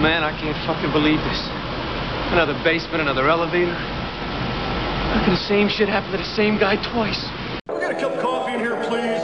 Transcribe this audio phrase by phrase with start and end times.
[0.00, 1.48] Man, I can't fucking believe this.
[2.32, 3.74] Another basement, another elevator.
[3.74, 7.20] How can the same shit happen to the same guy twice?
[7.68, 9.20] Can we get a cup of coffee in here, please?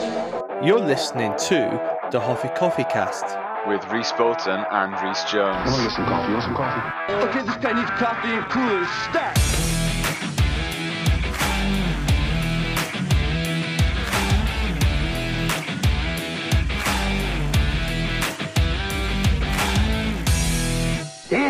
[0.62, 1.80] You're listening to
[2.12, 3.24] the Hoffi Coffi Cast.
[3.66, 5.56] with Rhys Bolton and Rhys Jones.
[5.66, 6.28] I get some coffee.
[6.28, 7.12] You want some coffee?
[7.24, 9.65] Okay, this guy needs coffee and cooler stat.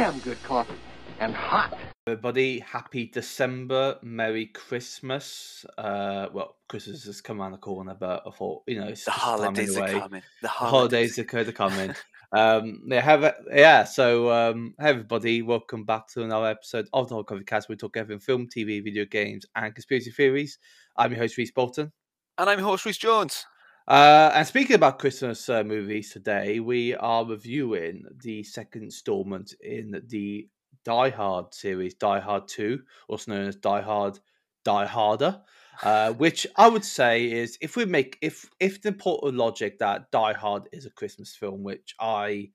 [0.07, 0.73] Damn good coffee.
[1.18, 1.76] And hot.
[2.07, 5.67] Everybody, happy December, Merry Christmas.
[5.76, 9.11] Uh, well, Christmas has come around the corner, but I thought, you know, it's The
[9.11, 10.22] it's time holidays are coming.
[10.43, 10.71] The The holidays.
[10.71, 11.94] holidays are going to come in.
[12.32, 13.82] um, yeah, have a, yeah.
[13.82, 17.68] So, um, hey everybody, welcome back to another episode of the Hoffi Coffi Cast.
[17.68, 20.61] We talk everything film, TV, video games, and conspiracy theories.
[20.96, 21.91] I'm your host, Rhys Bolton.
[22.38, 23.44] And I'm your host Rhys Jones.
[23.89, 30.03] Uh, and speaking about Christmas uh, movies today, we are reviewing the second installment in
[30.08, 30.49] the
[30.85, 34.19] Die Hard series, Die Hard 2, also known as Die Hard,
[34.64, 35.41] Die Harder.
[35.83, 40.10] Uh, which I would say is if we make if if the important logic that
[40.10, 42.50] Die Hard is a Christmas film, which I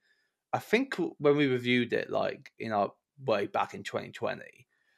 [0.51, 2.91] I think when we reviewed it like in our
[3.23, 4.41] way back in 2020,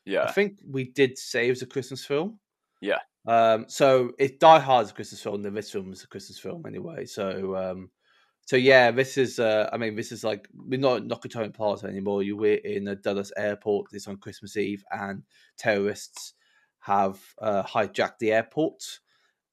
[0.06, 2.40] yeah, I think we did say it was a Christmas film.
[2.82, 3.00] Yeah.
[3.28, 6.40] Um, so if Die Hard is a Christmas film, then this film is a Christmas
[6.40, 7.06] film anyway.
[7.06, 7.90] So um,
[8.46, 12.24] so yeah, this is uh, I mean, this is like we're not Nakatomi Plaza anymore.
[12.24, 13.88] You we're in a Dulles airport.
[13.94, 15.24] It's on Christmas Eve, and
[15.58, 16.34] terrorists
[16.80, 19.00] have uh, hijacked the airport.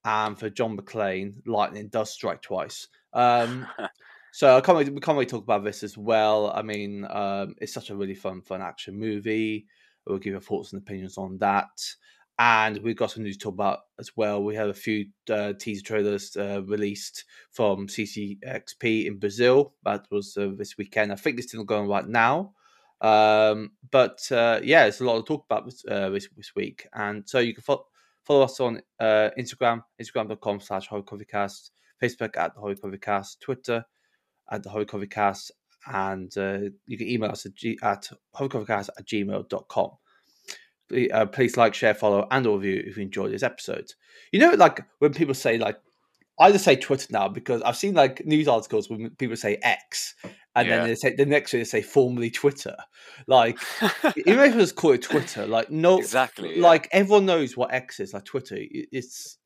[0.04, 2.88] And for John McClane, lightning does strike twice.
[3.12, 3.66] Um,
[4.32, 6.50] so I can't really, we can't really talk about this as well.
[6.50, 9.66] I mean, um, it's such a really fun, fun action movie.
[10.06, 11.68] We'll give your thoughts and opinions on that.
[12.40, 14.42] And we've got some news to talk about as well.
[14.42, 19.74] We have a few uh, teaser trailers uh, released from CCXP in Brazil.
[19.84, 21.12] That was uh, this weekend.
[21.12, 22.54] I think it's still going right now.
[23.02, 26.88] Um, but uh, yeah, there's a lot to talk about this, uh, this, this week.
[26.94, 27.84] And so you can fo-
[28.24, 33.84] follow us on uh, Instagram, instagram.com slash Facebook at the Hoffi Coffi Cast, Twitter
[34.50, 35.52] at the Hoffi Coffi Cast,
[35.92, 36.32] and
[36.86, 39.90] you can email us at, g- at at gmail.com.
[40.90, 43.92] Please, uh, please like, share, follow, and or review if you enjoyed this episode.
[44.32, 45.78] You know, like when people say like,
[46.38, 50.14] I just say Twitter now because I've seen like news articles when people say X,
[50.56, 50.78] and Yeah.
[50.78, 52.76] then they say the next one they say formerly Twitter.
[53.28, 53.58] Like
[54.26, 56.56] even if it's called Twitter, like no, exactly.
[56.56, 56.62] yeah.
[56.66, 58.12] like everyone knows what X is.
[58.12, 59.38] Like Twitter, it's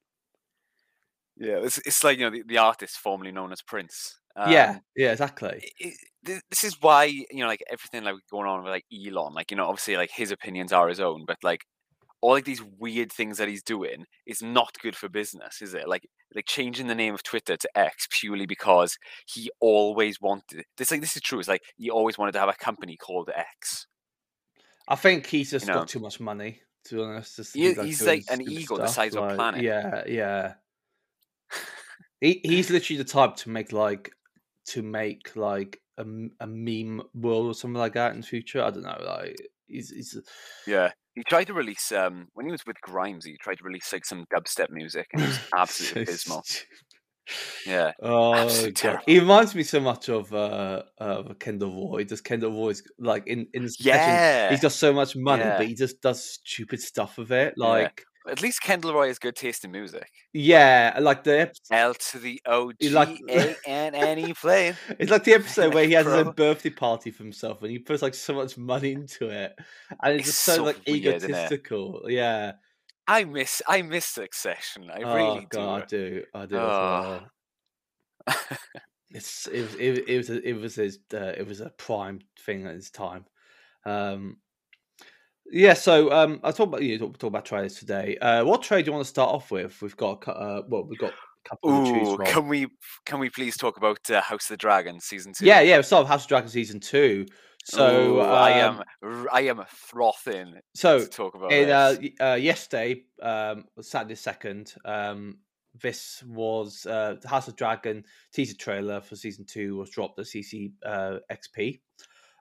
[1.36, 4.18] yeah, it's, it's like you know the, the artist formerly known as Prince.
[4.36, 5.48] Yeah, Um, yeah, exactly.
[5.82, 5.96] i- i-
[6.26, 9.50] th- this is why you know like everything like going on with like Elon, like
[9.50, 11.60] you know obviously like his opinions are his own, but like
[12.20, 15.86] all like these weird things that he's doing is not good for business, is it?
[15.88, 18.96] Like like changing the name of Twitter to X purely because
[19.26, 20.90] he always wanted this.
[20.90, 21.38] Like this is true.
[21.38, 23.86] It's like he always wanted to have a company called X.
[24.88, 25.74] I think he's just know.
[25.74, 26.60] got too much money.
[26.86, 29.34] To be honest, just He- he's like an stupid ego the stuff, size of a
[29.36, 29.62] planet.
[29.62, 30.54] Yeah, yeah.
[32.20, 34.10] he he's literally the type to make like
[34.68, 36.04] to make like a,
[36.40, 38.62] a meme world or something like that in the future.
[38.62, 39.02] I don't know.
[39.04, 39.36] Like
[39.66, 40.18] he's, he's
[40.66, 40.90] Yeah.
[41.14, 44.04] He tried to release um when he was with Grimes, he tried to release like
[44.04, 46.44] some dubstep music and it was absolutely so abysmal.
[47.66, 47.92] Yeah.
[48.02, 48.48] Oh,
[49.06, 52.04] he reminds me so much of uh of Kendall Roy.
[52.04, 54.50] Does Kendall Roy's like in in his Yeah.
[54.50, 55.56] He's got so much money, Yeah.
[55.56, 57.54] but he just does stupid stuff with it.
[57.56, 60.08] Like At least Kendall Roy has good taste in music.
[60.32, 64.76] yeah, like the ep- L to the O You like- A N N E plane.
[64.98, 68.00] It's like the episode where he has own birthday party for himself and he puts
[68.02, 69.52] like so much money into it.
[70.02, 72.02] And it's, It's just so, so like weird, egotistical.
[72.08, 72.52] Yeah.
[73.06, 74.90] I miss I miss Succession.
[74.90, 76.10] I oh really god, I do.
[76.10, 76.24] do.
[76.34, 77.20] I do as Oh.
[78.26, 78.36] well.
[79.10, 82.20] It's it was it, it was a, it was his uh, it was a prime
[82.40, 83.26] thing at his time.
[83.86, 84.38] Um
[85.50, 88.16] yeah, so um, I talk about you know, talk, talk about trailers today.
[88.18, 89.80] Uh, what trade do you want to start off with?
[89.82, 92.68] We've got a uh, well, we've got a couple to choose Ooh, can we
[93.04, 95.44] can we please talk about uh, House of the Dragon season two?
[95.44, 95.76] Yeah, yeah.
[95.76, 97.26] We start with House of Dragon season two.
[97.64, 102.34] So Ooh, I um, am I am frothing So to talk about in uh, uh,
[102.34, 105.38] yesterday, um, Saturday second, um,
[105.80, 110.26] this was uh, the House of Dragon teaser trailer for season two was dropped at
[110.26, 111.80] CC uh, XP.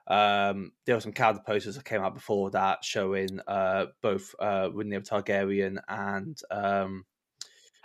[0.06, 4.68] Um, there were some calendar posters that came out before that showing uh, both uh,
[4.68, 7.04] Rhaenyra Targaryen and um,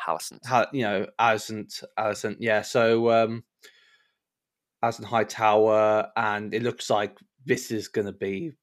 [0.06, 0.46] Hallicent.
[0.46, 2.62] how you know Alicent, Alicent, yeah.
[2.62, 3.44] So um,
[4.84, 8.54] Alicent Hightower, and it looks like this is going to be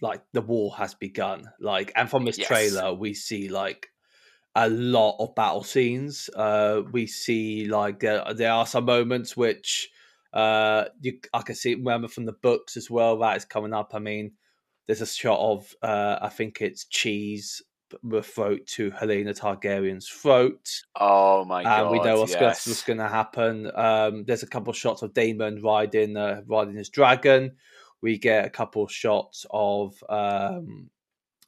[0.00, 1.50] like the war has begun.
[1.60, 2.48] Like, and from this Yes.
[2.48, 3.88] trailer, we see like
[4.54, 6.30] a lot of battle scenes.
[6.34, 9.90] Uh, we see like there there are some moments which
[10.32, 13.92] Uh, you, I can see remember from the books as well that is coming up.
[13.94, 14.32] I mean,
[14.86, 17.62] there's a shot of uh, I think it's cheese
[18.02, 20.68] the throat to Helaena Targaryen's throat.
[20.98, 21.82] Oh my god!
[21.82, 22.82] And we know what's, yes.
[22.82, 23.70] going to happen.
[23.74, 27.52] Um, there's a couple of shots of Daemon riding uh, riding his dragon.
[28.02, 30.90] We get a couple of shots of um,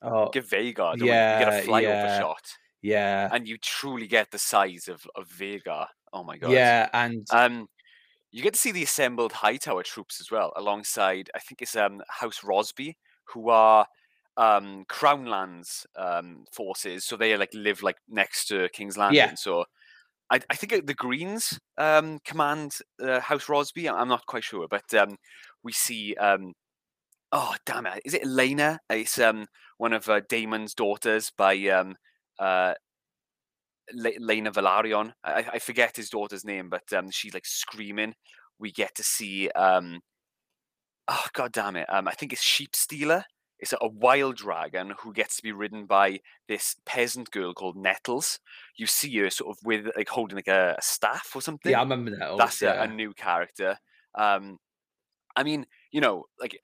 [0.02, 0.98] oh, Give we?
[0.98, 2.18] yeah, you get a flyover yeah.
[2.18, 2.52] shot,
[2.82, 5.86] yeah, and you truly get the size of of Vhagar.
[6.12, 6.52] Oh my god!
[6.52, 7.68] yeah, and Um,
[8.38, 12.02] you get to see the assembled Hightower troops as well, alongside I think it's um
[12.08, 12.96] House Rosby,
[13.34, 13.86] who are
[14.36, 17.04] um Crownlands um forces.
[17.04, 19.16] So they like live like next to King's Landing.
[19.16, 19.34] Yeah.
[19.34, 19.64] So
[20.30, 23.88] I, I think the Greens um command uh, House Rosby.
[23.88, 25.16] I'm not quite sure, but um
[25.64, 26.52] we see um
[27.32, 28.78] oh damn it, is it Elena?
[28.88, 29.46] It's um
[29.78, 31.96] one of uh, Daemon's daughters by um
[32.38, 32.74] uh
[33.96, 35.12] Laena Velaryon.
[35.24, 38.14] I, I forget his daughter's name, but um, she's like screaming.
[38.58, 40.00] We get to see, um,
[41.08, 41.86] oh god damn it!
[41.88, 43.24] Um, I think it's Sheep Stealer.
[43.60, 47.76] It's a, a wild dragon who gets to be ridden by this peasant girl called
[47.76, 48.38] Nettles.
[48.76, 51.72] You see her sort of with like holding like a, a staff or something.
[51.72, 52.36] yeah, I remember that.
[52.38, 52.84] That's a, yeah.
[52.84, 53.78] a new character.
[54.14, 54.58] Um,
[55.34, 56.58] I mean, you know, like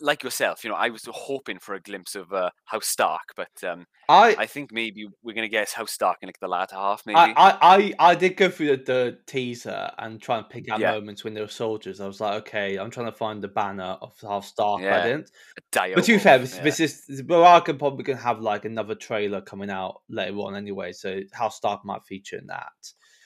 [0.00, 3.48] like yourself, you know, I was hoping for a glimpse of uh, House Stark, but
[3.66, 7.02] um, I, I think maybe we're gonna guess House Stark in like the latter half,
[7.06, 7.18] maybe.
[7.18, 10.80] I, I, I, I did go through the, the teaser and try and pick out
[10.80, 10.92] Yeah.
[10.92, 12.00] moments when there were soldiers.
[12.00, 14.82] I was like, okay, I'm trying to find the banner of House Stark.
[14.82, 15.30] I didn't.
[15.72, 16.62] Dio But to be fair, this, yeah.
[16.62, 21.20] this is Baraka probably gonna have like another trailer coming out later on anyway, so
[21.32, 22.72] House Stark might feature in that.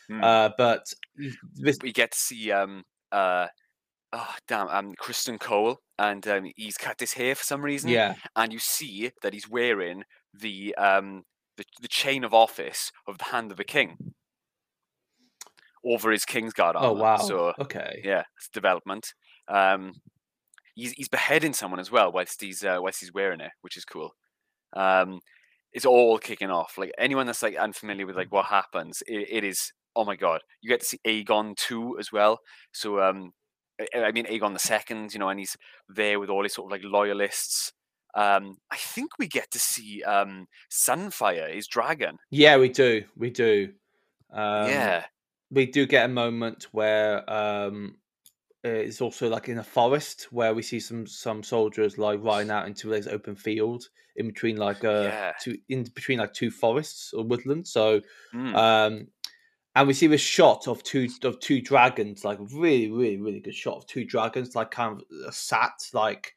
[0.09, 0.23] Hmm.
[0.23, 0.85] Uh, but
[1.57, 3.49] this, we get to see um uh
[4.13, 7.91] oh damn um Criston Cole and um he's cut his hair for some reason.
[7.91, 11.25] yeah, And you see that he's wearing the um
[11.57, 14.15] the, the chain of office of the hand of the king
[15.85, 16.89] over his Kingsguard armor.
[16.89, 19.15] oh wow, So okay, yeah, it's development.
[19.49, 19.93] Um
[20.75, 23.85] he's he's beheading someone as well whilst he's uh, whilst he's wearing it, which is
[23.85, 24.13] cool.
[24.75, 25.21] Um
[25.73, 26.79] it's all kicking off.
[26.79, 30.43] Like anyone that's like unfamiliar with like what happens, it, it is oh my god.
[30.63, 32.41] You get to see Aegon too as well.
[32.73, 33.33] So um
[33.95, 35.57] I- mean Aegon the second, you know, and he's
[35.89, 37.73] there with all his sort of like loyalists.
[38.15, 42.19] Um I think we get to see um Sunfire, his dragon.
[42.31, 43.73] yeah, we do, we do.
[44.33, 45.05] Um, yeah.
[45.51, 47.97] we do get a moment where um
[48.65, 52.67] it's also like in a forest where we see some some soldiers like riding out
[52.67, 55.33] into this open field in between like uh Yeah.
[55.41, 58.01] two in between like two forests or woodlands so
[58.35, 58.55] Mm.
[58.57, 59.07] um
[59.79, 63.55] and we see this shot of two of two dragons like really really really good
[63.55, 66.35] shot of two dragons like kind of uh, sat like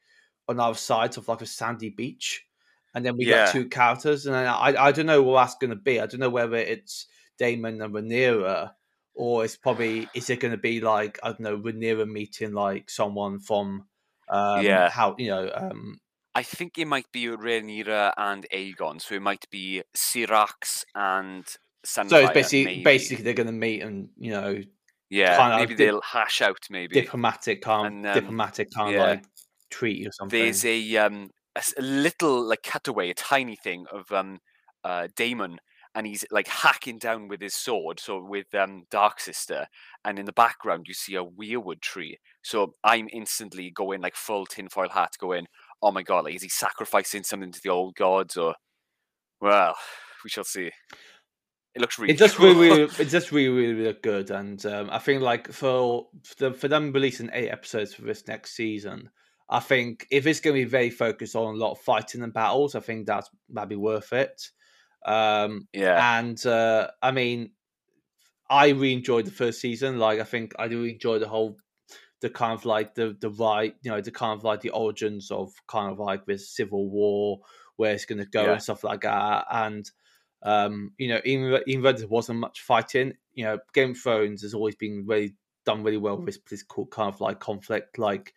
[0.48, 2.46] on either sides of like a sandy beach
[2.94, 3.46] and then we Yeah.
[3.46, 6.20] got two characters and I, I don't know what that's going to be i don't
[6.20, 7.06] know whether it's
[7.36, 8.70] daemon and rhaenyra
[9.14, 12.90] or it's probably is it going to be like i don't know rhaenyra meeting like
[12.90, 13.86] someone from
[14.28, 14.88] um Yeah.
[14.88, 15.98] how you know um
[16.34, 21.44] I think it might be Rhaenyra and Aegon, so it might be Syrax and
[21.84, 22.82] So it's basically maybe.
[22.82, 24.60] basically they're going to meet and you know
[25.10, 27.08] yeah, kinda maybe dip- they'll hash out maybe.
[27.08, 29.16] diplomatic kind And, um, diplomatic kind yeah.
[29.16, 29.26] of like
[29.70, 34.10] treaty or something There's a um a, a little like cutaway, a tiny thing of
[34.12, 34.40] um
[34.84, 35.58] uh Daemon,
[35.94, 39.66] and he's like hacking down with his sword, so with um Dark Sister,
[40.04, 42.18] and in the background you see a weirwood tree.
[42.42, 45.46] So I'm instantly going like full tinfoil hat, going,
[45.82, 48.54] oh my god, like is he sacrificing something to the old gods or?
[49.40, 49.76] Well,
[50.24, 50.70] we shall see.
[51.74, 52.12] It looks really.
[52.14, 52.48] it just cool.
[52.54, 56.08] really, really it just really, really, really look good, and um, I think like for
[56.38, 59.10] the, for them releasing eight episodes for this next season,
[59.48, 62.32] I think if it's going to be very focused on a lot of fighting and
[62.32, 64.50] battles, I think that's that'd be worth it.
[65.06, 67.52] Um, yeah, and uh, I mean,
[68.50, 69.98] I really enjoyed the first season.
[69.98, 71.56] Like, I think I do enjoy the whole,
[72.20, 75.30] the kind of like the the right, you know, the kind of like the origins
[75.30, 77.40] of kind of like this civil war,
[77.76, 78.52] where it's going to go Yeah.
[78.52, 79.46] and stuff like that.
[79.50, 79.90] And
[80.42, 83.98] um, you know, even though- even though there wasn't much fighting, you know, Game of
[83.98, 87.98] Thrones has always been really done really well with this political kind of like conflict,
[87.98, 88.34] like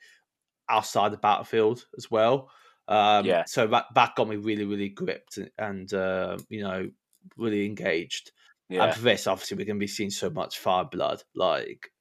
[0.70, 2.52] outside the battlefield as well.
[2.88, 3.44] Um, Yeah.
[3.46, 6.90] So that that got me really, really gripped and, and uh, you know,
[7.38, 8.32] really engaged.
[8.70, 8.86] yeah.
[8.86, 11.92] And for this, obviously, we're going to be seeing so much fire blood, like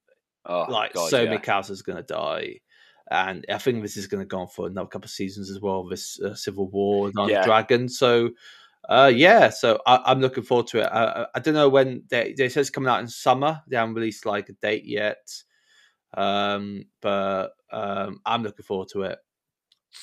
[0.46, 1.30] Oh, like God, so yeah.
[1.30, 2.61] many characters are going to die.
[3.11, 5.61] And I think this is going to go on for another couple of seasons as
[5.61, 5.87] well.
[5.88, 7.44] This uh, civil war with Yeah.
[7.44, 7.99] dragons.
[7.99, 8.30] So,
[8.88, 9.50] uh, yeah.
[9.50, 10.85] So I, I'm looking forward to it.
[10.87, 13.62] I, I- don't know when they they it's coming out in summer.
[13.69, 15.29] They haven't released like a date yet.
[16.17, 19.19] Um, but um, I'm looking forward to it.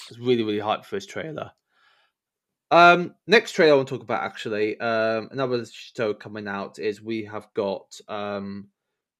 [0.09, 1.51] It's really really hyped for this trailer.
[2.69, 4.79] Um, next trailer I want to talk about actually.
[4.79, 8.69] Um, another show coming out is we have got um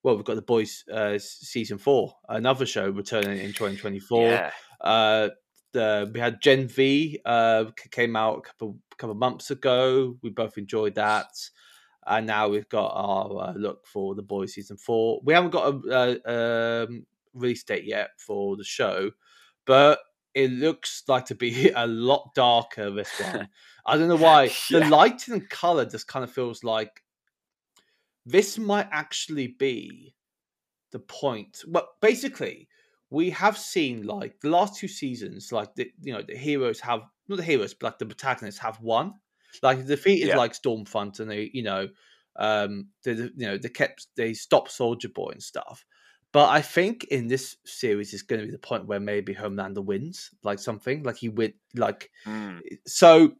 [0.03, 4.29] well, we've got the boys uh, season four, another show returning in 2024.
[4.29, 4.51] Yeah.
[4.79, 5.29] Uh,
[5.73, 10.17] the, we had Gen V uh, came out a couple couple months ago.
[10.21, 11.27] We both enjoyed that,
[12.05, 15.21] and now we've got our uh, look for the boys season four.
[15.23, 19.11] We haven't got a, uh um, release date yet for the show,
[19.65, 19.99] but
[20.33, 22.89] it looks like to be a lot darker.
[22.91, 23.47] This one,
[23.85, 24.55] I don't know why.
[24.69, 24.89] The Yeah.
[24.89, 27.03] lighting and color just kind of feels like
[28.25, 30.15] this might actually be
[30.91, 31.63] the point.
[31.67, 32.67] But basically,
[33.11, 37.01] we have seen like the last two seasons, like the you know the heroes have
[37.27, 39.13] not the heroes, but like the protagonists have won.
[39.61, 40.37] Like they defeated Yeah.
[40.37, 41.89] like Stormfront, and they you know
[42.37, 45.85] um they they- you know they kept they stopped Soldier Boy and stuff.
[46.31, 49.83] But I think in this series is going to be the point where maybe Homelander
[49.83, 52.61] wins, like something like he win, like Mm.
[52.87, 53.35] so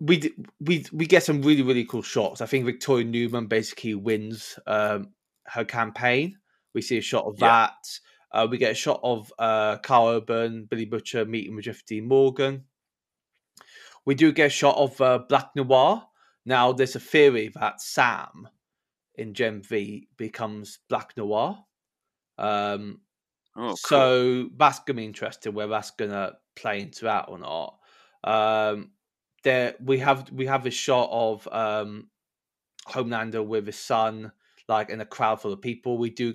[0.00, 2.40] we we we get some really really cool shots.
[2.40, 5.14] I think Victoria Neuman basically wins um,
[5.46, 6.36] her campaign.
[6.74, 7.48] We see a shot of Yeah.
[7.48, 8.00] that.
[8.34, 12.08] Uh, we get a shot of uh, Karl Urban, Billy Butcher meeting with Jeff Dean
[12.08, 12.64] Morgan.
[14.04, 16.02] We do get a shot of uh, Black Noir.
[16.44, 18.48] Now, there's a theory that Sam
[19.14, 21.64] in Gen V becomes Black Noir.
[22.36, 23.00] Um,
[23.56, 23.76] Oh, cool.
[23.76, 27.78] so that's gonna be interesting whether that's gonna play into that or not.
[28.24, 28.90] Um,
[29.44, 32.10] there we have we have a shot of um,
[32.88, 34.32] Homelander with his son,
[34.68, 35.98] like in a crowd full of people.
[35.98, 36.34] We do.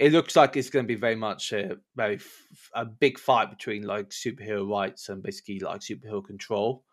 [0.00, 3.50] It looks like it's going to be very much a very f- a big fight
[3.50, 6.84] between like superhero rights and basically like superhero control,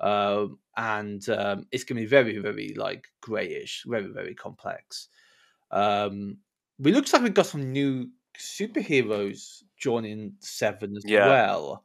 [0.00, 5.08] um, and um, it's going to be very very like grayish, very very complex.
[5.70, 6.38] Um,
[6.78, 11.28] we looks like we've got some new superheroes joining Seven as Yeah.
[11.28, 11.84] well.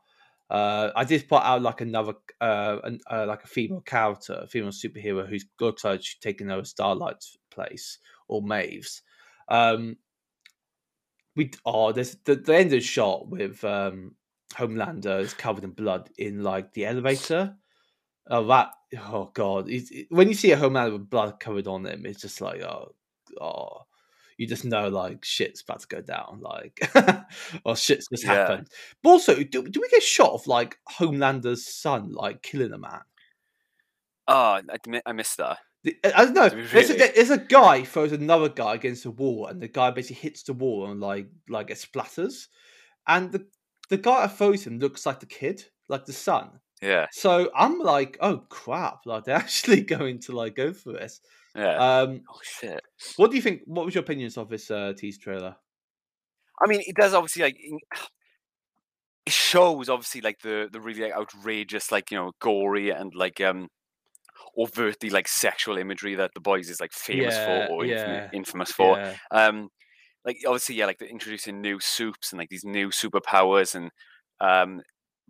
[0.49, 4.47] Uh, I did put out like another, uh, an, uh, like a female character, a
[4.47, 9.01] female superhero who's looks like she's taking over Starlight's place or Maeve's.
[9.47, 9.97] Um,
[11.35, 14.15] we oh, there's the, the end of the shot with um,
[14.53, 17.55] Homelander is covered in blood in like the elevator.
[18.29, 19.69] Oh, that oh god!
[19.69, 22.61] It's, it, when you see a Homelander with blood covered on him, it's just like
[22.61, 22.93] oh,
[23.39, 23.81] oh,
[24.37, 26.79] you just know like shit's about to go down, like
[27.65, 28.33] or shit's just Yeah.
[28.47, 28.67] happened.
[29.03, 33.01] But also, do, do we get shot of like Homelander's son like killing a man?
[34.27, 35.59] Oh, I, I missed that.
[36.03, 36.49] I don't know.
[36.53, 39.89] We There's, a, there's a guy throws another guy against the wall, and the guy
[39.89, 42.47] basically hits the wall and like like it splatters.
[43.07, 43.47] And the
[43.89, 46.59] the guy that throws him looks like the kid, like the son.
[46.81, 49.05] Yeah, So I'm like, oh crap!
[49.05, 51.19] Like they're actually going to like go for this.
[51.55, 51.75] yeah.
[51.77, 52.81] Um, oh shit.
[53.17, 53.61] what do you think?
[53.65, 55.55] What was your opinions of this uh, tease trailer?
[56.63, 57.57] I mean, it does obviously like
[59.25, 63.41] it shows obviously like the the really like, outrageous, like you know, gory and like
[63.41, 63.67] um
[64.57, 68.71] overtly like sexual imagery that the boys is like famous Yeah, for or yeah, infamous
[68.71, 68.97] for.
[68.97, 69.69] Yeah, Um,
[70.25, 73.91] like obviously, yeah, like they're introducing new supes and like these new superpowers and
[74.39, 74.81] um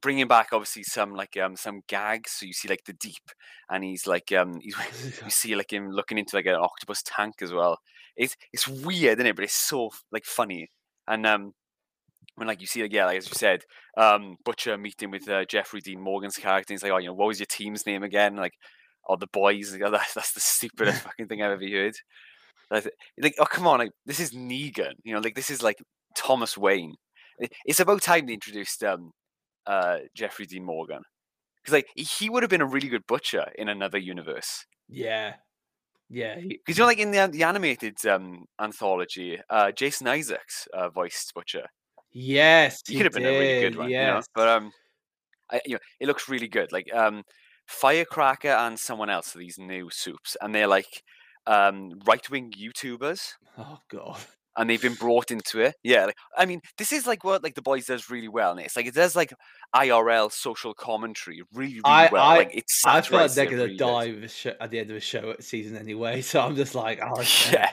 [0.01, 2.31] bringing back obviously some like um some gags.
[2.31, 3.31] So you see like the deep,
[3.69, 4.75] and he's like um he's
[5.23, 7.79] you see like him looking into like an octopus tank as well.
[8.15, 9.35] It's it's weird, isn't it?
[9.35, 10.69] But it's so like funny.
[11.07, 11.53] And um
[12.35, 13.63] when like you see like yeah, like as you said,
[13.97, 17.27] um Butcher meeting with uh, Jeffrey Dean Morgan's character, he's like, oh, you know, what
[17.27, 18.35] was your team's name again?
[18.35, 18.53] Like,
[19.07, 19.77] oh, the boys.
[19.79, 21.95] That's the stupidest fucking thing I've ever heard.
[22.69, 22.89] Like,
[23.21, 24.93] like, oh come on, like this is Negan.
[25.03, 25.77] You know, like this is like
[26.15, 26.95] Thomas Wayne.
[27.65, 29.11] It's about time they introduced um
[29.65, 31.01] uh Jeffrey Dean Morgan.
[31.61, 34.65] Because like he would have been a really good butcher in another universe.
[34.87, 35.35] yeah,
[36.09, 36.35] yeah.
[36.35, 41.33] Because you know, like in the, the animated um, anthology, uh, Jason Isaacs uh, voiced
[41.33, 41.65] Butcher.
[42.11, 44.21] Yes, He could have been a really good one, Yes, you know.
[44.35, 44.71] But um,
[45.51, 46.71] I, you know, it looks really good.
[46.71, 47.23] Like um,
[47.71, 51.03] Firecracker and someone else these new supes, and they're like
[51.47, 54.19] um, right-wing YouTubers, oh god,
[54.57, 55.75] and they've been brought into it.
[55.83, 58.59] Yeah, like, I mean, this is like what like the boys does really well, and
[58.59, 59.33] it's like it does like
[59.75, 62.23] IRL social commentary really, really I- well.
[62.23, 64.15] I- like it's I feel like they're gonna really die
[64.59, 66.21] at the end of the show season anyway.
[66.31, 67.53] So I'm just like, oh shit.
[67.53, 67.71] Yeah.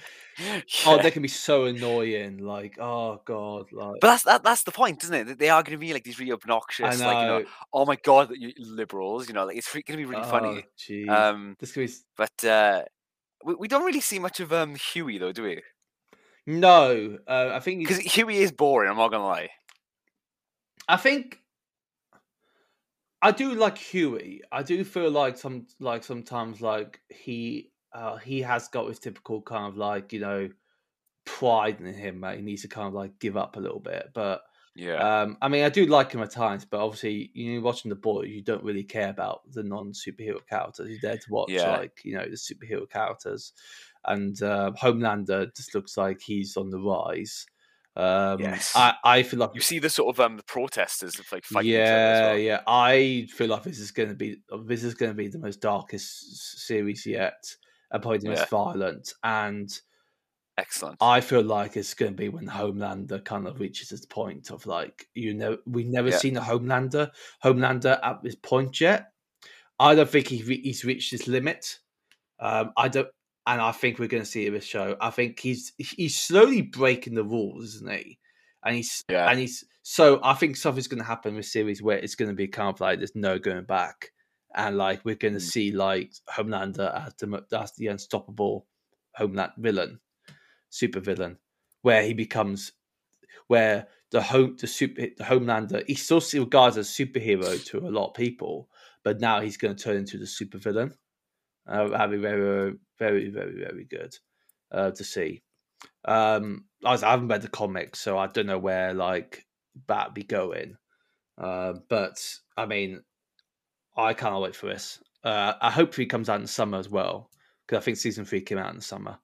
[0.87, 2.39] Oh, they can be so annoying.
[2.39, 5.27] Like, oh god, like But that's that, that's the point, isn't it?
[5.27, 7.97] That They are going to be like these really obnoxious, like you know, oh my
[7.97, 10.65] god, that you liberals, you know, like it's going to be really funny.
[10.65, 11.09] Oh, jeez.
[11.09, 12.83] Um, this could be but uh,
[13.45, 15.63] we, we don't really see much of um Hughie though, do we?
[16.49, 17.19] No.
[17.29, 18.91] Uh, I think Because Hughie is boring.
[18.91, 19.51] I'm not gonna lie.
[20.89, 21.41] I think
[23.21, 24.41] I do like Hughie.
[24.51, 29.43] I do feel like some like sometimes like he uh he has got his typical
[29.43, 30.49] kind of like, you know,
[31.27, 32.23] pride in him.
[32.23, 34.09] That he needs to kind of like give up a little bit.
[34.15, 34.41] But
[34.79, 35.23] Yeah.
[35.23, 37.97] Um, I mean, I do like him at times, but obviously, you know, watching the
[37.97, 40.89] boy, you don't really care about the non-superhero characters.
[40.89, 41.71] You're there to watch, Yeah.
[41.71, 43.53] like you know, the superhero characters.
[44.05, 47.45] And uh, Homelander just looks like he's on the rise.
[47.97, 48.73] Um, Yes.
[48.77, 51.71] I, I feel like you see the sort of um the protesters of like fighting
[51.71, 52.39] each other yeah, as well.
[52.39, 52.61] yeah.
[52.69, 55.61] I feel like this is going to be this is going to be the most
[55.61, 57.43] darkest series yet,
[57.91, 58.35] and probably the Yeah.
[58.37, 59.13] most violent.
[59.25, 59.69] And
[60.59, 60.97] Excellent.
[61.01, 64.67] I feel like it's going to be when Homelander kind of reaches its point of
[64.67, 66.19] like you know we've never Yeah.
[66.19, 67.11] seen a Homelander
[67.45, 69.13] Homelander at this point yet.
[69.79, 71.79] I don't think he re- he's reached his limit.
[72.41, 73.09] Um, I don't,
[73.47, 74.97] and I think we're going to see it in this show.
[75.01, 78.19] I think he's he's slowly breaking the rules, isn't he?
[78.65, 79.31] And he's Yeah.
[79.31, 82.31] and he's so I think something's going to happen in this series where it's going
[82.31, 84.11] to be kind of like there's no going back,
[84.57, 85.51] and like we're going to Mm.
[85.53, 88.67] see like Homelander as the as the unstoppable
[89.15, 90.01] Homeland villain,
[90.71, 91.39] super villain,
[91.83, 92.73] where he becomes
[93.47, 97.91] where the home the super the Homelander he's still regards as a superhero to a
[97.91, 98.69] lot of people,
[99.05, 100.95] but now he's going to turn into the super villain.
[101.67, 104.17] Uh, that'd be very, very, very, very good
[104.73, 105.43] uh, to see.
[106.07, 109.45] Um, I, was, I haven't read the comics, so I don't know where like
[109.87, 110.77] that be going.
[111.37, 112.25] Uh, but
[112.57, 113.03] I mean,
[113.97, 114.99] I can't wait for this.
[115.23, 117.31] Uh, I hope he comes out in summer as well
[117.67, 119.19] because I think season three came out in the summer.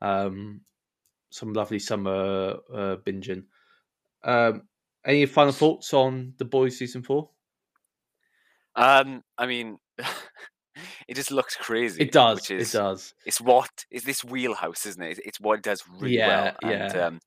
[0.00, 0.60] Um,
[1.30, 3.44] some lovely summer uh, binging.
[4.22, 4.62] Um,
[5.04, 7.30] any final thoughts on the boys season four?
[8.76, 9.78] Um, I mean,
[11.08, 12.02] it just looks crazy.
[12.02, 12.50] It does.
[12.50, 13.14] Is, it does.
[13.26, 15.18] It's what is this wheelhouse, isn't it?
[15.24, 16.70] It's, what it does really Yeah, well.
[16.72, 17.06] And yeah.
[17.06, 17.20] um,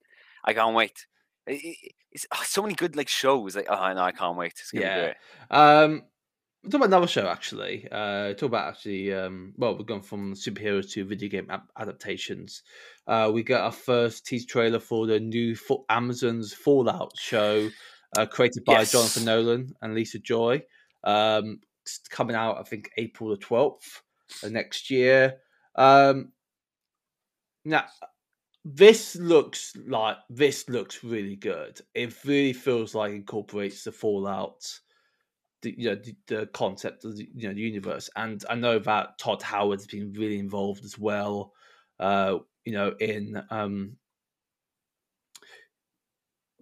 [0.45, 1.05] I can't wait.
[1.48, 3.55] It, it- it's oh, so many good like shows.
[3.55, 4.51] Like, oh no, I can't wait.
[4.51, 4.95] It's gonna Yeah.
[4.98, 5.15] be great.
[5.50, 6.03] Um,
[6.63, 7.88] we'll talk about another show actually.
[7.91, 9.13] Uh, talk about actually.
[9.13, 12.63] Um, well, we've gone from superheroes to video game ap- adaptations.
[13.05, 17.70] Uh, we got our first teaser trailer for the new Fa- Amazon's Fallout show,
[18.17, 20.63] uh, created by Jonathan Nolan and Lisa Joy.
[21.03, 21.60] Um,
[22.10, 24.01] coming out, I think, April the twelfth
[24.41, 25.36] of next year.
[25.75, 26.32] Um,
[27.65, 27.86] now,
[28.63, 31.82] this looks like this looks really good.
[31.93, 34.79] It really feels like incorporates the Fallout
[35.63, 38.78] the you know the, the concept of the you know the universe and i know
[38.80, 41.54] that todd howard's been really involved as well
[41.99, 43.97] uh you know in um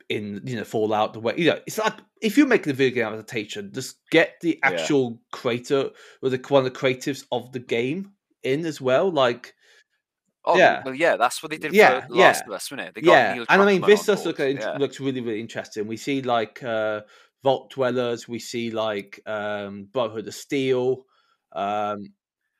[0.10, 2.94] in you know fallout the way you know it's like if you're making a video
[3.04, 4.70] game adaptation just get the Yeah.
[4.72, 5.90] actual creator
[6.22, 9.54] or the one of the creatives of the game in as well like
[10.44, 10.82] Oh Yeah.
[10.84, 12.48] well, yeah, that's what they did Yeah, for Last yeah.
[12.48, 12.96] of Us, wasn't it?
[12.96, 14.78] They got yeah and i mean this does look yeah.
[14.78, 17.02] looks really really interesting we see like uh
[17.44, 21.06] vault dwellers we see like um brotherhood of steel
[21.54, 22.14] um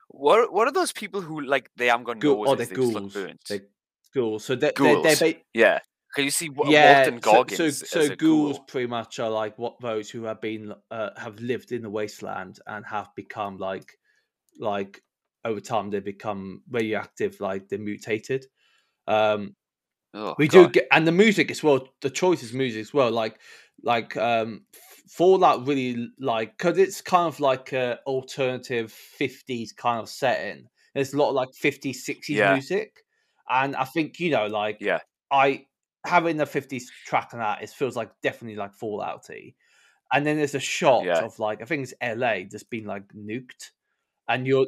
[0.10, 2.52] What what are those people who like they got Ghoul, noses?
[2.52, 3.28] oh, they're they just look ghouls.
[3.48, 3.67] They're
[4.13, 4.46] ghouls.
[4.46, 5.17] So they're, they're, they're Ghouls.
[5.17, 5.80] ba- Yeah,
[6.15, 6.78] can you see Wa- yeah.
[6.78, 8.67] Walton so, Goggins so, so a ghouls ghoul?
[8.67, 12.60] pretty much are like what those who have been uh, have lived in the wasteland
[12.67, 13.98] and have become like
[14.60, 15.04] like
[15.46, 18.46] over time they become radioactive, like they're mutated.
[19.08, 19.56] Um,
[20.13, 21.88] Oh, we do get and the music as well.
[22.02, 23.12] The choice is music as well.
[23.12, 23.39] Like
[23.84, 30.00] like um F- Fallout really like because it's kind of like a alternative fifties kind
[30.00, 30.67] of setting.
[30.94, 32.54] There's a lot of like 50s, 60s Yeah.
[32.54, 33.04] music,
[33.50, 35.00] and I think you know like Yeah.
[35.32, 35.65] I
[36.06, 39.56] having the 50s track on that it feels like definitely like Fallouty.
[40.13, 41.20] And then there's a shot Yeah.
[41.24, 43.72] of like I think it's LA just being like nuked,
[44.28, 44.67] and you're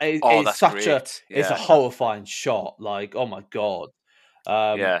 [0.00, 1.22] it- Oh, it's such a great.
[1.30, 2.76] it's a horrifying shot.
[2.78, 3.88] Like oh my god.
[4.46, 5.00] Um, yeah,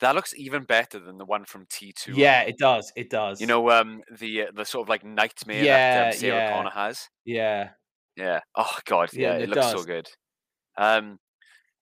[0.00, 2.12] that looks even better than the one from T two.
[2.14, 2.92] Yeah, it does.
[2.96, 3.40] It does.
[3.40, 6.48] you know, um, the uh, the sort of like nightmare that Yeah, um, Sarah yeah.
[6.48, 7.08] Connor has.
[7.24, 7.74] Yeah,
[8.16, 8.40] Yeah.
[8.54, 9.10] Oh God.
[9.12, 10.08] Yeah, Yeah, it it, looks so good.
[10.78, 11.18] Um,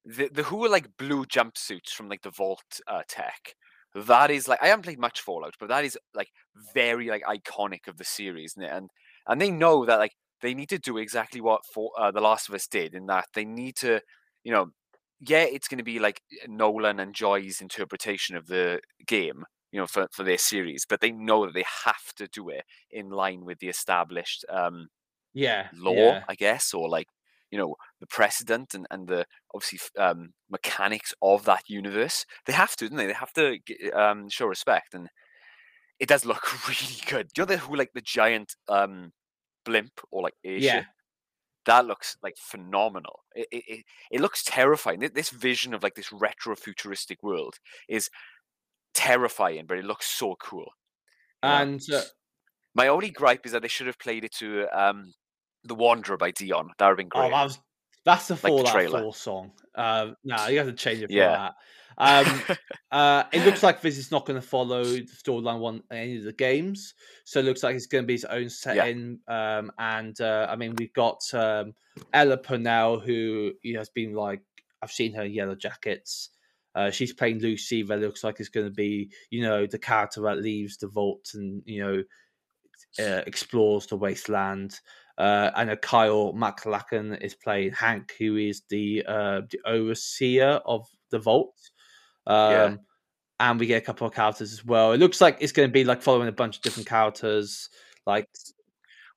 [0.05, 3.55] the the who are like blue jumpsuits from like the Vault uh, tech.
[3.95, 6.31] That is like I haven't played much Fallout, but that is like
[6.75, 8.73] very like iconic of the series, isn't it?
[8.73, 8.91] and
[9.29, 12.49] and they know that like they need to do exactly what for uh, the Last
[12.49, 14.01] of Us did, in that they need to,
[14.45, 14.71] you know,
[15.25, 19.87] yeah, it's going to be like Nolan and Joy's interpretation of the game, you know,
[19.87, 23.45] for for their series, but they know that they have to do it in line
[23.45, 24.89] with the established um,
[25.33, 26.25] yeah, law, yeah.
[26.29, 27.07] I guess, or like
[27.51, 32.27] you know the precedent and and the obviously um, mechanics of that universe.
[32.47, 33.07] They have to, don't they?
[33.07, 33.59] They have to
[33.93, 35.09] um, show respect, and
[36.01, 37.29] it does look really good.
[37.35, 39.13] Do you know the, who like the giant um,
[39.65, 40.63] blimp or like airship?
[40.63, 40.85] Yeah.
[41.67, 43.21] That looks like phenomenal.
[43.35, 45.01] It, it, it, it looks terrifying.
[45.15, 47.55] This vision of like this retro futuristic world
[47.89, 48.11] is
[48.95, 50.73] terrifying, but it looks so cool.
[51.43, 52.03] And uh,
[52.75, 55.13] My only gripe is that they should have played it to um,
[55.65, 56.71] "The Wanderer" by Dion.
[56.79, 57.31] That would have been oh, great.
[57.31, 57.59] that was,
[58.05, 59.01] that's the the Fallout trailer.
[59.03, 59.53] 4 song.
[59.75, 61.31] Uh, no, you have to change it for Yeah.
[61.31, 61.55] that.
[61.99, 62.43] Um,
[62.91, 66.25] uh, it looks like this is not going to follow the storyline one any of
[66.25, 69.19] the games, so it looks like it's going to be its own setting.
[69.29, 71.75] Um, and uh, I mean, we've got um,
[72.13, 74.43] Ella Purnell, who has been like
[74.83, 76.31] I've seen her in Yellow Jackets.
[76.75, 77.83] Uh, she's playing Lucy.
[77.83, 81.31] That looks like it's going to be, you know, the character that leaves the vault
[81.35, 82.03] and you know
[83.05, 84.81] uh, explores the wasteland.
[85.19, 90.89] Uh, and a Kyle MacLachlan is playing Hank, who is the uh, the overseer of
[91.11, 91.55] the vault.
[92.27, 92.77] Um, Yeah.
[93.41, 94.93] And we get a couple of characters as well.
[94.93, 97.69] It looks like it's going to be like following a bunch of different characters.
[98.07, 98.29] Like,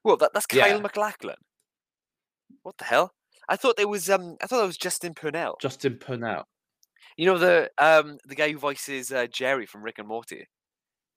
[0.04, 0.68] Well, that, that's Yeah.
[0.68, 1.36] Kyle MacLachlan.
[2.64, 3.12] What the hell?
[3.48, 5.58] I thought it was um I thought it was Justin Purnell.
[5.62, 6.48] Justin Purnell.
[7.18, 10.48] You know the um the guy who voices uh, Jerry from Rick and Morty.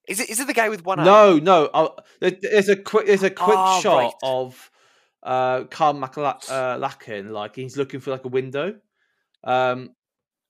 [0.06, 1.04] Is it is it the guy with one eye?
[1.04, 1.64] No, no.
[1.72, 1.88] Uh,
[2.20, 3.06] there- there's a quick.
[3.06, 4.12] There's a quick Ah, shot right.
[4.22, 4.70] of
[5.22, 8.74] uh, Carl MacLachlan, like he's looking for like a window.
[9.44, 9.90] Um,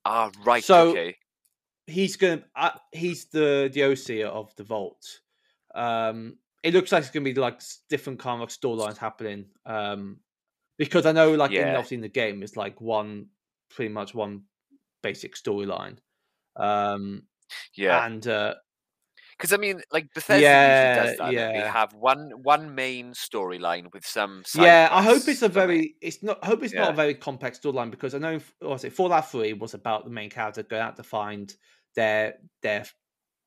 [0.05, 0.62] Ah, right.
[0.64, 1.16] So- okay.
[1.88, 2.44] He's gonna.
[2.55, 5.05] Uh, he's the the overseer of the vault.
[5.74, 9.46] Um, it looks like it's gonna be like different kind of storylines happening.
[9.66, 10.20] Um,
[10.77, 13.27] because I know, like in obviously in the game, it's like one,
[13.70, 14.42] pretty much one
[15.03, 15.98] basic storyline.
[16.57, 17.24] Um,
[17.74, 18.05] Yeah.
[18.05, 18.55] and uh,
[19.37, 21.33] Because I mean, like Bethesda Yeah, usually does that.
[21.33, 21.53] Yeah.
[21.53, 24.42] They have one one main storyline with some.
[24.55, 25.94] Yeah, I hope it's a very.
[26.01, 26.38] It's not.
[26.42, 28.40] I hope it's not a very complex storyline because I know.
[28.61, 28.92] was it?
[28.92, 31.55] Fallout Three was about the main character going out to find
[31.99, 32.23] their
[32.63, 32.85] their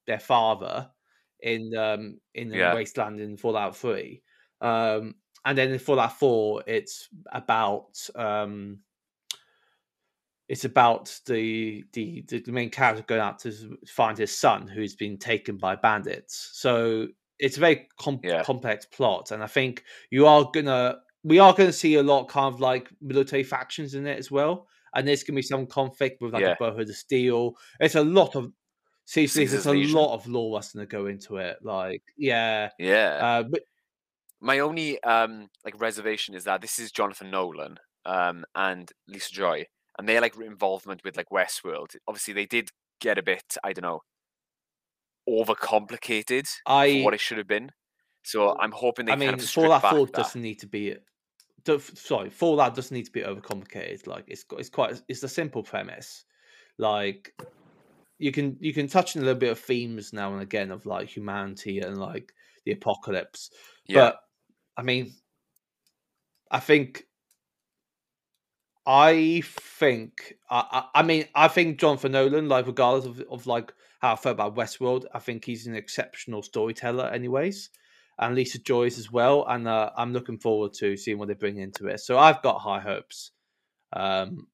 [0.08, 0.92] their father
[1.40, 2.74] in um in the Yeah.
[2.76, 4.22] wasteland in Fallout Three,
[4.62, 8.80] um, and then in Fallout Four, it's about um.
[10.50, 13.52] It's about the, the the the main character going out to
[13.88, 16.50] find his son who's been taken by bandits.
[16.54, 17.08] So
[17.40, 18.44] it's a very com- Yeah.
[18.44, 22.54] complex plot, and I think you are gonna we are gonna see a lot kind
[22.54, 26.34] of like military factions in it as well, and there's gonna be some conflict with
[26.34, 26.49] like Yeah.
[26.49, 27.56] the Brotherhood of Steel.
[27.80, 28.51] It's a lot of
[29.06, 29.95] seriously, Caesar's there's a Legion.
[29.95, 31.58] lot of lore that's gonna go into it.
[31.63, 33.19] Like, yeah, Yeah.
[33.21, 33.62] uh, but
[34.43, 39.65] My only um like reservation is that this is Jonathan Nolan um and Lisa Joy,
[39.99, 41.95] and their like involvement with like Westworld.
[42.08, 44.01] Obviously, they did get a bit I don't know
[45.30, 47.71] overcomplicated for I what it should have been.
[48.23, 50.13] So I'm hoping they I mean, kind of strip Fallout back that.
[50.13, 50.95] doesn't need to be.
[51.65, 54.08] Sorry, Fallout doesn't need to be overcomplicated.
[54.08, 56.26] Like it's got- it's quite it's a simple premise.
[56.78, 57.34] Like
[58.17, 60.86] you can you can touch on a little bit of themes now and again of
[60.86, 62.34] like humanity and like
[62.65, 63.52] the apocalypse.
[63.88, 63.95] Yeah.
[63.95, 64.19] But
[64.78, 65.13] I mean,
[66.50, 67.06] I think,
[68.86, 73.74] I think, I, I, I mean, I think Jonathan Nolan, like regardless of, of like
[74.00, 77.69] how I felt about Westworld, I think he's an exceptional storyteller, anyways,
[78.22, 79.46] and Lisa Joyce as well.
[79.48, 82.00] And uh, I'm looking forward to seeing what they bring into it.
[82.00, 83.32] So I've got high hopes,
[83.94, 84.48] um,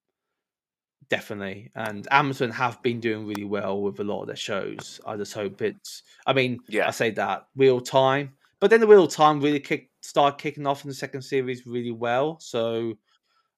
[1.10, 1.72] definitely.
[1.76, 5.00] And Amazon have been doing really well with a lot of their shows.
[5.06, 6.04] I just hope it's.
[6.26, 6.88] I mean, Yeah.
[6.88, 10.38] I say that Wheel of Time, but then the Wheel of Time really kick start
[10.38, 12.40] kicking off in the second series really well.
[12.40, 12.94] So,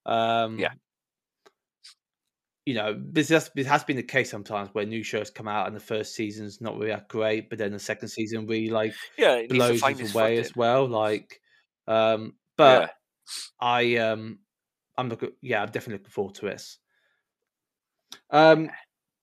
[0.06, 0.72] um, Yeah.
[2.70, 5.66] You know, this has, this has been the case sometimes where new shows come out
[5.66, 8.94] and the first season's not really that great, but then the second season really like
[9.18, 10.86] yeah, it blows its away as well.
[10.86, 11.40] Like,
[11.88, 12.88] um, but Yeah.
[13.60, 14.38] I um,
[14.96, 16.78] I'm looking, yeah, I'm definitely looking forward to this.
[18.30, 18.70] Um,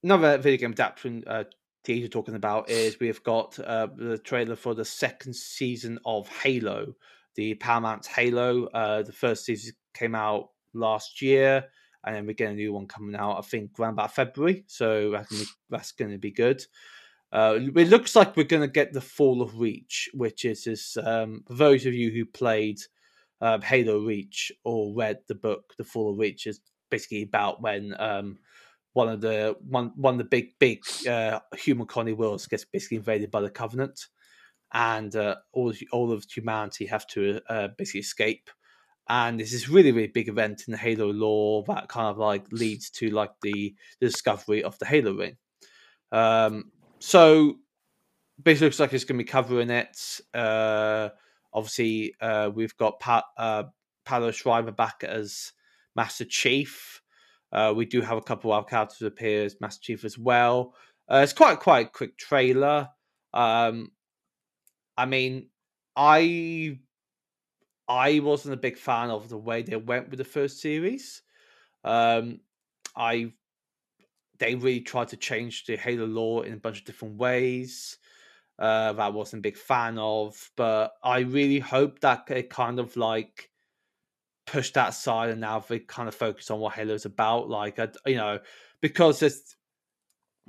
[0.03, 1.45] another video game adaptation uh,
[1.85, 6.95] teaser talking about is we've got uh, the trailer for the second season of Halo,
[7.35, 8.65] the Paramount Halo.
[8.73, 11.65] Uh, the first season came out last year,
[12.05, 13.37] and then we get a new one coming out.
[13.37, 16.63] I think around about February, so that's gonna be, that's going to be good.
[17.31, 20.95] Uh, it looks like we're going to get the Fall of Reach, which is this.
[20.97, 22.79] Um, for those of you who played
[23.41, 27.93] um, Halo Reach or read the book, The Fall of Reach is basically about when
[27.99, 28.37] um,
[28.93, 32.97] one of the one one of the big big uh, human colony worlds gets basically
[32.97, 34.07] invaded by the Covenant,
[34.73, 38.49] and uh, all of- all of humanity have to uh, basically escape.
[39.09, 42.45] And this is really really big event in the Halo lore that kind of like
[42.51, 45.37] leads to like the, the discovery of the Halo ring.
[46.11, 47.55] Um, so
[48.41, 50.19] basically looks like it's going to be covering it.
[50.33, 51.09] Uh,
[51.53, 53.63] obviously, uh, we've got Pat, uh,
[54.05, 55.53] Pablo Schreiber back as
[55.95, 57.01] Master Chief.
[57.51, 60.73] Uh, we do have a couple of characters appear as Master Chief as well.
[61.09, 62.89] Uh, it's quite quite a quick trailer.
[63.33, 63.91] Um,
[64.97, 65.49] I mean,
[65.95, 66.79] I
[67.87, 71.21] I wasn't a big fan of the way they went with the first series.
[71.83, 72.41] Um,
[72.95, 73.31] I
[74.39, 77.97] they really tried to change the Halo lore in a bunch of different ways.
[78.59, 82.79] Uh, that I wasn't a big fan of, but I really hope that it kind
[82.79, 83.51] of like
[84.47, 87.49] push that aside and now they kind of focus on what Halo's about.
[87.49, 88.39] Like, you know,
[88.81, 89.55] because it's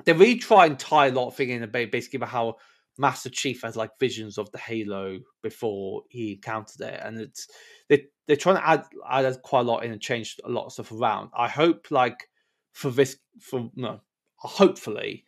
[0.05, 2.57] they really try and tie a lot of things in basically about how
[2.98, 7.48] Master Chief has like visions of the Halo before he encountered it, and it's
[7.88, 10.72] they they're trying to add add quite a lot in and change a lot of
[10.72, 11.30] stuff around.
[11.37, 12.28] I hope like
[12.72, 14.00] for this for no,
[14.37, 15.24] hopefully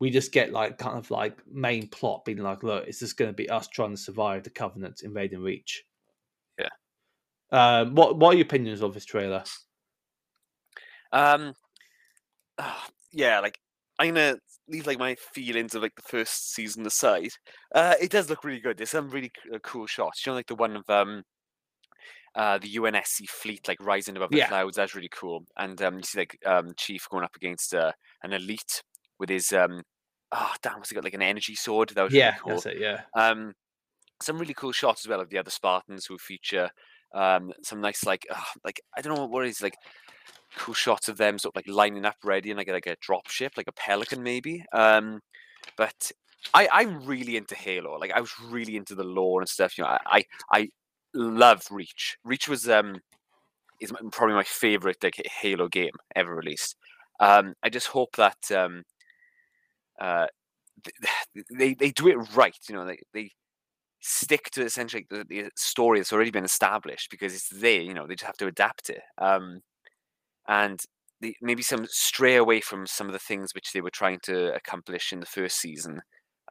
[0.00, 3.30] we just get like kind of like main plot being like, look, it's just going
[3.30, 5.84] to be us trying to survive the Covenant invading Reach.
[6.58, 6.68] Yeah.
[7.50, 9.42] Um, what what are your opinions of this trailer?
[11.12, 11.54] Um,
[12.58, 13.58] ah, yeah, like
[13.98, 14.36] I'm gonna
[14.68, 17.30] leave like my feelings of like the first season aside.
[17.74, 18.76] Uh, it does look really good.
[18.78, 20.24] There's some really c- uh, cool shots.
[20.24, 21.24] You know, like the one of um,
[22.34, 24.48] uh, the UNSC fleet like rising above the Yeah.
[24.48, 24.76] clouds.
[24.76, 25.44] That's really cool.
[25.56, 28.82] And um, you see like um, Chief going up against uh, an elite
[29.18, 29.82] with his um,
[30.32, 31.90] oh damn, what's he got like an energy sword?
[31.90, 32.62] That was really Yeah, cool.
[32.62, 32.78] that's it.
[32.78, 33.54] Yeah, Um,
[34.22, 36.70] some really cool shots as well of the other Spartans who feature
[37.14, 39.76] um, some nice like uh, like I don't know what it is like
[40.56, 42.96] cool shots of them sort of like lining up ready and like a, like a
[43.00, 44.64] drop ship like a pelican maybe.
[44.72, 45.20] Um,
[45.76, 46.10] but
[46.54, 47.98] I I'm really into Halo.
[47.98, 49.76] Like I was really into the lore and stuff.
[49.76, 50.68] You know, I I, I
[51.14, 52.16] love Reach.
[52.24, 53.00] Reach was um
[53.80, 56.76] is probably my favorite like Halo game ever released.
[57.20, 58.82] Um, I just hope that um,
[60.00, 60.26] uh,
[61.50, 62.56] they they do it right.
[62.68, 63.30] You know, they they
[64.00, 67.80] stick to essentially the, the story that's already been established because it's there.
[67.80, 69.02] You know, they just have to adapt it.
[69.18, 69.60] Um,
[70.48, 70.80] and
[71.20, 74.54] the, maybe some stray away from some of the things which they were trying to
[74.54, 76.00] accomplish in the first season.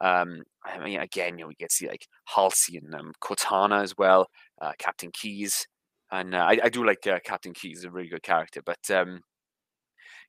[0.00, 3.82] Um, I mean, again, you know, we get to see like Halsey and um, Cortana
[3.82, 4.28] as well,
[4.62, 5.66] uh, Captain Keys,
[6.10, 8.60] and uh, I, I do like uh, Captain Keys, is a really good character.
[8.64, 9.20] But um,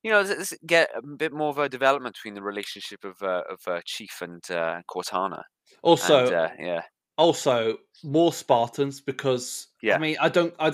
[0.04, 3.44] you know, let's get a bit more of a development between the relationship of uh,
[3.50, 5.44] of uh, Chief and uh, Cortana.
[5.84, 6.82] Also, and, uh, yeah,
[7.18, 9.96] also more Spartans because Yeah.
[9.96, 10.72] I mean I don't I,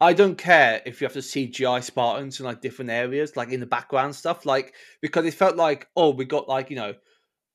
[0.00, 3.60] I don't care if you have to CGI Spartans in like different areas, like in
[3.60, 6.94] the background stuff, like because it felt like oh we got like you know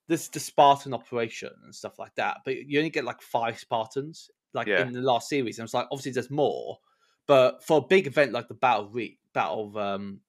[0.08, 4.30] this the Spartan operation and stuff like that, but you only get like five Spartans
[4.54, 4.82] like Yeah.
[4.82, 6.80] in the last series, and it's like obviously there's more,
[7.28, 10.22] but for a big event like the Battle of Reach, Battle of um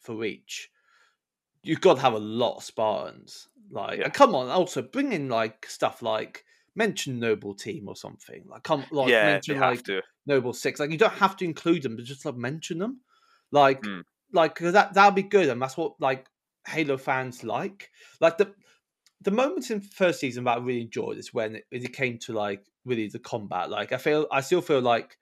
[0.00, 0.70] for Reach,
[1.62, 3.48] you've got to have a lot of Spartans.
[3.70, 4.08] Like, Yeah.
[4.10, 8.44] come on, also bring in like stuff like mention Noble Team or something.
[8.46, 10.02] Like, come like yeah, mention have like to.
[10.26, 10.80] Noble Six.
[10.80, 13.00] Like, you don't have to include them, but just like mention them.
[13.50, 14.02] Like, Mm.
[14.32, 16.28] like 'cause that that'd be good, and that's what like
[16.66, 17.90] Halo fans like.
[18.20, 18.54] Like the
[19.20, 22.32] the moments in first season that I really enjoyed is when it, it came to
[22.32, 23.70] like really the combat.
[23.70, 25.18] Like, I feel I still feel like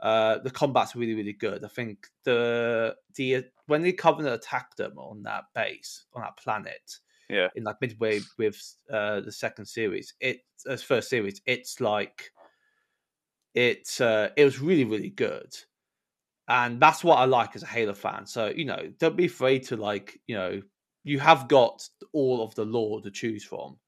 [0.00, 1.64] uh the combat's really really good.
[1.64, 6.98] I think the the when the Covenant attacked them on that base on that planet
[7.28, 7.50] Yeah.
[7.54, 8.60] in like midway with
[8.90, 12.32] uh the second series, it as first series, it's like
[13.54, 15.54] it's uh it was really really good,
[16.48, 18.26] and that's what I like as a Halo fan.
[18.26, 20.60] So you know, don't be afraid to like you know
[21.04, 23.78] you have got all of the lore to choose from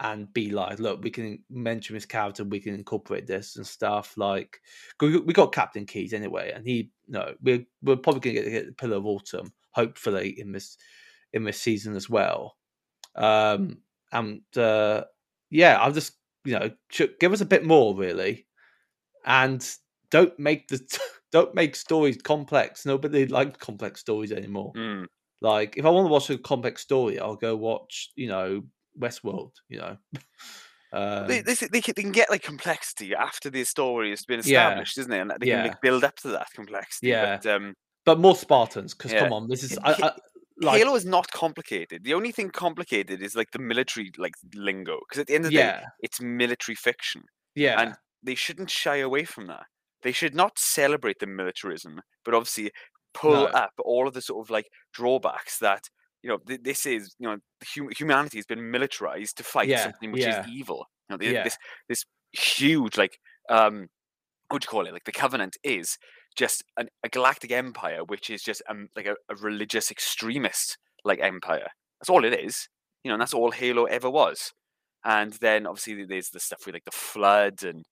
[0.00, 4.14] and be like, look, we can mention this character, we can incorporate this and stuff.
[4.16, 4.60] Like
[5.00, 8.72] we we got Captain Keys anyway, and he, no, we're we're probably gonna get the
[8.72, 10.76] Pillar of Autumn, hopefully in this
[11.32, 12.56] in this season as well.
[13.14, 13.78] Um,
[14.12, 15.04] and uh,
[15.50, 16.70] yeah, I'll just you know
[17.20, 18.46] give us a bit more really,
[19.24, 19.66] and
[20.10, 20.80] don't make the
[21.32, 22.86] don't make stories complex.
[22.86, 24.72] Nobody likes complex stories anymore.
[24.76, 25.06] Mm.
[25.40, 28.62] Like, if I want to watch a complex story, I'll go watch, you know,
[28.98, 29.52] Westworld.
[29.68, 29.96] You know,
[30.92, 34.40] um, they, they, they, can, they can get like complexity after the story has been
[34.44, 34.68] Yeah.
[34.68, 35.20] established, isn't it?
[35.20, 35.62] And they Yeah.
[35.62, 37.08] can like, build up to that complexity.
[37.08, 37.36] Yeah.
[37.36, 37.74] But um,
[38.06, 39.20] but more Spartans, because Yeah.
[39.20, 40.12] come on, this is I, I,
[40.60, 42.04] like, Halo is not complicated.
[42.04, 45.00] The only thing complicated is like the military like lingo.
[45.08, 47.22] Because at the end of the day, it's military fiction.
[47.54, 49.64] yeah, and- They shouldn't shy away from that.
[50.02, 52.70] They should not celebrate the militarism, but obviously
[53.12, 53.44] pull No.
[53.46, 55.82] up all of the sort of like drawbacks that
[56.22, 57.36] you know th- this is you know
[57.74, 60.40] hum- humanity has been militarized to fight Yeah, something which yeah.
[60.42, 60.86] is evil.
[61.08, 61.44] You know, the- Yeah.
[61.44, 61.56] this
[61.88, 63.88] this huge like um
[64.48, 64.92] what do you call it?
[64.92, 65.96] Like the Covenant is
[66.36, 71.18] just an, a galactic empire, which is just um, like a, a religious extremist like
[71.20, 71.68] empire.
[72.00, 72.68] That's all it is.
[73.02, 74.52] You know, and that's all Halo ever was.
[75.04, 77.84] And then obviously there's the stuff with like the flood and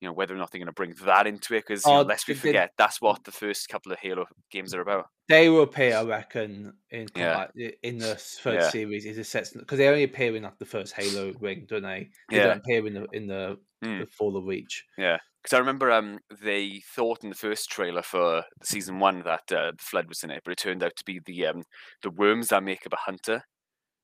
[0.00, 2.28] you know whether or not they're going to bring that into it because Oh, lest
[2.28, 5.06] we they forget that's what the first couple of Halo games are about.
[5.28, 7.44] they will appear, I reckon, in Yeah.
[7.82, 8.70] in the first Yeah.
[8.70, 9.06] series.
[9.06, 12.10] Is a set because they only appear in like the first Halo ring, don't they?
[12.30, 12.40] They Yeah.
[12.40, 14.02] don't appear in the in the, Mm.
[14.02, 14.84] the Fall of Reach.
[14.98, 19.50] Yeah because I remember um they thought in the first trailer for season one that
[19.50, 21.62] uh, the flood was in it, but it turned out to be the um
[22.02, 23.42] the worms that make up a hunter.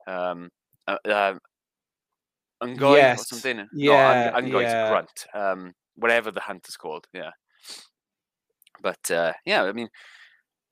[0.08, 0.50] Um,
[0.88, 1.38] uh, uh,
[2.62, 3.66] Ungoy or something.
[3.72, 4.74] yeah, no, Un- Ungoy's yeah.
[4.74, 5.26] grunt.
[5.34, 7.06] Um, whatever the hunt is called.
[7.12, 7.30] Yeah.
[8.82, 9.88] But uh, yeah, I mean,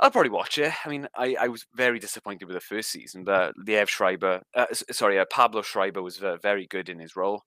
[0.00, 0.72] I'll probably watch it.
[0.84, 4.66] I mean, I, I was very disappointed with the first season, but Liev Schreiber, uh,
[4.90, 7.42] sorry, uh, Pablo Schreiber was very good in his role.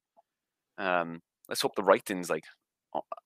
[0.77, 2.45] Um, let's hope the writing's like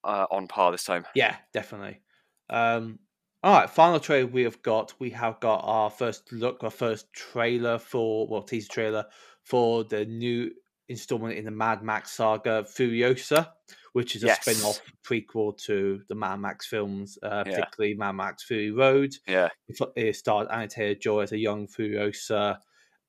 [0.03, 1.05] uh, on par this time.
[1.15, 2.01] Yeah, definitely.
[2.49, 2.99] Um,
[3.43, 4.93] all right, final trailer we have got.
[4.99, 9.05] We have got our first look, our first trailer for, well, teaser trailer
[9.43, 10.51] for the new
[10.89, 13.47] installment in the Mad Max saga, Furiosa,
[13.93, 14.41] which is a Yes.
[14.41, 17.55] spin off prequel to the Mad Max films, uh, Yeah.
[17.59, 19.13] particularly Mad Max Fury Road.
[19.27, 19.49] Yeah,
[19.95, 22.59] It starred Anya Taylor Joy as a young Furiosa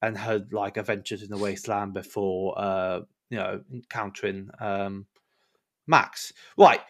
[0.02, 5.06] and her like adventures in the wasteland before, uh, you know, encountering um,
[5.86, 6.32] Max.
[6.56, 6.80] Right.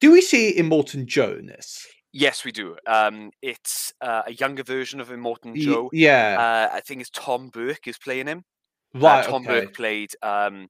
[0.00, 1.86] Do we see Immortan Joe in this?
[2.16, 2.76] yes, we do.
[2.86, 5.90] Um, it's uh, a younger version of Immortan Y- Joe.
[5.92, 6.36] Yeah.
[6.70, 8.44] Uh, I think it's Tom Burke is playing him.
[8.94, 9.22] Uh.
[9.24, 9.62] Tom okay.
[9.62, 10.10] Burke played.
[10.22, 10.68] Um,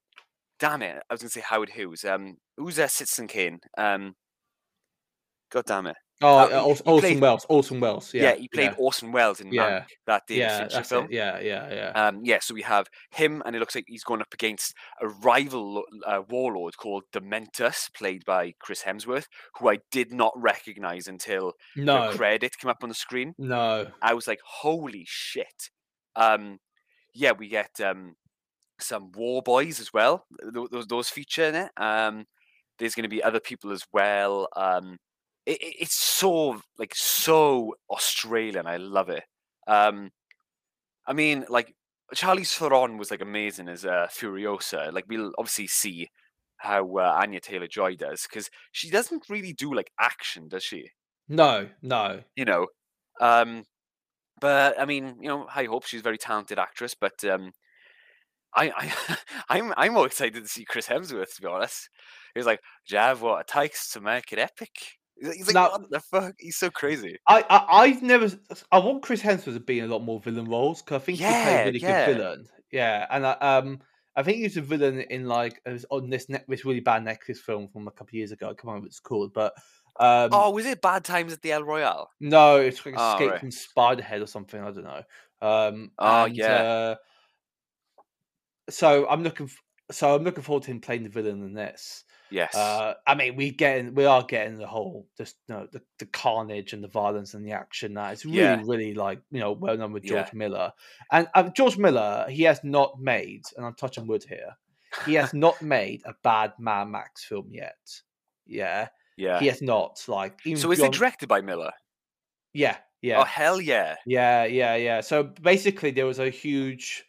[0.59, 0.97] damn it!
[1.09, 2.03] I was going to say Howard Hughes.
[2.05, 3.59] Um, who's uh, Citizen Kane?
[3.77, 4.13] Um,
[5.51, 5.95] God damn it!
[6.21, 7.45] Oh, uh, uh, he- Orson, he played- Welles.
[7.49, 8.13] Orson Welles.
[8.13, 8.35] Yeah, Yeah.
[8.35, 8.75] he played Yeah.
[8.77, 9.79] Orson Welles in Yeah.
[9.81, 11.05] Mank, that David Yeah, Fincher film.
[11.05, 11.11] it.
[11.11, 11.89] Yeah, yeah, yeah.
[12.07, 15.07] Um, yeah, so we have him, and it looks like he's going up against a
[15.07, 19.25] rival uh, warlord called Dementus, played by Chris Hemsworth,
[19.59, 23.33] who I did not recognize until no, the credit came up on the screen.
[23.37, 23.91] no.
[24.01, 25.69] I was like, "Holy shit!"
[26.15, 26.59] Um,
[27.13, 28.15] yeah, we get um,
[28.79, 30.25] some war boys as well.
[30.53, 31.71] Those those feature in it.
[31.77, 32.25] Um,
[32.79, 34.47] there's going to be other people as well.
[34.55, 34.97] Um,
[35.45, 38.67] it, it- it's so like so Australian.
[38.67, 39.23] I love it.
[39.67, 40.11] Um,
[41.07, 41.75] I mean, like
[42.15, 44.91] Charlize Theron was like amazing as uh, Furiosa.
[44.93, 46.09] Like we'll obviously see
[46.57, 50.89] how uh, Anya Taylor Joy does because she doesn't really do like action, does she?
[51.27, 52.23] No, no.
[52.35, 52.67] you know.
[53.21, 53.63] Um,
[54.41, 56.95] but I mean, you know, I hope she's a very talented actress.
[56.99, 57.51] But um,
[58.55, 59.17] I, I,
[59.49, 61.35] I'm, I'm more excited to see Chris Hemsworth.
[61.35, 61.89] To be honest,
[62.33, 64.71] he's like, "Do you have what it takes to make it epic?"
[65.19, 67.17] He's like, Now- "What the fuck?" He's so crazy.
[67.27, 68.29] I, I I've never.
[68.71, 71.17] I want Chris Hemsworth to be in a lot more villain roles because I think
[71.19, 72.05] he Yeah, a really yeah.
[72.05, 72.45] good villain.
[72.71, 73.79] Yeah, and I, um,
[74.15, 77.37] I think he was a villain in like on this net, this really bad Netflix
[77.37, 78.47] film from a couple of years ago.
[78.47, 79.53] I can't remember what it's called, but
[79.97, 82.09] um, oh, was it Bad Times at the El Royale?
[82.19, 83.39] no, it's like Oh, Escape right.
[83.39, 84.59] from Spiderhead or something.
[84.61, 85.03] I don't know.
[85.41, 86.61] Um, Oh, and, yeah.
[86.61, 86.95] Uh,
[88.69, 89.47] so I'm looking.
[89.47, 92.03] f- So I'm looking forward to him playing the villain in this.
[92.31, 92.55] Yes.
[92.55, 96.07] Uh, I mean, we getting we are getting the whole just you know, the, the
[96.07, 98.61] carnage and the violence and the action that it's really Yeah.
[98.65, 100.37] really like you know well known with George Yeah.
[100.37, 100.71] Miller
[101.11, 104.57] and uh, George Miller he has not made and I'm touching wood here
[105.05, 107.77] he has not made a bad Mad Max film yet
[108.47, 109.39] yeah yeah.
[109.39, 111.73] he has not like So is it directed by Miller?
[112.53, 113.97] yeah yeah Oh hell yeah!
[114.07, 115.01] yeah, yeah, yeah.
[115.01, 117.05] So basically, there was a huge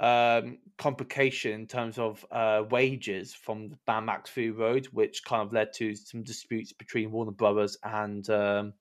[0.00, 5.52] um, complication in terms of uh, wages from the Max Fury Road, which kind of
[5.52, 8.72] led to some disputes between Warner Brothers and um,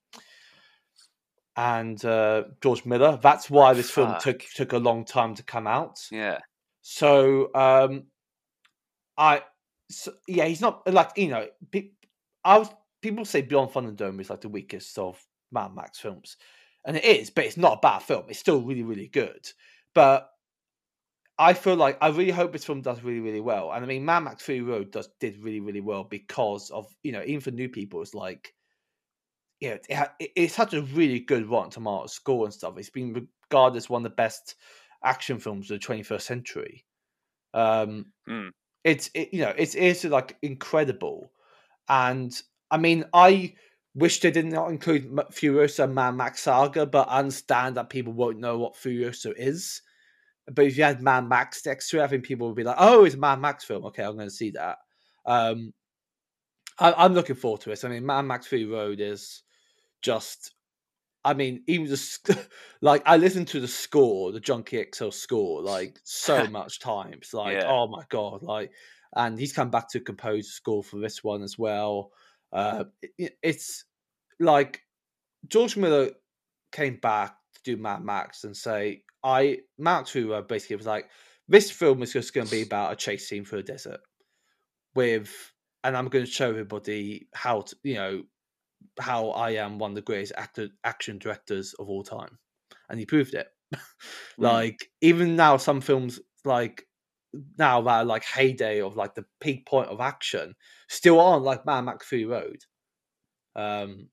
[1.57, 3.19] and uh, George Miller.
[3.21, 5.99] That's why this film took took a long time to come out.
[6.09, 6.39] Yeah.
[6.81, 8.05] So um,
[9.17, 9.43] I,
[9.91, 11.47] so, yeah, he's not like you know.
[11.69, 11.91] Pe-
[12.45, 12.69] I was
[13.01, 16.37] people say Beyond Thunderdome is like the weakest of Mad Max films,
[16.85, 18.23] and it is, but it's not a bad film.
[18.29, 19.45] It's still really, really good.
[19.93, 20.29] But
[21.39, 23.71] I feel like I really hope this film does really, really well.
[23.71, 27.11] And I mean, Mad Max Fury Road does did really, really well because of you
[27.13, 28.53] know even for new people, it's like
[29.59, 32.77] yeah, it, ha- it- it's such a really good Rotten Tomatoes score and stuff.
[32.77, 34.55] It's been regarded as one of the best
[35.03, 36.85] action films of the 21st century.
[37.53, 38.51] Um, Mm.
[38.83, 41.31] it's it, you know it's it's like incredible,
[41.89, 42.39] and
[42.71, 43.55] I mean I
[43.95, 48.13] wish they did not include Furiosa and Mad Max Saga, but I understand that people
[48.13, 49.81] won't know what Furiosa is.
[50.53, 52.77] But if you had Mad Max next to it, I think people would be like,
[52.79, 53.85] "Oh, it's a Mad Max film.
[53.85, 54.77] Okay, I'm going to see that."
[55.25, 55.73] Um,
[56.79, 57.83] I, I'm looking forward to it.
[57.83, 59.43] I mean, Mad Max Fury Road is
[60.01, 60.53] just.
[61.25, 62.29] I mean, even just
[62.81, 67.33] like I listened to the score, the Junkie XL score, like so much times.
[67.33, 67.67] Like, Yeah.
[67.67, 68.41] oh my god!
[68.41, 68.71] Like,
[69.15, 72.11] and he's come back to compose the score for this one as well.
[72.53, 72.85] Uh,
[73.17, 73.83] it- it's
[74.39, 74.81] like
[75.47, 76.11] George Miller
[76.71, 81.09] came back to do Mad Max and say, I Max Fury basically was like,
[81.47, 83.99] this film is just going to be about a chase scene through a desert
[84.95, 85.53] with,
[85.83, 88.23] and I'm going to show everybody how to, you know,
[88.99, 92.37] how I am one of the greatest actor action directors of all time,
[92.89, 93.47] and he proved it.
[94.37, 96.85] like even now, some films like
[97.57, 100.55] now that like heyday of like the peak point of action
[100.87, 102.57] still aren't like Mad Max Fury Road.
[103.55, 104.09] Um,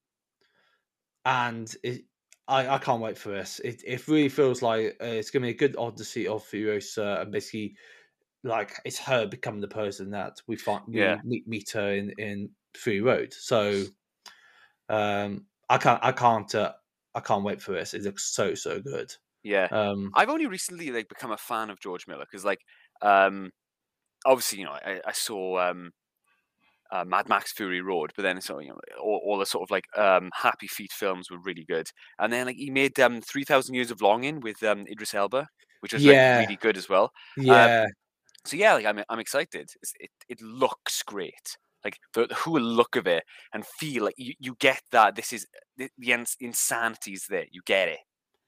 [1.25, 2.03] and it,
[2.49, 3.61] I I can't wait for this.
[3.61, 7.33] It it really feels like uh, it's gonna be a good odyssey of Furiosa, and
[7.33, 7.77] basically
[8.45, 11.23] like it's her becoming the person that we find we Yeah.
[11.25, 13.33] meet meet her in in Fury Road.
[13.35, 13.87] So
[14.89, 16.75] um, I can't I can't uh,
[17.15, 17.95] I can't wait for this.
[17.95, 19.13] It looks so so good.
[19.43, 19.71] Yeah.
[19.71, 22.61] Um, I've only recently like become a fan of George Miller because like
[23.03, 23.51] um
[24.27, 25.93] obviously you know I, I saw um
[26.91, 29.71] uh, Mad Max Fury Road, but then so you know all, all the sort of
[29.71, 33.45] like um Happy Feet films were really good, and then like he made um Three
[33.45, 35.49] Thousand Years of Longing with um Idris Elba,
[35.81, 36.13] which was Yeah.
[36.37, 37.13] like really good as well.
[37.37, 37.87] yeah,
[38.45, 39.71] So yeah, like I'm I'm excited.
[39.83, 41.57] It's, it it looks great.
[41.85, 45.33] Like the, the whole look of it, and feel like you, you get that this
[45.33, 47.47] is the, the ins- insanity's there.
[47.51, 48.01] You get it.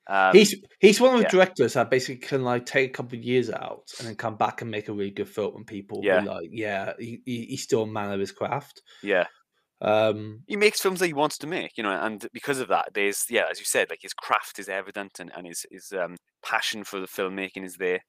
[0.09, 1.31] Um, he's he's one of the yeah.
[1.31, 4.63] directors that basically can like take a couple of years out and then come back
[4.63, 6.21] and make a really good film, and people Yeah.
[6.21, 8.83] be like, yeah, he, he, he's still a man of his craft.
[9.03, 9.27] yeah.
[9.81, 12.95] Um, he makes films that he wants to make, you know, and because of that,
[12.95, 16.17] there's yeah, as you said, like his craft is evident and, and his his um,
[16.43, 18.01] passion for the filmmaking is there.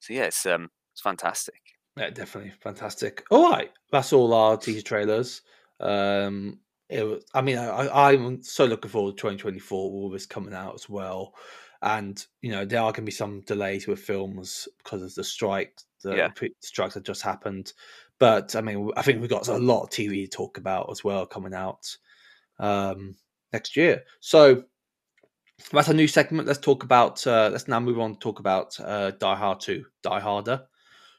[0.00, 1.60] So yeah, it's um it's fantastic.
[1.96, 3.24] Yeah, definitely fantastic.
[3.30, 5.40] All right, that's all our teaser trailers.
[5.80, 6.58] Um,
[6.88, 10.74] it was, I mean, I, I'm so looking forward to 2024, all this coming out
[10.74, 11.34] as well.
[11.82, 15.24] And you know, there are going to be some delays with films because of the
[15.24, 16.28] strike, the Yeah.
[16.28, 17.72] pre- strikes that just happened.
[18.18, 21.04] But I mean, I think we've got a lot of TV to talk about as
[21.04, 21.96] well coming out
[22.58, 23.14] um,
[23.52, 24.02] next year.
[24.20, 24.64] So
[25.72, 26.48] that's a new segment.
[26.48, 27.24] Let's talk about.
[27.26, 30.62] Uh, let's now move on to talk about uh, Die Hard 2, Die Harder.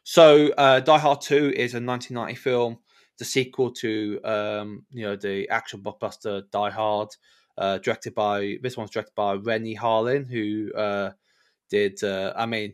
[0.03, 2.79] So, uh, Die Hard 2 is a 1990 film,
[3.19, 7.09] the sequel to um, you know the action blockbuster Die Hard,
[7.57, 11.11] uh, directed by this one's directed by Renny Harlin, who uh,
[11.69, 12.73] did uh, I mean,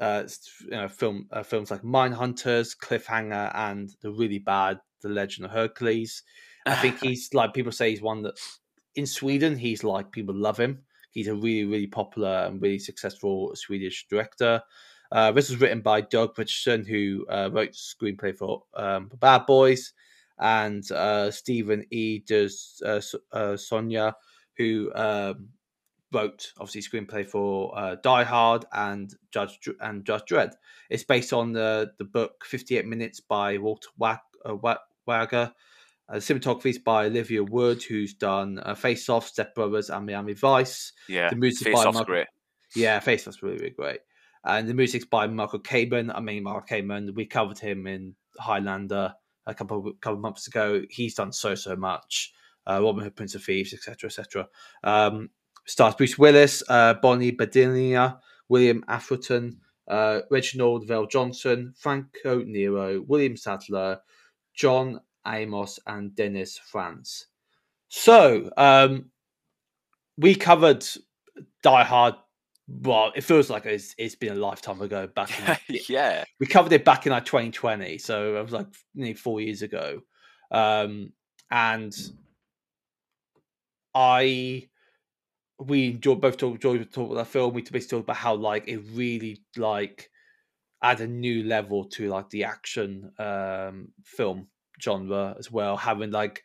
[0.00, 0.24] uh,
[0.64, 5.52] you know, film uh, films like Mindhunters, Cliffhanger, and the really bad The Legend of
[5.52, 6.24] Hercules.
[6.66, 8.38] I think he's like people say he's one that
[8.96, 10.82] in Sweden he's like people love him.
[11.12, 14.62] He's a really really popular and really successful Swedish director.
[15.10, 17.76] Uh, this was written by Doug Richardson, who uh, wrote the
[18.12, 19.92] screenplay for um, Bad Boys,
[20.38, 22.18] and uh, Stephen E.
[22.20, 23.00] Does uh,
[23.32, 24.14] uh, Sonia,
[24.56, 25.48] who um,
[26.12, 30.52] wrote obviously screenplay for uh, Die Hard and Judge Dr- and Judge Dredd.
[30.90, 34.56] It's based on the the book Fifty Eight Minutes by Walter Wag- uh,
[35.06, 35.52] Wager.
[36.10, 40.32] Uh, cinematography is by Oliver Wood, who's done uh, Face Off, Step Brothers, and Miami
[40.32, 40.94] Vice.
[41.06, 42.26] yeah, The music Face by Off's Michael- great.
[42.74, 44.00] Yeah, Face Off's really, really great.
[44.48, 46.10] And the music's by Michael Kamen.
[46.12, 49.14] I mean, Michael Kamen, we covered him in Highlander
[49.46, 50.82] a couple of, couple months ago.
[50.88, 52.32] He's done so, so much.
[52.66, 54.48] Uh, Robin Hood, Prince of Thieves, etc., etc.
[54.82, 55.30] Um,
[55.66, 58.18] stars Bruce Willis, uh, Bonnie Bedelia,
[58.48, 64.00] William Atherton, uh, Reginald VelJohnson, Franco Nero, William Sadler,
[64.54, 67.26] John Amos, and Dennis Franz.
[67.88, 69.10] So, um,
[70.16, 70.86] we covered
[71.62, 72.14] Die Hard.
[72.68, 75.06] Well, it feels like it's, it's been a lifetime ago.
[75.06, 75.30] Back
[75.70, 79.40] in, yeah, we covered it back in like 2020, so it was like nearly four
[79.40, 80.00] years ago.
[80.50, 81.12] Um,
[81.50, 81.94] and
[83.94, 84.68] I,
[85.58, 87.54] we enjoyed both talk, enjoyed talk about that film.
[87.54, 90.10] We basically talked about how like it really like
[90.82, 94.48] add a new level to like the action um film
[94.80, 96.42] genre as well, having like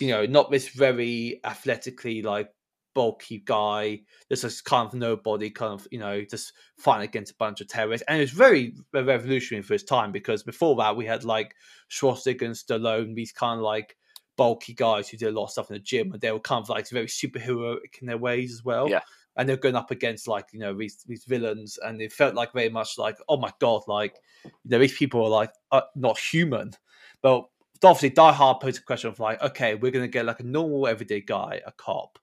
[0.00, 2.50] you know not this very athletically like
[2.96, 7.36] bulky guy just this kind of nobody kind of you know just fighting against a
[7.36, 8.06] bunch of terrorists.
[8.08, 11.54] And it was very, very revolutionary for his time because before that we had like
[11.90, 13.98] Schwarzenegger and Stallone these kind of like
[14.38, 16.62] bulky guys who did a lot of stuff in the gym and they were kind
[16.62, 18.88] of like very superheroic in their ways as well.
[18.88, 19.00] Yeah.
[19.36, 22.54] and they're going up against like you know these these villains and it felt like
[22.54, 26.18] very much like oh my god like you know these people are like uh, not
[26.18, 26.72] human.
[27.20, 27.44] But
[27.84, 30.46] obviously Die Hard posed a question of like okay we're going to get like a
[30.46, 32.18] normal everyday guy a cop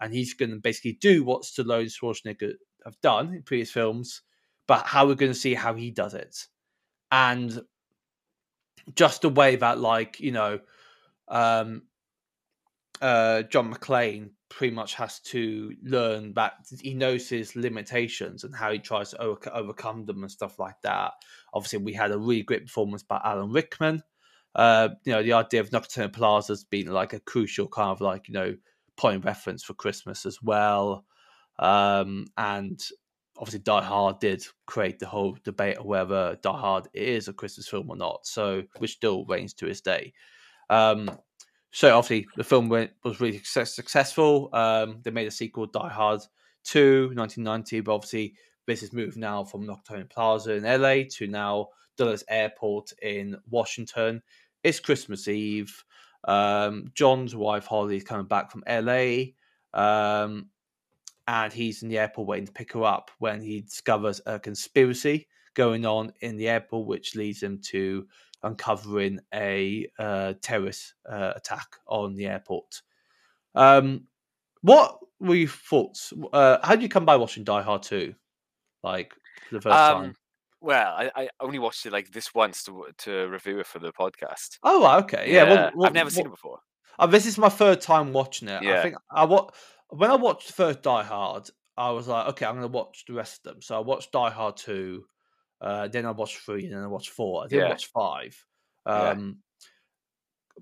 [0.00, 4.22] and he's going to basically do what Stallone Schwarzenegger have done in previous films,
[4.66, 6.46] but how we're going to see how he does it,
[7.10, 7.60] and
[8.94, 10.60] just the way that like you know,
[11.28, 11.82] um,
[13.00, 18.72] uh, John McClane pretty much has to learn that he knows his limitations and how
[18.72, 21.12] he tries to over- overcome them and stuff like that.
[21.52, 24.02] Obviously, we had a really great performance by Alan Rickman.
[24.54, 28.00] Uh, you know, the idea of Nakatomi Plaza has been like a crucial kind of
[28.00, 28.56] like you know
[28.98, 31.06] point of reference for Christmas as well.
[31.58, 32.78] Um, and
[33.38, 37.68] obviously, Die Hard did create the whole debate of whether Die Hard is a Christmas
[37.68, 38.26] film or not.
[38.26, 40.12] So, which still reigns to this day.
[40.68, 41.10] Um,
[41.70, 44.50] so, obviously, the film went, was really success, successful.
[44.52, 46.20] Um, they made a sequel, Die Hard
[46.64, 47.80] 2, 1990.
[47.80, 48.34] But obviously,
[48.66, 54.22] this is moved now from Nakatomi Plaza in LA to now Dulles Airport in Washington.
[54.62, 55.84] It's Christmas Eve.
[56.24, 59.32] Um, John's wife Holly is coming back from LA,
[59.72, 60.50] um,
[61.26, 65.28] and he's in the airport waiting to pick her up when he discovers a conspiracy
[65.54, 68.06] going on in the airport, which leads him to
[68.42, 72.82] uncovering a uh, terrorist uh, attack on the airport.
[73.54, 74.06] Um,
[74.62, 76.12] what were your thoughts?
[76.32, 78.14] Uh, how did you come by watching Die Hard two,
[78.82, 79.14] like
[79.48, 80.14] for the first Um, time?
[80.60, 83.92] Well, I, I only watched it like this once to to review it for the
[83.92, 84.58] podcast.
[84.62, 85.44] Oh, okay, yeah.
[85.44, 86.58] well, well, I've never seen it before.
[86.98, 88.62] Uh, this is my third time watching it.
[88.62, 89.48] I think I wa-
[89.90, 93.04] when I watched the first Die Hard, I was like, okay, I'm going to watch
[93.06, 93.62] the rest of them.
[93.62, 95.04] So I watched Die Hard two,
[95.60, 97.44] uh, then I watched three, and then I watched four.
[97.44, 97.68] I didn't Yeah.
[97.70, 98.44] watch five,
[98.86, 99.10] Yeah.
[99.10, 99.38] um,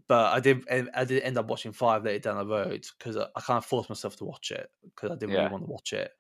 [0.09, 0.64] but I did.
[0.94, 3.64] I did end up watching five later down the road because I, I kind of
[3.64, 5.38] forced myself to watch it because I didn't Yeah.
[5.44, 6.11] really want to watch it.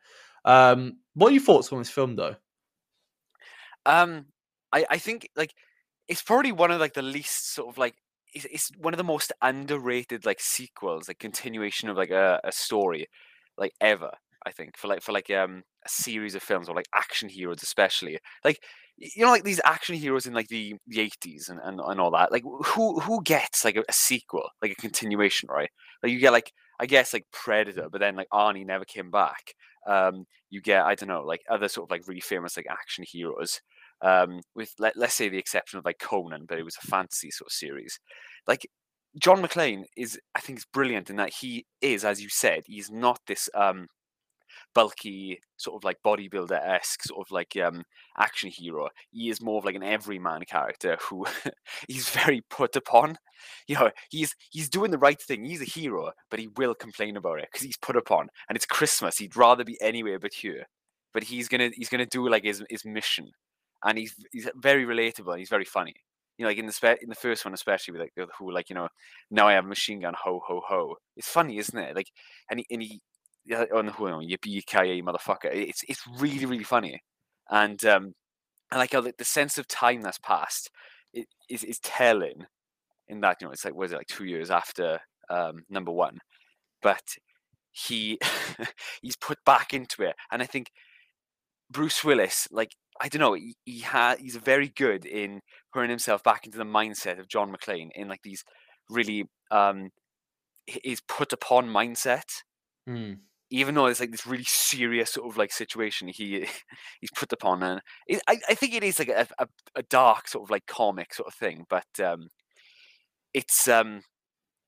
[0.46, 2.36] Um, what are your thoughts on this film, though?
[3.86, 4.26] Um,
[4.72, 5.54] I I think like
[6.08, 7.96] it's probably one of like the least sort of like
[8.34, 12.52] it's, it's one of the most underrated like sequels, like continuation of like a, a
[12.52, 13.08] story,
[13.58, 14.12] like ever.
[14.46, 17.62] I think for like for like um a series of films or like action heroes
[17.62, 18.18] especially.
[18.44, 18.60] Like
[18.98, 22.10] you know like these action heroes in like the the eighties and, and and all
[22.12, 25.70] that like who who gets like a, a sequel like a continuation right?
[26.02, 29.54] Like you get like I guess like Predator but then like Arnie never came back.
[29.86, 33.04] Um you get I don't know like other sort of like really famous like action
[33.06, 33.60] heroes
[34.02, 37.30] um, with let, let's say the exception of like Conan, but it was a fantasy
[37.30, 37.98] sort of series.
[38.46, 38.66] Like
[39.20, 42.90] John McClane is, I think, is brilliant in that he is, as you said, he's
[42.90, 43.86] not this um,
[44.74, 47.82] bulky sort of like bodybuilder esque sort of like um,
[48.18, 48.88] action hero.
[49.10, 51.26] He is more of like an everyman character who
[51.88, 53.16] he's very put upon.
[53.66, 55.44] You know, he's he's doing the right thing.
[55.44, 58.28] He's a hero, but he will complain about it because he's put upon.
[58.48, 59.16] And it's Christmas.
[59.16, 60.66] He'd rather be anywhere but here.
[61.14, 63.30] But he's gonna he's gonna do like his his mission
[63.86, 65.94] and he's he's very relatable he's very funny.
[66.38, 68.52] You know, like in the spe- in the first one, especially with like the who
[68.52, 68.88] like you know
[69.30, 70.96] now I have a machine gun, ho ho ho.
[71.16, 71.96] It's funny, isn't it?
[71.96, 72.08] Like
[72.50, 73.00] and he and he
[73.46, 75.50] yeah, on the who yippee ki motherfucker.
[75.52, 77.00] It's it's really really funny,
[77.50, 78.12] and um
[78.70, 80.70] and like how the, the sense of time that's passed
[81.14, 82.46] it is is telling
[83.08, 86.18] in that you know it's like was it like two years after um number one,
[86.82, 87.02] but
[87.72, 88.18] he
[89.02, 90.70] he's put back into it, and I think
[91.70, 95.40] Bruce Willis, like I don't know, he, he had he's very good in
[95.72, 98.44] putting himself back into the mindset of John McClane in like these
[98.90, 99.90] really um
[100.66, 102.24] his put upon mindset.
[102.86, 103.14] Hmm.
[103.50, 106.46] Even though it's like this really serious sort of like situation he
[107.00, 110.28] he's put upon, and it, I I think it is like a, a a dark
[110.28, 112.28] sort of like comic sort of thing, but um
[113.34, 114.00] it's um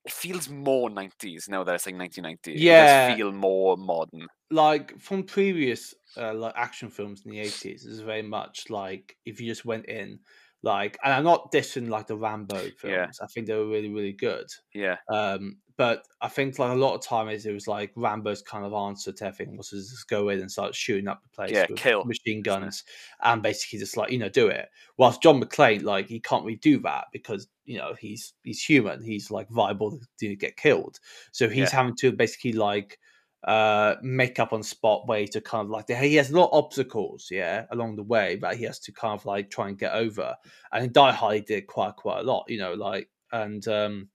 [0.05, 2.75] it feels more 90s now that it's like 1990 it Yeah.
[2.75, 8.01] does feel more modern like from previous uh, like action films in the eighties, is
[8.01, 10.19] very much like if you just went in,
[10.61, 12.83] like, and I'm not dissing like the Rambo films.
[12.83, 13.07] Yeah.
[13.21, 14.47] I think they were really really good.
[14.73, 18.65] yeah Um, but I think like a lot of times it was like Rambo's kind
[18.65, 21.51] of answer to everything was to just go in and start shooting up the place
[21.53, 22.83] Yeah, with kill, machine guns
[23.21, 24.67] and basically just like you know do it.
[24.97, 29.01] Whilst John McClane like he can't really do that because you know he's he's human.
[29.01, 30.99] He's like viable to get killed.
[31.31, 31.77] So he's Yeah.
[31.77, 32.99] having to basically like
[33.45, 36.65] uh make up on spot way to kind of like he has a lot of
[36.65, 39.93] obstacles yeah along the way but he has to kind of like try and get
[39.93, 40.35] over.
[40.73, 44.09] And in die hard he did quite quite a lot you know like and um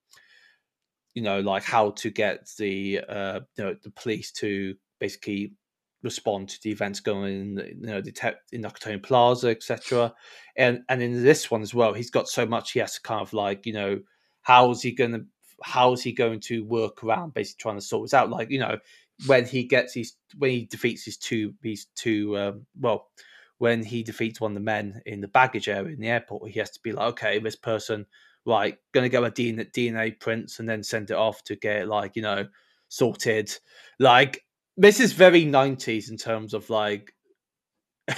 [1.14, 5.54] you know like how to get the uh you know the police to basically
[6.02, 10.12] respond to the events going in you know detect in Nakatomi Plaza etc
[10.56, 13.22] and and in this one as well he's got so much he has to kind
[13.22, 13.98] of like you know
[14.42, 15.22] how's he gonna
[15.62, 18.30] how's he going to work around basically trying to sort this out?
[18.30, 18.78] Like you know
[19.26, 23.08] when he gets his when he defeats his two these two um, well
[23.58, 26.58] when he defeats one of the men in the baggage area in the airport he
[26.58, 28.04] has to be like okay this person
[28.44, 32.16] right gonna go a DNA, DNA prints and then send it off to get like
[32.16, 32.46] you know
[32.88, 33.52] sorted.
[33.98, 34.44] Like
[34.76, 37.14] this is very 90s in terms of like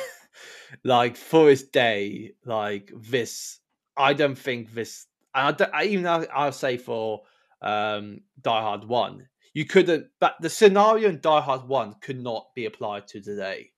[0.85, 3.61] like for his day like this
[3.97, 7.23] i don't think this I, I even I'll, I'll say for
[7.61, 12.49] um die hard 1 you couldn't but the scenario in die hard 1 could not
[12.55, 13.71] be applied to today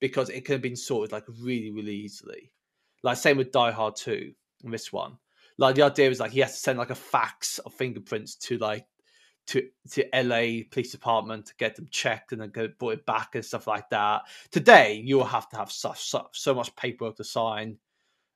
[0.00, 2.52] because it could have been sorted like really really easily
[3.02, 4.32] like same with die hard 2
[4.62, 5.18] and this one
[5.58, 8.58] like the idea is like he has to send like a fax of fingerprints to
[8.58, 8.86] like
[9.48, 13.34] to to LA police department to get them checked and then go put it back
[13.34, 14.22] and stuff like that.
[14.52, 17.76] Today you'll have to have so, so, so much paperwork to sign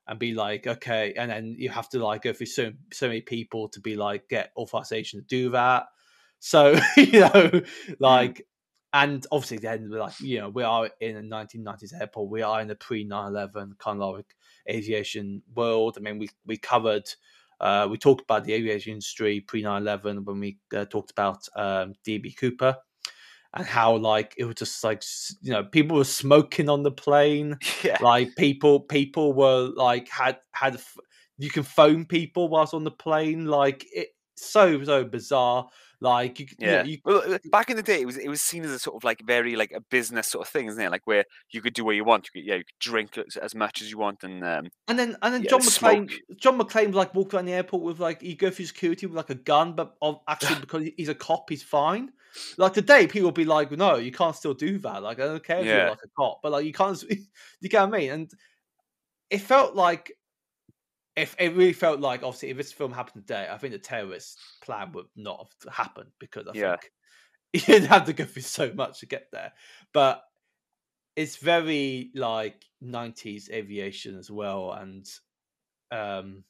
[0.06, 3.20] and be like, okay, and then you have to like go through so so many
[3.20, 5.86] people to be like get authorization to do that.
[6.40, 7.62] So you know,
[7.98, 8.46] like,
[8.92, 12.30] and obviously then we're like, you know, we are in a 1990s airport.
[12.30, 14.34] We are in a pre 9/11 kind of like
[14.68, 15.96] aviation world.
[15.98, 17.08] I mean, we we covered.
[17.60, 21.48] Uh, we talked about the aviation industry pre 9 11 when we uh, talked about
[21.56, 22.76] um, DB Cooper
[23.54, 25.02] and how, like, it was just like,
[25.40, 27.56] you know, people were smoking on the plane.
[27.82, 30.78] yeah Like, people, people were like, had, had,
[31.38, 33.46] you can phone people whilst on the plane.
[33.46, 35.68] Like, it, so so bizarre.
[36.00, 36.84] Like you, you know, Yeah.
[36.84, 38.96] you, well, uh, back in the day, it was it was seen as a sort
[38.96, 40.90] of like very like a business sort of thing, isn't it?
[40.90, 42.28] Like where you could do what you want.
[42.32, 44.98] You could, yeah, you could drink as, as much as you want, and um, and
[44.98, 46.10] then and then Yeah, John McClane.
[46.36, 49.28] John McClane like walk around the airport with like he go through security with like
[49.30, 52.10] a gun, but of, actually because he's a cop, he's fine.
[52.56, 55.44] Like today, people will be like, "No, you can't still do that." Like I don't
[55.44, 55.74] care if Yeah.
[55.74, 57.02] you're like a cop, but like you can't.
[57.60, 58.10] You get what I mean?
[58.12, 58.30] And
[59.30, 60.12] it felt like
[61.18, 64.38] if it really felt like obviously if this film happened today, I think the terrorist
[64.62, 66.76] plan would not have happened because I Yeah.
[66.76, 66.92] think
[67.54, 69.54] you'd have to go through so much to get there.
[69.92, 70.24] But
[71.16, 75.06] it's very like 90s aviation as well and
[75.92, 76.44] um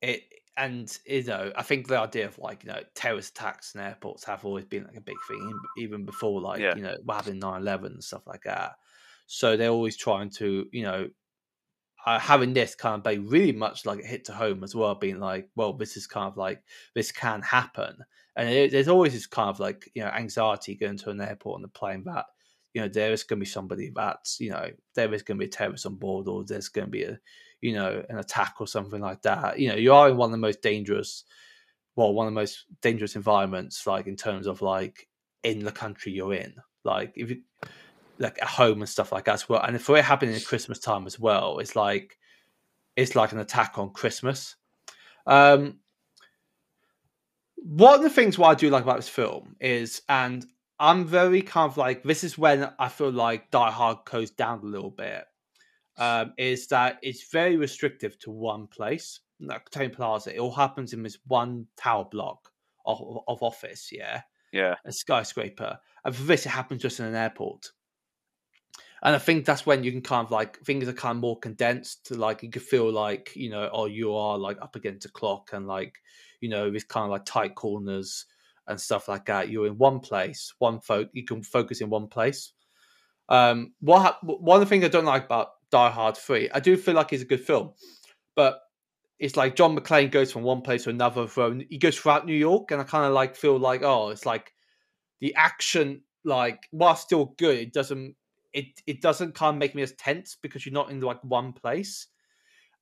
[0.00, 0.22] it
[0.56, 4.24] and you know i think the idea of like you know terrorist attacks in airports
[4.24, 6.74] have always been like a big thing even before like Yeah.
[6.74, 8.76] you know what happened in 9-11 and stuff like that
[9.26, 11.08] so they're always trying to you know
[12.06, 14.94] uh, having this kind of be really much like a hit to home as well
[14.94, 16.62] being like well this is kind of like
[16.94, 17.96] this can happen.
[18.36, 21.56] And it, there's always this kind of like you know anxiety going to an airport
[21.56, 22.26] on the plane that
[22.74, 25.42] you know there is going to be somebody that's you know there is going to
[25.42, 27.18] be a terrorist on board or there's going to be a
[27.60, 29.58] you know an attack or something like that.
[29.58, 31.24] You know you are in one of the most dangerous
[31.96, 35.08] well one of the most dangerous environments like in terms of like
[35.42, 36.54] in the country you're in.
[36.84, 37.42] Like if you
[38.18, 40.78] like at home and stuff like that as well and for it happening at christmas
[40.78, 42.16] time as well it's like
[42.96, 44.56] it's like an attack on christmas
[45.26, 45.78] um
[47.64, 50.44] one of the things what I do like about this film is, and
[50.78, 54.60] I'm very kind of like this is when I feel like Die Hard goes down
[54.60, 55.24] a little bit.
[55.96, 60.34] Um, is that it's very restrictive to one place, like Tony Plaza.
[60.34, 62.50] It all happens in this one tower block
[62.84, 65.78] of, of office, yeah, yeah, a skyscraper.
[66.04, 67.70] And for this, it happens just in an airport.
[69.04, 71.38] And I think that's when you can kind of like things are kind of more
[71.38, 72.06] condensed.
[72.06, 75.10] To like you can feel like you know, or you are like up against a
[75.10, 75.94] clock, and like
[76.40, 78.26] you know, with kind of like tight corners
[78.66, 79.50] and stuff like that.
[79.50, 82.52] You're in one place, one fo- You can focus in one place.
[83.28, 86.94] Um, what hap- one things I don't like about Die Hard Three, I do feel
[86.94, 87.72] like it's a good film,
[88.34, 88.60] but
[89.18, 91.26] it's like John McClane goes from one place to another.
[91.26, 94.26] From he goes throughout New York, and I kind of like feel like oh, it's
[94.26, 94.52] like
[95.20, 98.16] the action, like while still good, it doesn't
[98.54, 101.52] it it doesn't kind of make me as tense because you're not in like one
[101.52, 102.06] place.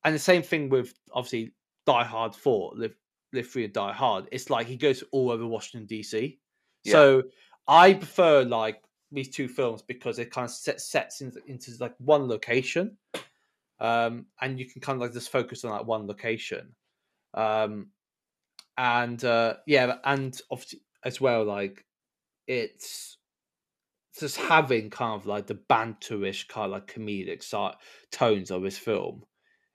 [0.05, 1.53] And the same thing with obviously
[1.85, 2.95] Die Hard Four, Live
[3.33, 4.27] Live Free and Die Hard.
[4.31, 6.37] It's like he goes all over Washington DC.
[6.83, 6.91] Yeah.
[6.91, 7.23] So
[7.67, 11.95] I prefer like these two films because it kind of set, sets into, into like
[11.97, 12.97] one location,
[13.79, 16.75] um, and you can kind of like just focus on that one location,
[17.33, 17.87] um,
[18.77, 21.85] and uh, yeah, and obviously as well like
[22.47, 23.17] it's
[24.19, 27.75] just having kind of like the banterish kind of like comedic side
[28.11, 29.23] tones of this film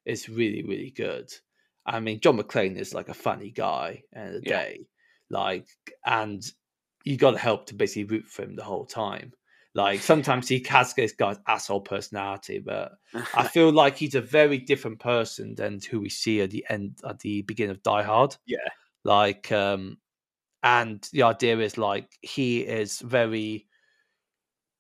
[0.05, 1.33] is really really good.
[1.87, 4.63] I mean, John McClane is like a funny guy and a Yeah.
[4.63, 4.87] day,
[5.31, 5.67] like,
[6.05, 6.43] and
[7.05, 9.33] you got to help to basically root for him the whole time.
[9.75, 12.93] Like sometimes he has this guy's asshole personality, but
[13.35, 16.99] I feel like he's a very different person than who we see at the end
[17.09, 18.37] at the beginning of Die Hard.
[18.47, 18.69] Yeah.
[19.05, 19.99] Like um
[20.63, 23.68] and the idea is like he is very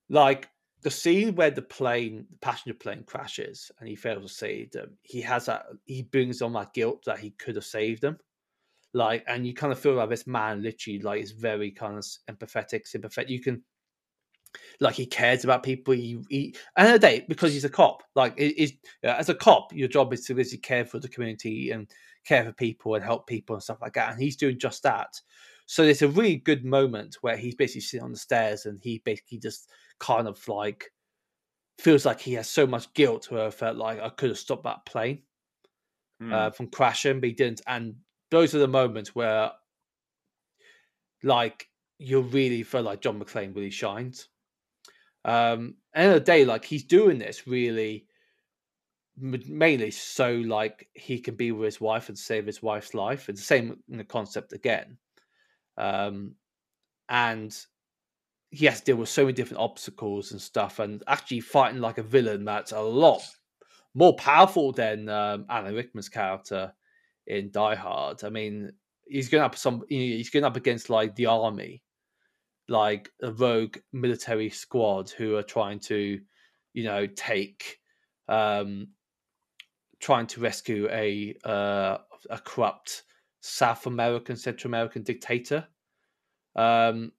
[0.09, 0.48] like
[0.82, 4.96] the scene where the plane the passenger plane crashes and he fails to save them,
[5.02, 8.18] he has that he brings on that guilt that he could have saved them.
[8.94, 12.06] Like and you kind of feel like this man literally like is very kind of
[12.30, 13.30] empathetic, sympathetic.
[13.30, 13.62] You can
[14.80, 15.94] like he cares about people.
[15.94, 18.02] He, he and a day because he's a cop.
[18.14, 21.88] Like is as a cop, your job is to basically care for the community and
[22.24, 24.12] care for people and help people and stuff like that.
[24.12, 25.20] And he's doing just that.
[25.66, 29.02] So there's a really good moment where he's basically sitting on the stairs and he
[29.04, 29.68] basically just
[30.01, 30.92] kind of like
[31.80, 34.64] feels like he has so much guilt where I felt like I could have stopped
[34.64, 35.24] that plane
[36.20, 36.49] Hmm.
[36.49, 37.61] uh, from crashing, but he didn't.
[37.66, 37.96] And
[38.30, 39.53] those are the moments where,
[41.22, 41.68] like,
[41.99, 44.28] you really feel like John McClane really shines.
[45.24, 48.09] Um, end of the day, like he's doing this really
[49.16, 53.28] mainly so like he can be with his wife and save his wife's life.
[53.28, 54.99] It's the same in the concept again.
[55.76, 56.36] Um,
[57.09, 57.57] and
[58.51, 61.99] he has to deal with so many different obstacles and stuff, and actually fighting like
[61.99, 63.22] a villain that's a lot
[63.94, 66.72] more powerful than um, Alan Rickman's character
[67.26, 68.24] in Die Hard.
[68.24, 68.72] I mean,
[69.07, 69.82] he's going up some.
[69.88, 71.82] He's going up against like the army,
[72.68, 76.20] like a rogue military squad who are trying to,
[76.74, 77.78] you know, take,
[78.28, 78.88] um,
[80.01, 81.99] trying to rescue a uh,
[82.30, 83.03] a corrupt
[83.40, 85.66] South American, Central American dictator.
[86.57, 87.12] Um,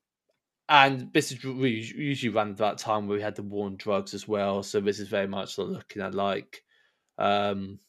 [0.70, 4.14] and this is really usually around that time where we had the war on drugs
[4.14, 4.64] as well.
[4.64, 6.64] So this is very much looking at like
[7.18, 7.80] um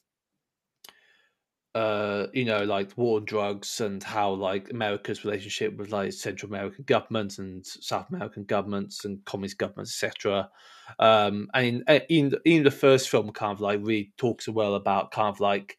[1.74, 6.50] uh, you know, like war and drugs and how like America's relationship with like Central
[6.50, 10.50] American governments and South American governments and communist governments, etc.
[10.98, 14.74] Um, and in, uh, in in the first film, kind of like really talks well
[14.74, 15.76] about kind of like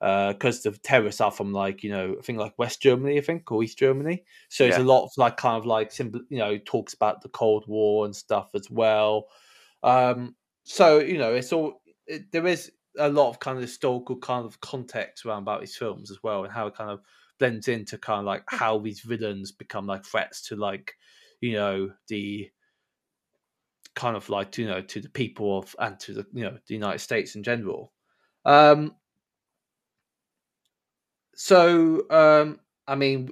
[0.00, 3.50] because the terrorists are from like you know I think like West Germany, I think,
[3.50, 4.24] or East Germany.
[4.48, 4.78] So it's Yeah.
[4.78, 8.04] a lot of like kind of like simple, you know, talks about the Cold War
[8.04, 9.28] and stuff as well.
[9.82, 14.16] Um, so you know, it's all it, there is a lot of kind of historical
[14.18, 17.00] kind of context around about these films as well, and how it kind of
[17.38, 20.94] blends into kind of like how these villains become like threats to like
[21.40, 22.50] you know the
[23.94, 26.74] kind of like you know to the people of and to the you know the
[26.74, 27.92] United States in general.
[28.44, 28.96] Um,
[31.40, 32.58] so um,
[32.88, 33.30] I mean,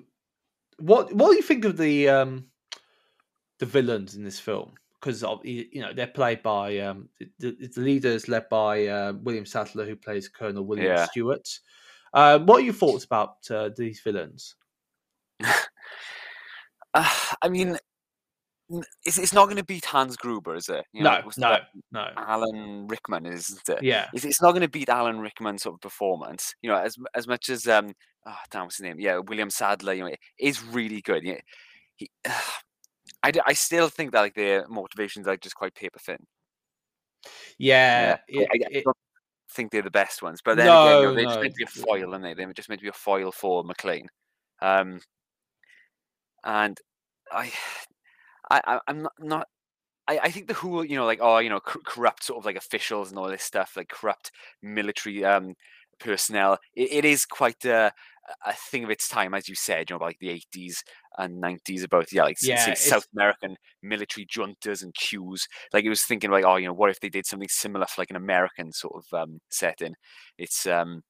[0.79, 2.47] what what do you think of the um,
[3.59, 4.75] the villains in this film?
[5.01, 7.09] Because you know they're played by um,
[7.41, 11.07] the, the leader is led by uh, William Sadler, who plays Colonel William Yeah.
[11.07, 11.49] Stuart.
[12.15, 14.55] Um, what are your thoughts about uh, these villains?
[15.43, 15.55] Uh,
[17.43, 17.77] I mean,
[19.05, 20.85] it's, it's not going to beat Hans Gruber, is it?
[20.93, 21.59] You know, No,
[21.93, 22.11] no, no.
[22.17, 23.83] Alan Rickman, isn't it?
[23.83, 26.55] Yeah, It's, it's not going to beat Alan Rickman's sort of performance.
[26.63, 27.93] You know, as as much as um,
[28.27, 28.99] oh, damn, what's his name?
[28.99, 29.93] Yeah, William Sadler.
[29.95, 31.23] You know, is really good.
[31.25, 31.39] Yeah,
[31.97, 32.11] he,
[33.23, 36.19] I, d- I still think that like their motivations are just quite paper thin.
[37.59, 38.17] yeah.
[38.29, 38.97] I- I, it- I it- don't
[39.53, 41.59] think they're the best ones, but then again, you know, they're just no, meant to
[41.59, 42.35] be a foil, aren't they?
[42.35, 44.07] They're just meant to be a foil for McClane.
[44.61, 45.01] Um,
[46.45, 46.79] and
[47.33, 47.53] I,
[48.51, 49.49] I, I- I'm not, not
[50.09, 52.45] I, I think the who, you know, like oh, you know, cor- corrupt sort of
[52.47, 54.33] like officials and all this stuff, like corrupt
[54.63, 55.55] military um
[56.01, 56.59] personnel.
[56.75, 57.93] It, it is quite a,
[58.45, 60.83] a thing of its time, as you said, you know, like the 80s
[61.19, 65.47] and 90s about yeah, like Yeah, South American military juntas and coups.
[65.73, 68.01] Like it was thinking like, oh, you know, what if they did something similar for
[68.03, 69.95] like an American sort of um setting?
[70.39, 71.03] It's um,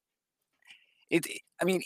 [1.11, 1.27] it-
[1.61, 1.83] I mean.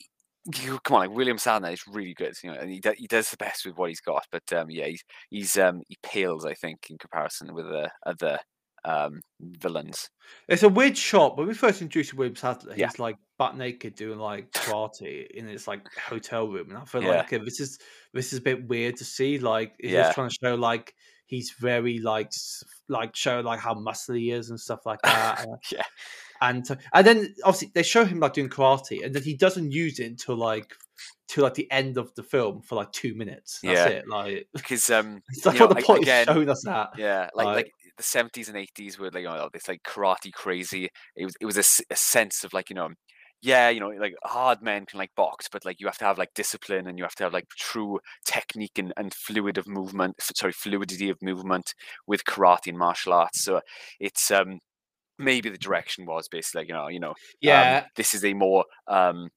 [0.62, 3.06] You, come on, like William Sadler is really good, you know, and he, do, he
[3.06, 4.24] does the best with what he's got.
[4.32, 8.38] But um, yeah, he's he's um he pales, I think, in comparison with the other
[8.86, 10.08] um villains.
[10.48, 11.36] It's a weird shot.
[11.36, 12.86] When we first introduced William Sadler, Yeah.
[12.86, 17.02] he's like butt naked doing like karate in his like hotel room, and I feel
[17.02, 17.08] Yeah.
[17.10, 17.78] like okay, this is
[18.14, 19.38] this is a bit weird to see.
[19.38, 20.04] Like, he's Yeah.
[20.04, 20.94] just trying to show like
[21.26, 22.32] he's very like
[22.88, 25.44] like show like how muscly he is and stuff like that.
[25.70, 25.82] Yeah.
[26.40, 29.98] And and then obviously they show him like doing karate, and then he doesn't use
[29.98, 30.74] it until like
[31.28, 33.60] till like the end of the film for like two minutes.
[33.62, 33.88] That's Yeah.
[33.88, 34.04] it.
[34.08, 36.90] Like Because um, it's like you know, what the point again, is showing us that.
[36.96, 37.56] yeah, like Right.
[37.56, 40.88] like the seventies and eighties were like you know, this like karate crazy.
[41.16, 42.90] It was it was a, a sense of like you know.
[43.42, 46.18] Yeah, you know, like hard men can like box, but like you have to have
[46.18, 50.16] like discipline and you have to have like true technique and, and fluid of movement.
[50.20, 51.72] Sorry, fluidity of movement
[52.06, 53.42] with karate and martial arts.
[53.42, 53.62] So
[53.98, 54.58] it's um
[55.20, 58.32] maybe the direction was basically like, you know, you know, um, Yeah, this is a
[58.34, 59.28] more um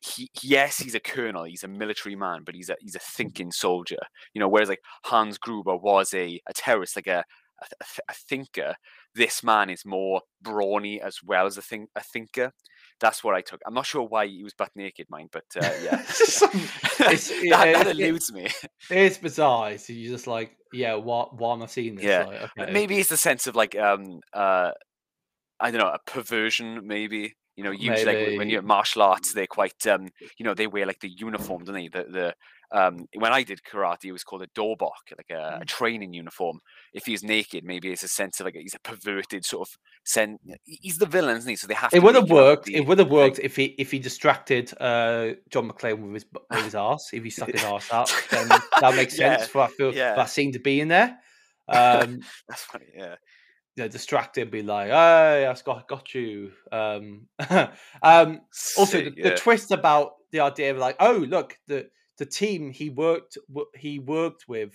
[0.00, 3.50] he, yes, he's a colonel, he's a military man, but he's a he's a thinking
[3.50, 4.00] soldier.
[4.34, 7.24] You know, whereas like Hans Gruber was a, a terrorist, like a,
[7.62, 8.74] a th- a thinker.
[9.14, 12.52] This man is more brawny as well as a think a thinker.
[13.00, 13.60] That's what I took.
[13.66, 16.50] I'm not sure why he was butt naked, mind, but uh, yeah, It's just some-
[16.50, 18.48] that, yeah, that it- eludes me.
[18.90, 19.78] It's bizarre.
[19.78, 22.04] So you're just like, yeah, why, why am I seeing this?
[22.04, 22.72] Yeah, Like, okay.
[22.72, 24.72] maybe it's the sense of like um uh
[25.60, 29.32] I don't know a perversion maybe you know usually like when- you're at martial arts
[29.32, 32.34] they're quite um you know they wear like the uniform don't they the the
[32.72, 35.62] um when I did karate it was called a dobok like a, Mm.
[35.62, 36.58] a training uniform
[36.92, 40.40] if he's naked maybe it's a sense of like he's a perverted sort of sense.
[40.64, 42.44] he's the villain isn't he so they have It would have make him out to
[42.50, 42.66] worked.
[42.66, 46.26] be It would have worked if he if he distracted uh, John McClane with his
[46.50, 47.10] with his ass.
[47.12, 50.14] If he stuck his ass out, then that makes sense Yeah, for that feel yeah.
[50.16, 51.18] that scene to be in there.
[51.68, 53.16] Um, that's funny yeah
[53.76, 57.26] you know, distract him, be like, "Hey, I got got you." Um,
[58.02, 58.40] um,
[58.76, 62.70] also, the, Sick, the twist about the idea of like, oh, look, the the team
[62.70, 63.38] he worked
[63.74, 64.74] he worked with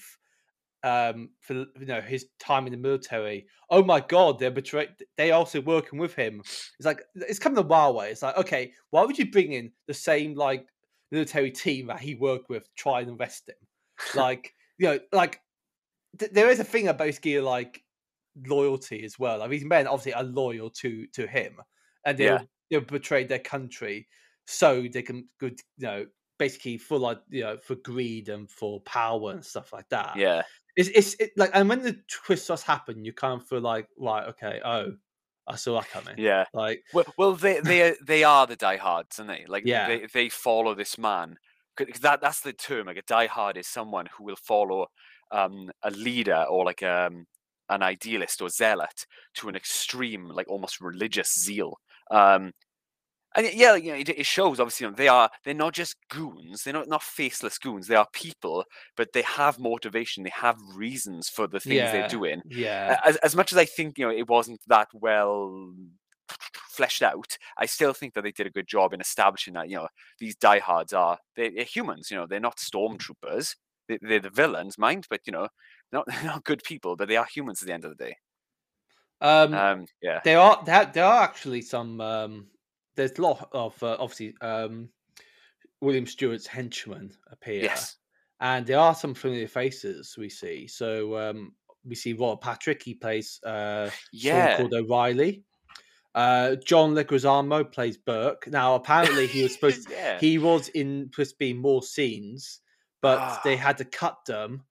[0.83, 5.31] um for you know his time in the military oh my god they're betrayed they
[5.31, 6.39] also working with him.
[6.39, 8.11] It's like it's coming a while way.
[8.11, 10.65] It's like okay why would you bring in the same like
[11.11, 13.55] military team that he worked with to try and arrest him?
[14.15, 15.41] Like you know like
[16.17, 17.83] th- there is a thing about basically like
[18.47, 21.57] loyalty as well like these men obviously are loyal to to him
[22.05, 22.43] and they'll Yeah.
[22.69, 24.07] they'll betray their country
[24.45, 26.05] so they can good you know
[26.37, 30.43] basically for like you know for greed and for power and stuff like that yeah
[30.75, 33.87] it's it's it, like, and when the twist does happen, you kind of feel like,
[33.97, 34.93] right, okay, oh,
[35.45, 36.15] I saw that coming.
[36.17, 39.45] yeah Like, Well, well, they they are- they are the diehards, aren't they?
[39.45, 39.87] Like Yeah.
[39.87, 41.37] they they follow this man.
[41.75, 42.87] 'Cause that that's the term.
[42.87, 44.87] Like a diehard is someone who will follow
[45.31, 47.25] um, a leader or like um,
[47.69, 49.05] an idealist or zealot
[49.35, 51.79] to an extreme, like almost religious zeal.
[52.11, 52.53] Um,
[53.35, 55.95] And yeah, you know, it, it shows obviously you know, they are they're not just
[56.09, 56.63] goons.
[56.63, 57.87] They're not not faceless goons.
[57.87, 58.65] They are people,
[58.97, 60.23] but they have motivation.
[60.23, 62.41] They have reasons for the things Yeah, they're doing.
[62.43, 65.75] Yeah, As as much as I think you know it wasn't that well
[66.69, 69.75] fleshed out, I still think that they did a good job in establishing that you
[69.77, 69.87] know
[70.19, 72.09] these diehards are they, they're humans.
[72.11, 73.55] You know, they're not stormtroopers.
[73.87, 75.49] They, they're the villains, mind, but you know,
[75.91, 78.15] not they're not good people, but they are humans at the end of the day.
[79.21, 81.99] um, Um, yeah, there are there, there are actually some.
[82.01, 82.47] Um,
[82.95, 84.89] there's a lot of uh, obviously um,
[85.81, 87.63] William Stuart's henchmen appear.
[87.63, 87.95] yes,
[88.41, 90.67] and there are some familiar faces we see.
[90.67, 91.53] So um,
[91.85, 92.83] we see Robert Patrick.
[92.83, 95.43] He plays uh, yeah, called O'Reilly.
[96.15, 98.47] Uh, John Leguizamo plays Burke.
[98.47, 100.19] Now, apparently, he was supposed yeah.
[100.19, 102.61] he was in supposed to be more scenes,
[103.01, 103.57] but they Ah.
[103.57, 104.63] had to cut them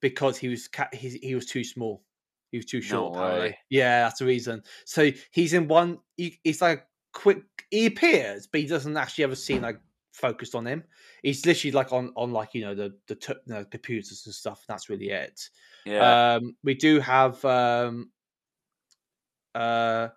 [0.00, 2.04] because he was ca- he, he was too small.
[2.52, 3.14] He was too short.
[3.14, 3.56] No apparently.
[3.70, 4.62] Yeah, that's the reason.
[4.84, 5.98] So he's in one.
[6.16, 7.42] He, he's like quick.
[7.70, 9.80] He appears, but he doesn't actually ever seem like
[10.12, 10.84] focused on him.
[11.22, 14.34] He's literally like on on like you know the the t- you know, computers and
[14.34, 14.64] stuff.
[14.68, 15.50] That's really it.
[15.84, 16.34] yeah.
[16.36, 18.10] Um, we do have um,
[19.54, 20.08] uh,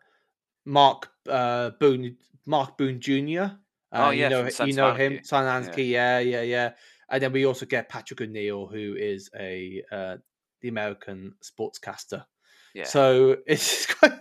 [0.66, 3.42] Mark uh, Boone, Mark Boone Jr.
[3.42, 3.56] Uh,
[3.92, 5.24] Oh, you yeah, know, hi- Sons you know him, Anarchy.
[5.24, 5.76] Son Yeah.
[5.78, 6.74] Yeah, yeah, yeah.
[7.12, 10.18] And then we also get Patrick O'Neill, who is a uh,
[10.62, 12.26] the American sportscaster.
[12.74, 12.86] Yeah.
[12.86, 14.14] So it's quite,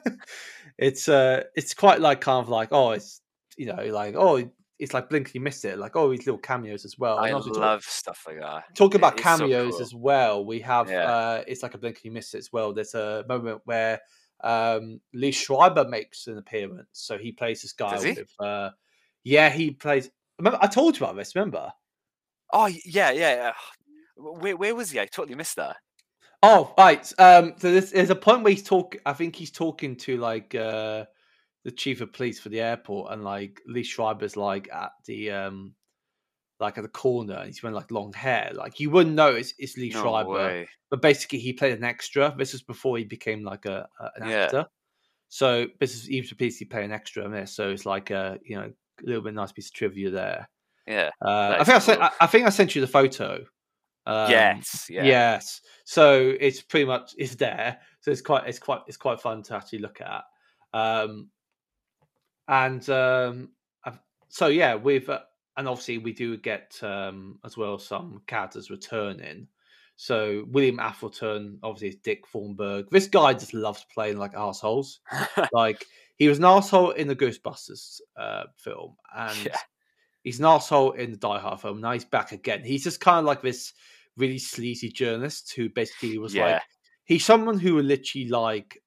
[0.78, 3.20] it's uh, it's quite like kind of like oh, it's
[3.57, 6.84] you know like oh, it's like blink you missed it, like oh, these little cameos
[6.84, 7.18] as well.
[7.18, 8.64] I also talk- love stuff like that.
[8.74, 9.82] Talking about it's so cameos cool.
[9.82, 11.05] as well, we have Yeah.
[11.11, 12.72] uh it's like a blink you miss it as well.
[12.72, 14.01] There's a moment where
[14.43, 16.89] um Liev Schreiber makes an appearance.
[16.93, 18.12] So he plays this guy Does he?
[18.12, 18.70] with uh
[19.24, 21.72] yeah, he plays remember I told you about this, remember?
[22.53, 23.34] Oh yeah, yeah.
[23.34, 23.53] yeah.
[24.16, 24.99] Where where was he?
[24.99, 25.76] I totally missed that.
[26.42, 27.12] Oh, right.
[27.18, 30.55] Um so there's, there's a point where he's talk I think he's talking to like
[30.57, 31.05] uh
[31.64, 35.74] the chief of police for the airport and like Liev Schreiber's like at the um
[36.59, 38.51] like at the corner and he's wearing like long hair.
[38.55, 40.30] Like you wouldn't know it's, it's Liev No Schreiber.
[40.30, 40.68] way.
[40.90, 42.34] but basically he played an extra.
[42.36, 44.44] This is before he became like a, a an Yeah.
[44.44, 44.66] actor.
[45.28, 47.55] So this is he was basically playing an extra in this.
[47.55, 50.49] So it's like a you know a little bit nice piece of trivia there.
[50.89, 51.11] Yeah.
[51.20, 52.03] Uh, I think I sent.
[52.03, 53.45] I, I think I sent you the photo.
[54.07, 54.86] Um, yes.
[54.89, 55.05] Yeah.
[55.05, 55.61] Yes.
[55.84, 57.78] So it's pretty much it's there.
[58.01, 60.24] So it's quite it's quite it's quite fun to actually look at.
[60.72, 61.28] Um,
[62.49, 63.51] and um,
[64.28, 65.20] so yeah, we've uh,
[65.57, 69.49] and obviously we do get um, as well some characters returning.
[69.97, 72.86] So William Atherton, obviously is Dick Thornburg.
[72.91, 75.01] This guy just loves playing like assholes.
[75.53, 75.84] like
[76.16, 79.57] he was an asshole in the Ghostbusters uh, film, and Yeah.
[80.29, 81.81] He's an asshole in the Die Hard film.
[81.81, 82.62] Now he's back again.
[82.62, 83.72] He's just kind of like this
[84.16, 86.53] really sleazy journalist who basically was Yeah.
[86.55, 86.62] like
[87.05, 88.83] he's someone who would literally like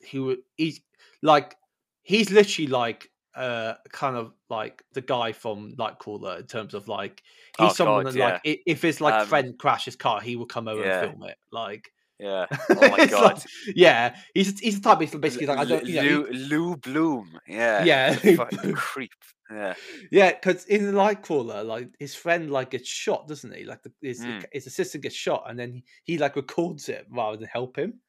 [0.00, 0.80] he would he's
[1.22, 1.56] like
[2.02, 7.22] he's literally like uh kind of like the guy from Nightcrawler in terms of like
[7.58, 10.46] he's Oh, someone God, that like if his like Um, friend crashes car he will
[10.46, 11.00] come over yeah.
[11.00, 12.46] and film it like Yeah.
[12.70, 13.34] Oh my god.
[13.34, 13.42] like-
[13.74, 16.76] yeah he's he's the type of basically like I don't you know, he- Lou, Lou
[16.76, 17.38] Bloom.
[17.48, 17.84] Yeah.
[17.84, 19.10] Yeah, fucking creep.
[19.50, 19.74] Yeah.
[20.10, 23.64] Yeah, because in the Nightcrawler, like his friend like gets shot, doesn't he?
[23.64, 24.44] Like the, his Mm.
[24.52, 28.00] his assistant gets shot, and then he, he like records it rather than help him.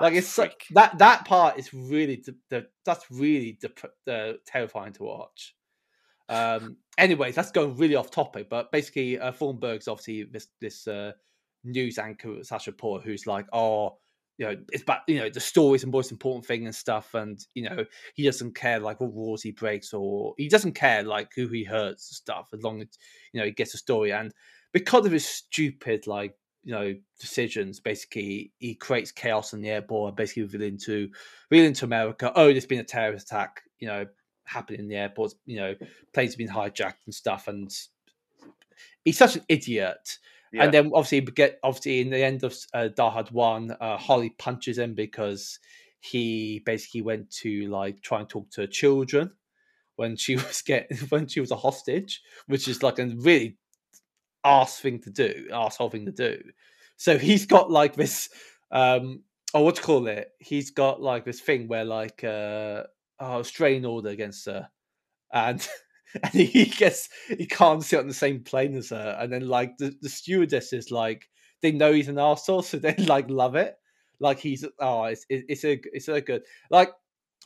[0.00, 0.64] Like it's freak.
[0.70, 5.54] that that part is really de- the that's really dep- uh, terrifying to watch.
[6.28, 6.76] Um.
[6.98, 11.12] Anyways, that's going really off topic, but basically, uh, Thornburg's obviously this this uh,
[11.64, 13.98] news anchor Sasha Poor who's like, oh,
[14.38, 17.38] you know, it's about you know the story's the most important thing and stuff, and
[17.54, 17.84] you know
[18.14, 21.64] he doesn't care like what rules he breaks or he doesn't care like who he
[21.64, 22.88] hurts and stuff as long as
[23.32, 24.12] you know he gets a story.
[24.12, 24.32] And
[24.72, 26.34] because of his stupid like
[26.64, 31.10] you know decisions basically he creates chaos in the airport and basically revealing to
[31.50, 34.06] revealing to america oh there's been a terrorist attack you know
[34.44, 35.74] happening in the airports you know
[36.12, 37.48] planes have been hijacked and stuff.
[37.48, 37.70] And
[39.04, 40.18] he's such an idiot
[40.52, 40.64] Yeah.
[40.64, 44.30] and then obviously get obviously in the end of uh, Die Hard One, uh, Holly
[44.38, 45.58] punches him because
[46.00, 49.30] he basically went to like try and talk to children
[49.96, 53.56] when she was get when she was a hostage, which is like a really
[54.44, 56.42] ass thing to do, asshole thing to do.
[56.96, 58.28] So he's got like this
[58.70, 59.22] um
[59.54, 60.30] oh what to call it?
[60.38, 62.84] He's got like this thing where like uh
[63.20, 64.68] oh restraining order against her
[65.32, 65.66] and
[66.22, 69.76] and he gets he can't sit on the same plane as her and then like
[69.78, 71.28] the, the stewardess is like
[71.62, 73.74] they know he's an arsehole so they like love it
[74.20, 76.90] like he's oh it's it's a it's a good like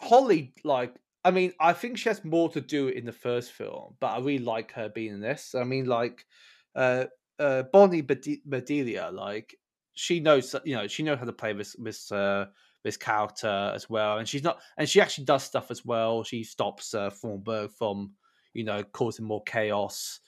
[0.01, 0.95] holly like
[1.25, 4.19] i mean i think she has more to do in the first film but i
[4.19, 6.27] really like her being in this i mean like
[6.75, 7.05] uh
[7.39, 9.57] uh bonnie bedelia like
[9.95, 12.47] she knows you know she knows how to play this this uh
[12.87, 14.19] this character as well.
[14.19, 16.23] And she's not, and she actually does stuff as well.
[16.23, 18.13] She stops uh, Thornburg from,
[18.57, 20.21] you know, causing more chaos.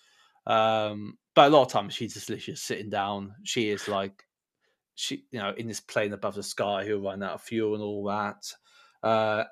[0.47, 3.35] Um, but a lot of times she's just literally sitting down.
[3.45, 4.24] She is like,
[4.95, 7.83] she, you know, in this plane above the sky, who'll run out of fuel and
[7.83, 8.53] all that.
[9.03, 9.45] Uh,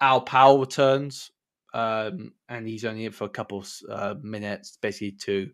[0.00, 1.30] Al Powell returns,
[1.74, 5.50] um, and he's only in for a couple uh, minutes, basically to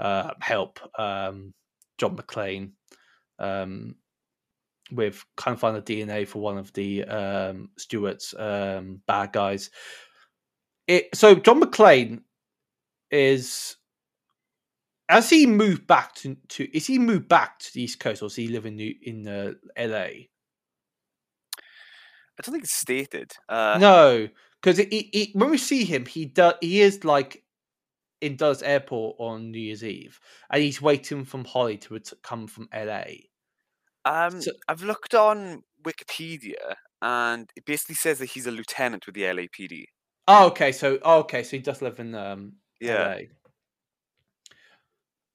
[0.00, 1.52] uh, help um,
[1.98, 2.72] John McClane
[3.38, 3.96] um,
[4.90, 9.70] with kind of find the DNA for one of the um, Stuart's um, bad guys.
[10.86, 12.22] It so John McClane
[13.10, 13.76] is
[15.08, 18.26] as he moved back to, to is he moved back to the East Coast or
[18.26, 20.28] is he living in in uh, L.A.
[22.36, 23.32] I don't think it's stated.
[23.48, 24.28] Uh, no,
[24.62, 24.84] because
[25.34, 27.44] when we see him, he does he is like
[28.20, 30.18] in Dulles Airport on New Year's Eve,
[30.50, 33.04] and he's waiting from Holly to ret- come from LA.
[34.04, 39.14] Um, So- I've looked on Wikipedia, and it basically says that he's a lieutenant with
[39.14, 39.84] the LAPD.
[40.26, 40.72] Oh, okay.
[40.72, 41.42] So, oh, okay.
[41.42, 43.04] So he does live in um, Yeah.
[43.04, 43.16] LA.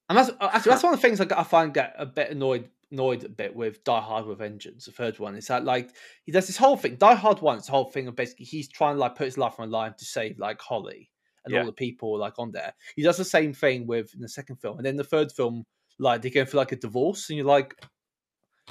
[0.10, 2.32] And that's uh, actually that's one of the things I, I find get a bit
[2.32, 5.36] annoyed annoyed a bit with Die Hard with Vengeance, the third one.
[5.36, 5.92] Is that like
[6.26, 6.96] he does this whole thing.
[6.96, 9.38] Die Hard one, it's the whole thing of basically he's trying to like put his
[9.38, 11.12] life on the line to save like Holly
[11.46, 11.60] and Yeah.
[11.62, 12.74] all the people like on there.
[12.96, 15.66] He does the same thing with in the second film, and then the third film,
[16.00, 17.76] like they go for like a divorce, and you're like,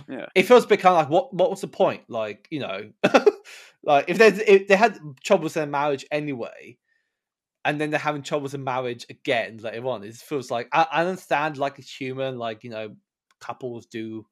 [0.08, 0.26] Yeah.
[0.34, 2.02] it feels a bit kind of like what what was the point?
[2.08, 2.90] Like you know,
[3.84, 6.78] like if they if they had troubles in their marriage anyway,
[7.64, 10.04] and then they're having troubles in marriage again later on.
[10.04, 12.96] It feels like I, I understand like it's human, like you know,
[13.40, 14.26] couples do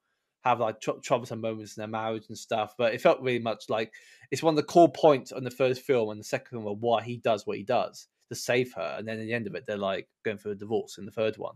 [0.44, 3.64] have like tr- troublesome moments in their marriage and stuff, but it felt really much
[3.68, 3.92] like
[4.30, 7.02] it's one of the core points on the first film and the second one why
[7.02, 9.64] he does what he does to save her, and then at the end of it,
[9.66, 11.54] they're like going for a divorce in the third one.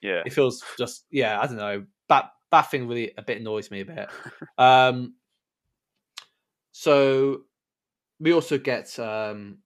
[0.00, 0.22] Yeah.
[0.26, 1.84] It feels just yeah, I don't know.
[2.08, 4.10] That that thing really a bit annoys me a bit.
[4.58, 5.14] um
[6.72, 7.42] so
[8.20, 9.58] we also get um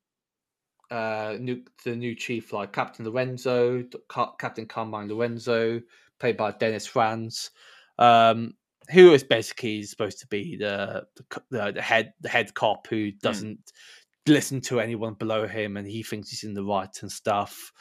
[0.90, 5.80] uh new the new chief like Captain Lorenzo, Ca- Captain Carmine Lorenzo,
[6.20, 7.50] played by Dennis Franz,
[7.98, 8.54] um,
[8.90, 13.10] who is basically supposed to be the the, the, the head the head cop who
[13.10, 13.72] doesn't
[14.26, 17.72] listen to anyone below him and he thinks he's in the right and stuff.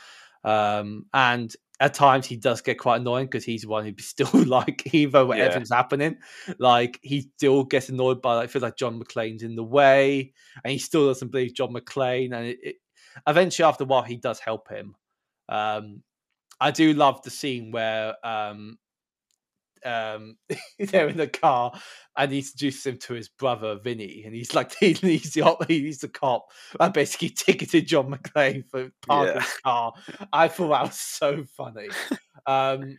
[0.44, 4.30] Um, and at times he does get quite annoying because he's the one who's still
[4.46, 5.46] like even when Yeah.
[5.46, 6.18] everything's happening,
[6.60, 10.72] like he still gets annoyed by like feels like John McClane's in the way, and
[10.72, 12.34] he still doesn't believe John McClane.
[12.36, 12.76] And it, it,
[13.28, 14.96] eventually, after a while, he does help him.
[15.50, 16.04] Um,
[16.60, 18.78] I do love the scene where um,
[19.86, 20.38] um,
[20.80, 21.80] they're in the car
[22.18, 26.00] and he introduces him to his brother Vinny, and he's like he, he's the he's
[26.00, 26.48] the cop
[26.80, 29.42] and basically ticketed John McClane for parking Yeah.
[29.42, 29.94] his car.
[30.34, 31.98] I thought that was so funny.
[32.46, 32.98] um,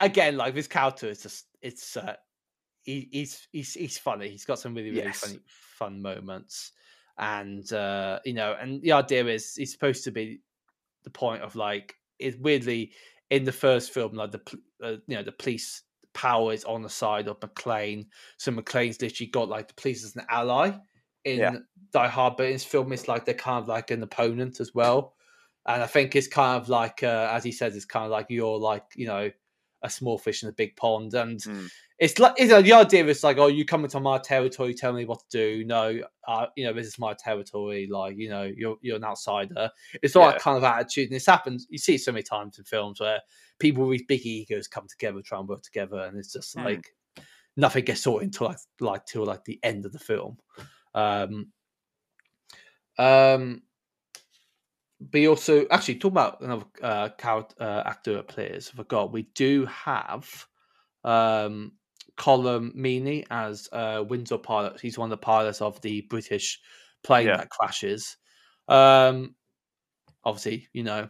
[0.00, 2.16] again, like this character is just it's uh,
[2.82, 4.28] he, he's he's he's funny.
[4.28, 5.20] He's got some really really Yes.
[5.20, 6.72] funny fun moments,
[7.18, 10.40] and uh, you know, and the idea is he's supposed to be
[11.04, 12.92] the point of like it weirdly
[13.30, 14.40] in the first film like the
[14.82, 15.82] uh, you know the police
[16.14, 18.06] power is on the side of McClane,
[18.38, 20.72] so McClane's literally got like the police as an ally
[21.24, 21.56] in Yeah.
[21.92, 24.74] Die Hard, but in this film it's like they're kind of like an opponent as
[24.74, 25.14] well.
[25.66, 28.26] And I think it's kind of like, uh, as he says, it's kind of like
[28.30, 29.30] you're like, you know,
[29.82, 31.12] a small fish in a big pond.
[31.14, 31.70] And Mm.
[31.98, 34.92] It's like, you know, the idea is like, oh, you come into my territory, tell
[34.92, 35.64] me what to do.
[35.64, 37.88] No, uh, you know, this is my territory.
[37.90, 39.70] Like, you know, you're you're an outsider.
[40.02, 40.32] It's all Yeah.
[40.32, 41.08] that kind of attitude.
[41.08, 43.20] And this happens, you see it so many times in films where
[43.58, 46.00] people with big egos come together, try and work together.
[46.00, 46.64] And it's just Mm.
[46.64, 46.94] like,
[47.56, 50.36] nothing gets sorted until like, like, till like the end of the film.
[50.94, 51.52] Um,
[52.98, 53.62] um,
[55.00, 58.70] but he also actually talk about another uh, character uh, actor that plays.
[58.72, 59.12] I forgot.
[59.12, 60.46] We do have
[61.04, 61.72] um,
[62.16, 64.80] Colm Meaney as uh, Windsor pilot.
[64.80, 66.60] He's one of the pilots of the British
[67.04, 67.36] plane Yeah.
[67.38, 68.16] that crashes.
[68.68, 69.34] Um,
[70.24, 71.08] obviously, you know,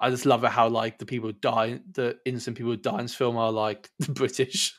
[0.00, 3.02] I just love it how like the people die, the innocent people who die in
[3.06, 4.74] this film are like the British,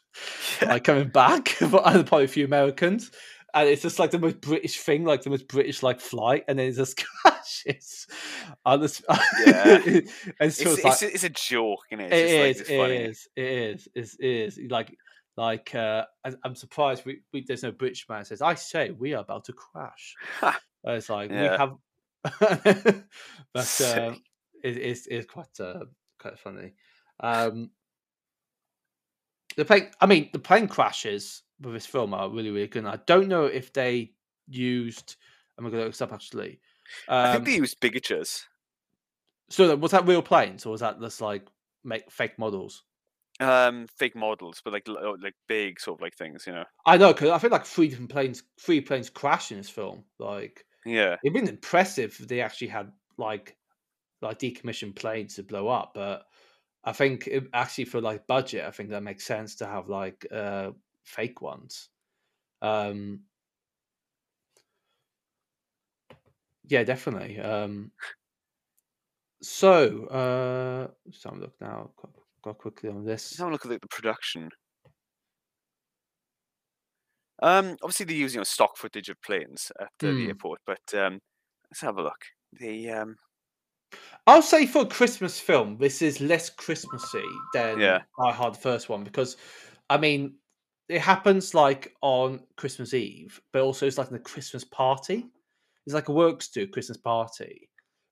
[0.61, 3.11] like coming back, but and probably a few Americans.
[3.53, 6.59] And it's just like the most British thing, like the most British like flight, and
[6.59, 8.05] then it just crashes.
[8.63, 9.01] I just,
[9.45, 9.79] Yeah.
[9.85, 12.57] It's, it's, like a, it's a joke, is it it?
[12.59, 14.71] It's like, is, it's it is, it is, it's- it is.
[14.71, 14.95] Like,
[15.39, 19.13] like uh, I, I'm surprised we, we there's no British man says, "I say we
[19.13, 20.17] are about to crash."
[20.87, 21.37] Uh, It's like Yeah.
[21.37, 21.77] we have,
[23.53, 24.15] but uh,
[24.63, 25.85] it, it's it's quite uh,
[26.19, 26.73] quite funny.
[27.19, 27.71] Um,
[29.55, 32.79] the plane, I mean, the plane crashes with this film are really really good.
[32.85, 34.13] And I don't know if they
[34.47, 35.17] used.
[35.57, 36.61] I'm gonna look this up actually.
[37.23, 38.45] I Um, think they use bigatures.
[39.49, 41.47] so was that real planes or was that just like
[41.83, 42.83] make fake models?
[43.39, 46.65] Um fake models, but like uh, like big sort of like things, you know.
[46.85, 50.05] I know because I think like three different planes, three planes crash in this film.
[50.19, 53.57] Like Yeah, it'd been impressive if they actually had like
[54.21, 56.25] like decommissioned planes to blow up, but
[56.83, 60.27] I think it, actually for like budget, I think that makes sense to have like
[60.31, 60.71] uh
[61.05, 61.89] fake ones.
[62.61, 63.21] Um
[66.67, 67.39] Yeah, definitely.
[67.39, 67.91] Um
[69.41, 71.91] so uh just have a look now.
[72.41, 73.31] Go, quickly on this.
[73.31, 74.49] let's have a look at the, the production.
[77.41, 80.27] Um, obviously they use you know stock footage of planes at the Hmm.
[80.27, 81.19] airport, but um,
[81.69, 82.21] let's have a look.
[82.53, 83.15] The um,
[84.27, 87.23] I'll say for a Christmas film, this is less Christmassy
[87.53, 87.99] than Yeah.
[88.21, 89.37] Die Hard the first one because,
[89.89, 90.37] I mean,
[90.87, 95.29] it happens like on Christmas Eve, but also it's like in a Christmas party.
[95.85, 97.68] It's like a works to Christmas party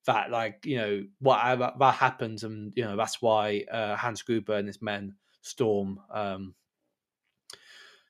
[0.08, 4.56] that, like, you know, whatever that happens, and you know that's why uh, Hans Gruber
[4.56, 6.56] and his men storm um,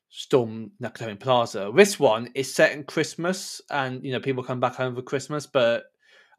[0.10, 1.72] storm Nakatomi Plaza.
[1.76, 5.46] This one is set in Christmas, and you know people come back home for Christmas,
[5.46, 5.86] but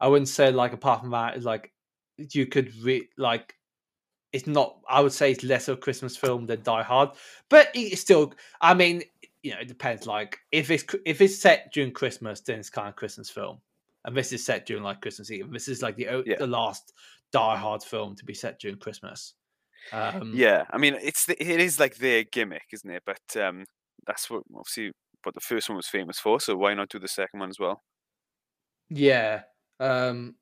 [0.01, 1.71] I wouldn't say like apart from that, like
[2.17, 3.55] you could re- like
[4.31, 4.79] it's not.
[4.89, 7.11] I would say it's less of a Christmas film than Die Hard,
[7.49, 8.33] but it's still.
[8.61, 9.03] I mean,
[9.43, 10.05] you know, it depends.
[10.05, 13.59] Like if it's if it's set during Christmas, then it's kind of Christmas film,
[14.05, 15.51] and this is set during like Christmas Eve.
[15.51, 16.37] This is like the Yeah.
[16.37, 16.93] the last
[17.31, 19.35] Die Hard film to be set during Christmas.
[19.91, 23.03] Um, yeah, I mean it's the, it is like their gimmick, isn't it?
[23.05, 23.65] But um,
[24.05, 24.91] that's what obviously
[25.23, 26.39] what the first one was famous for.
[26.39, 27.81] So why not do the second one as well?
[28.89, 29.43] Yeah.
[29.79, 30.35] Um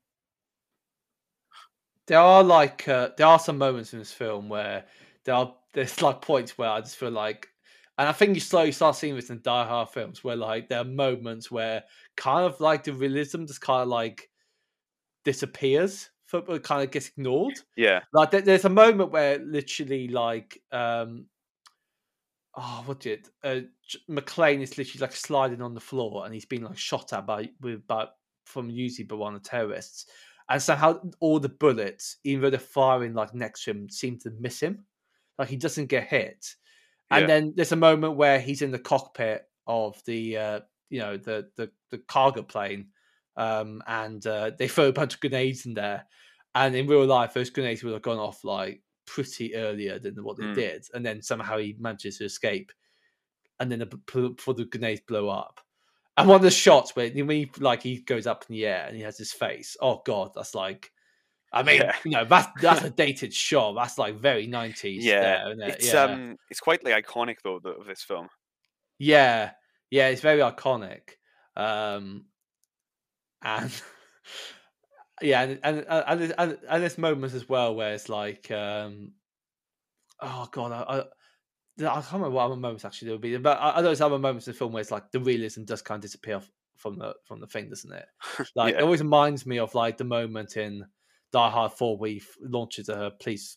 [2.06, 4.86] there are like uh, there are some moments in this film where
[5.24, 7.48] there are there's like points where I just feel like
[7.98, 10.80] and I think you slowly start seeing this in Die Hard films where like there
[10.80, 11.82] are moments where
[12.16, 14.30] kind of like the realism just kind of like
[15.24, 17.54] disappears, football kind of gets ignored.
[17.76, 21.26] Yeah, Like there, there's a moment where literally like um
[22.54, 23.60] oh what did uh
[24.08, 27.50] McClane is literally like sliding on the floor and he's being like shot at by
[27.60, 28.06] with by
[28.44, 30.06] from usually by one of the terrorists.
[30.48, 34.30] And somehow all the bullets, even though they're firing like next to him, seem to
[34.38, 34.86] miss him.
[35.38, 36.54] Like he doesn't get hit.
[37.10, 37.26] And Yeah.
[37.26, 41.50] then there's a moment where he's in the cockpit of the uh you know the
[41.56, 42.88] the, the cargo plane
[43.36, 46.06] um and uh, they throw a bunch of grenades in there
[46.54, 50.38] and in real life those grenades would have gone off like pretty earlier than what
[50.38, 50.54] they Mm.
[50.54, 52.72] did and then somehow he manages to escape
[53.60, 55.60] and then the, before the grenades blow up
[56.16, 58.86] and one of the shots where when he like he goes up in the air
[58.86, 60.90] and he has his face oh god that's like
[61.52, 61.94] i mean Yeah.
[62.04, 65.20] you know that's that's a dated shot that's like very 90s yeah.
[65.20, 65.74] there, it?
[65.78, 66.02] It's yeah.
[66.04, 68.28] um, it's quite like iconic though the, of this film.
[68.98, 69.52] Yeah,
[69.90, 71.10] yeah, it's very iconic.
[71.56, 72.24] Um,
[73.42, 73.70] and
[75.22, 78.50] yeah, and and and, and, there's- and, and there's moments as well where it's like,
[78.50, 79.12] um,
[80.20, 80.98] oh god, I, I,
[81.86, 84.00] I can't remember what other moments actually there would be, but I, I know there's
[84.00, 86.40] other moments in the film where it's like the realism does kind of disappear
[86.76, 88.06] from the from the thing, doesn't it?
[88.56, 90.84] Like it always reminds me of like the moment in
[91.32, 93.56] Die Hard Four where he f- launches a police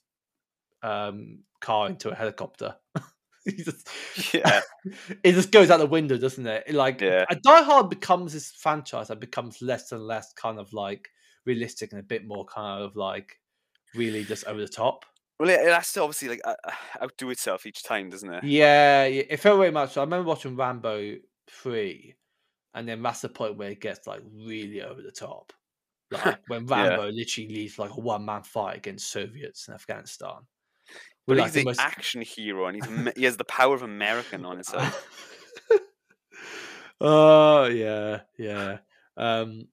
[0.83, 2.75] um car into a helicopter.
[3.43, 3.89] He just-
[4.35, 4.61] Yeah,
[5.23, 6.63] it just goes out the window, doesn't it?
[6.67, 7.25] It, Like Yeah.
[7.27, 11.09] a Die Hard becomes this franchise that becomes less and less kind of like
[11.47, 13.39] realistic and a bit more kind of like
[13.95, 15.05] really just over the top.
[15.39, 16.53] well, it, it has to obviously like uh,
[17.03, 18.43] outdo itself each time, doesn't it?
[18.43, 19.97] Yeah, yeah, it felt very much.
[19.97, 21.15] I remember watching Rambo
[21.49, 22.13] three,
[22.75, 25.51] and then that's the point where it gets like really over the top.
[26.11, 26.87] Like when Yeah.
[26.89, 30.37] Rambo literally leads like a one man fight against Soviets in Afghanistan.
[31.27, 34.45] But With, he's the most- action hero, and he's he has the power of American
[34.45, 34.91] on his side.
[37.01, 38.77] oh yeah, yeah.
[39.17, 39.67] Um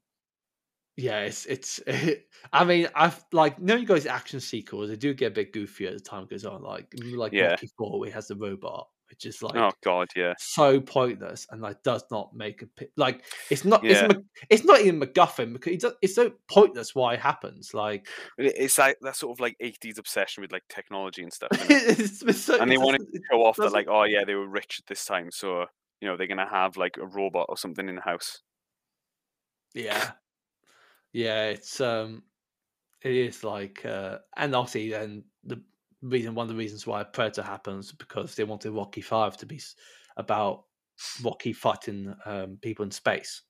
[0.96, 1.80] yeah, it's it's
[2.52, 5.92] I mean, I've like know you guys action sequels, they do get a bit goofier
[5.94, 6.62] as time goes on.
[6.62, 7.50] Like like Yeah.
[7.50, 11.46] Rocky Four where he has the robot, which is like oh God, yeah, so pointless
[11.50, 12.66] and like does not make a
[12.96, 14.08] like it's not it's, Yeah.
[14.08, 17.74] Mac- it's not even MacGuffin because it does, it's so pointless why it happens.
[17.74, 18.06] Like
[18.36, 21.48] it's like that sort of like '80s obsession with like technology and stuff.
[21.52, 24.34] it's, it's so, and they it's wanted to show off that like, oh yeah, they
[24.34, 25.66] were rich at this time, so
[26.00, 28.40] you know they're gonna have like a robot or something in the house.
[29.74, 30.12] Yeah.
[31.12, 32.22] Yeah, it's um
[33.02, 35.62] it is like uh and obviously then the
[36.02, 39.60] reason one of the reasons why Predator happens because they wanted Rocky Five to be
[40.16, 40.64] about
[41.22, 43.42] Rocky fighting um people in space.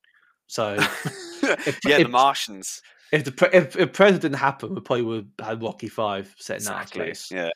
[0.46, 0.74] So
[1.42, 2.80] yeah, if- the Martians.
[3.12, 6.54] if the if, if Predator didn't happen, we probably would have had Rocky Five set
[6.54, 7.04] in Exactly.
[7.14, 7.30] space.
[7.30, 7.50] Yeah.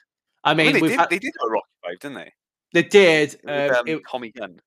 [0.45, 0.99] I I mean, mean, they did.
[0.99, 2.33] had- They did a Rocky Five, didn't they?
[2.75, 3.37] they did.
[3.45, 4.61] With Um, um, it- Tommy Gunn.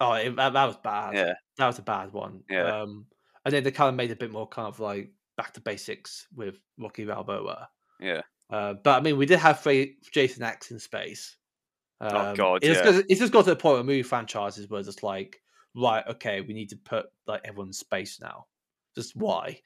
[0.00, 1.14] oh, it, that, that was bad.
[1.14, 1.32] Yeah.
[1.56, 2.42] that was a bad one.
[2.48, 2.82] Yeah.
[2.82, 3.06] Um,
[3.44, 5.60] and then they kind of made it a bit more kind of like back to
[5.60, 7.68] basics with Rocky Balboa.
[8.00, 8.20] Yeah.
[8.50, 9.62] Uh, but I mean, we did have
[10.12, 11.36] Jason X in space.
[12.00, 12.84] Oh, Um, God, It's, yeah.
[12.84, 15.40] just, it's just got to the point where movie franchises were just like,
[15.74, 18.46] right, okay, we need to put like everyone in space now.
[18.94, 19.60] Just why?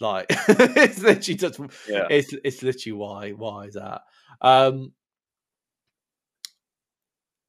[0.00, 1.58] Like, it's literally just,
[1.88, 2.06] Yeah.
[2.10, 3.30] it's it's literally why.
[3.30, 4.02] Why is that?
[4.42, 4.92] Um,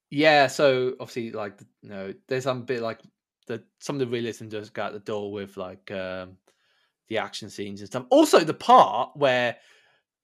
[0.09, 0.47] yeah.
[0.47, 3.01] So obviously, like, you know, there's some bit like
[3.47, 6.38] the some of the realism just go out the door with like um
[7.09, 8.05] the action scenes and stuff.
[8.09, 9.57] Also, the part where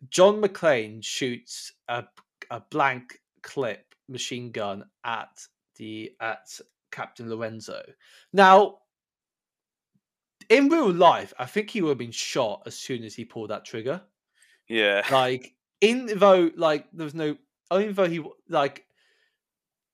[0.09, 2.03] John McClane shoots a
[2.51, 5.45] a blank clip machine gun at
[5.77, 6.59] the at
[6.91, 7.83] Captain Lorenzo.
[8.31, 8.79] Now,
[10.49, 13.49] in real life, I think he would have been shot as soon as he pulled
[13.49, 14.01] that trigger.
[14.67, 15.05] Yeah.
[15.11, 17.35] Like, in though, like there was no,
[17.71, 18.85] only though he like,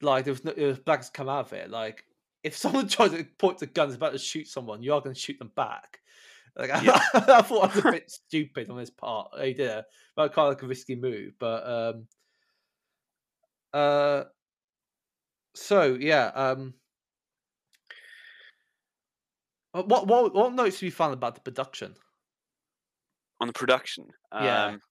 [0.02, 1.70] like there was no there was blacks come out of it.
[1.70, 2.04] Like,
[2.44, 5.16] if someone tries to point the gun, is about to shoot someone, you are going
[5.16, 6.00] to shoot them back.
[6.56, 7.00] Like, Yeah.
[7.14, 9.32] I, thought I was a bit stupid on this part.
[9.42, 9.86] He did it,
[10.16, 11.34] but kind of like a risky move.
[11.40, 12.08] But um,
[13.74, 14.24] uh,
[15.56, 16.74] so yeah, um,
[19.74, 21.96] uh, what what what notes have you found about the production?
[23.40, 24.08] on the production.
[24.34, 24.66] Yeah.
[24.66, 24.82] Um,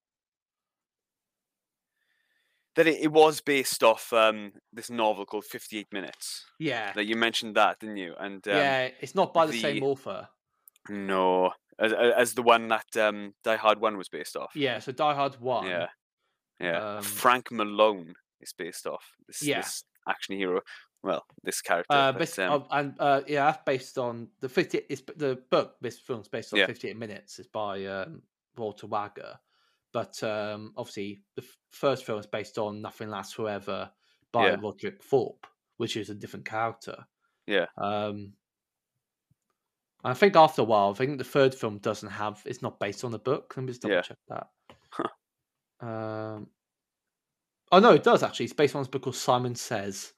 [2.77, 6.45] that it, it was based off um, this novel called Fifty Eight Minutes.
[6.59, 8.15] Yeah, That you mentioned that, didn't you?
[8.19, 10.29] And um, yeah, it's not by the, same author.
[10.89, 14.53] No, as, as the one that um, Die Hard One was based off.
[14.55, 15.67] Yeah, so Die Hard One.
[15.67, 15.87] yeah,
[16.61, 16.97] yeah.
[16.97, 19.61] um, Frank Malone is based off this, Yeah.
[19.61, 20.61] this action hero.
[21.03, 21.93] Well, this character.
[21.95, 24.81] Uh, but, based, um, and uh, yeah, that's based on the fifty.
[24.89, 25.77] It's the book.
[25.81, 26.67] This film's based on Yeah.
[26.67, 27.39] fifty-eight minutes.
[27.39, 28.23] Is by um,
[28.57, 29.39] Walter Wager,
[29.93, 33.91] but um, obviously the f- first film is based on Nothing Lasts Forever
[34.33, 34.57] by Yeah.
[34.61, 35.47] Roderick Thorp,
[35.77, 37.07] which is a different character.
[37.47, 37.67] Yeah.
[37.77, 38.33] Um,
[40.05, 42.43] I think after a while, I think the third film doesn't have.
[42.47, 43.53] It's not based on the book.
[43.57, 44.03] Let me just double Yeah.
[44.03, 44.47] check that.
[45.81, 46.49] Um,
[47.73, 48.45] oh no, it does actually.
[48.45, 50.13] It's based on this book called Simon Says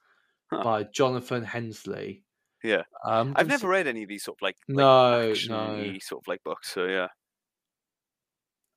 [0.51, 0.63] Huh.
[0.63, 2.21] by Jonathan Hensleigh.
[2.63, 2.83] Yeah.
[3.05, 5.93] Um, I've never read any of these sort of like, like No, no.
[5.99, 6.71] sort of like books.
[6.73, 7.07] So yeah,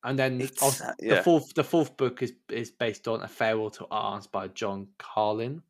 [0.03, 3.71] And then of- uh, the fourth the fourth book is is based on A Farewell
[3.73, 5.63] to Arms by John Carlin.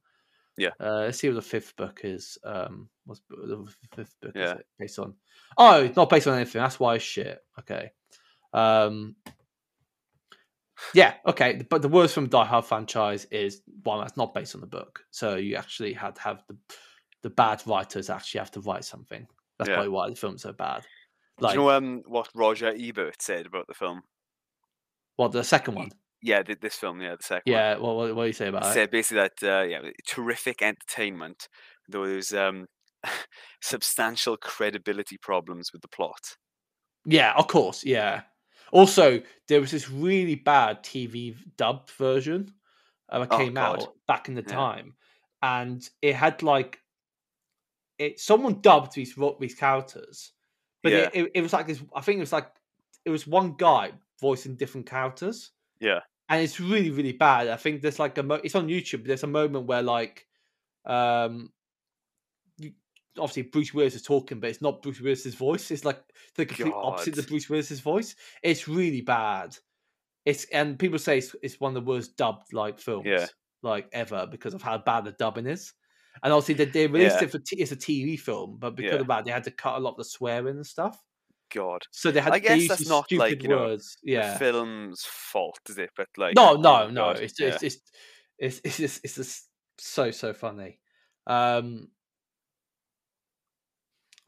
[0.56, 0.70] Yeah.
[0.80, 2.38] Uh, let's see what the fifth book is.
[2.44, 4.54] Um, what's the fifth book Yeah.
[4.54, 5.14] is it based on?
[5.58, 6.60] Oh, it's not based on anything.
[6.62, 7.40] That's why it's shit.
[7.58, 7.90] Okay.
[8.52, 9.16] Um.
[10.92, 11.14] Yeah.
[11.26, 11.62] Okay.
[11.68, 15.00] But the worst from Die Hard franchise is one that's not based on the book.
[15.10, 16.56] So you actually had to have the
[17.22, 19.26] the bad writers actually have to write something.
[19.58, 19.76] That's Yeah.
[19.76, 20.82] probably why the film's so bad.
[21.38, 24.02] do Like you know um, what Roger Ebert said about the film?
[25.16, 25.90] what the second one?
[26.26, 27.00] Yeah, th- this film.
[27.02, 27.52] Yeah, the second.
[27.52, 27.60] one.
[27.60, 27.76] Yeah.
[27.76, 28.90] What, what, what do you say about He it?
[28.90, 31.48] basically that uh, yeah, terrific entertainment.
[31.88, 32.66] Though there's um,
[33.62, 36.36] substantial credibility problems with the plot.
[37.06, 37.84] Yeah, of course.
[37.84, 38.22] Yeah.
[38.72, 42.54] Also, there was this really bad TV dubbed version
[43.10, 43.82] uh, that Oh, came God.
[43.82, 44.54] out back in the Yeah.
[44.54, 44.94] time,
[45.42, 46.80] and it had like
[47.98, 48.18] it.
[48.18, 50.32] Someone dubbed these ro- these characters,
[50.82, 50.98] but Yeah.
[50.98, 51.82] it, it, it was like this.
[51.94, 52.48] I think it was like
[53.04, 55.50] it was one guy voicing different characters.
[55.80, 56.00] Yeah.
[56.28, 57.48] And it's really really bad.
[57.48, 59.06] I think there's like a mo- it's on YouTube.
[59.06, 60.26] There's a moment where like
[60.86, 61.50] um.
[62.58, 62.72] You,
[63.18, 65.70] obviously, Bruce Willis is talking, but it's not Bruce Willis's voice.
[65.70, 66.00] It's like
[66.36, 68.14] the complete opposite of Bruce Willis's voice.
[68.42, 69.56] It's really bad.
[70.24, 73.28] It's and people say it's, it's one of the worst dubbed like films
[73.62, 75.72] like ever because of how bad the dubbing is.
[76.22, 77.24] And obviously they, they released Yeah.
[77.24, 79.00] it for t- it's a TV film, but because Yeah.
[79.00, 81.02] of that they had to cut a lot of the swearing and stuff.
[81.52, 83.96] God, So they had I guess that's these not, stupid like, you know, words.
[84.02, 84.32] Yeah.
[84.32, 85.90] the film's fault, is it?
[85.96, 87.04] But like, No, oh no, no.
[87.14, 87.48] God, It's yeah.
[87.48, 87.80] it's it's
[88.38, 89.48] it's it's just it's just
[89.78, 90.80] so so funny.
[91.26, 91.88] Um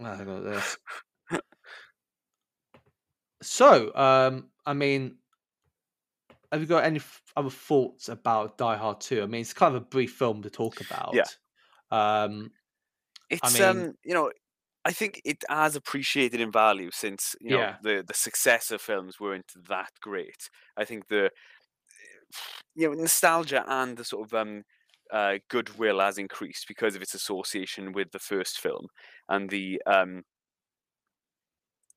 [0.01, 0.76] I got this.
[3.43, 5.18] So, um, I mean,
[6.51, 7.01] have you got any
[7.36, 9.22] other thoughts about Die Hard 2?
[9.22, 11.14] I mean, it's kind of a brief film to talk about.
[11.14, 11.24] Yeah.
[11.90, 12.51] Um,
[13.30, 14.30] It's mean- um, you know,
[14.86, 17.78] I think it has appreciated in value since you know Yeah.
[17.80, 20.48] the the successor films weren't that great.
[20.76, 21.30] I think the
[22.74, 24.62] you know nostalgia and the sort of um
[25.12, 28.88] uh, goodwill has increased because of its association with the first film
[29.28, 30.24] and the um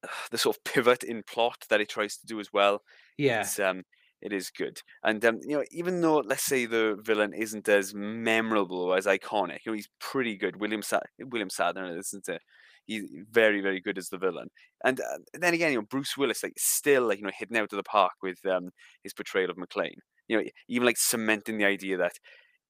[0.32, 2.82] the sort of pivot in plot that it tries to do as well.
[3.18, 3.84] yeah, It's um
[4.22, 4.82] it is good.
[5.04, 9.06] And um, you know, even though let's say the villain isn't as memorable or as
[9.06, 10.58] iconic, you know, he's pretty good.
[10.60, 12.42] William Sa- William Sadler isn't it?
[12.86, 14.50] He's very, very good as the villain.
[14.84, 17.72] And uh, then again, you know, Bruce Willis like still like you know hitting out
[17.74, 18.70] of the park with um
[19.04, 20.00] his portrayal of McClane.
[20.28, 22.14] You know, even like cementing the idea that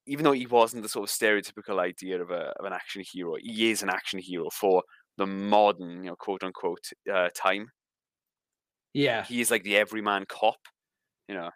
[0.07, 3.35] even though he wasn't the sort of stereotypical idea of a of an action hero,
[3.39, 4.83] he is an action hero for
[5.17, 7.71] the modern, you know, quote unquote uh, time.
[8.93, 9.25] yeah.
[9.25, 10.59] He is like the everyman cop.
[11.29, 11.51] You know.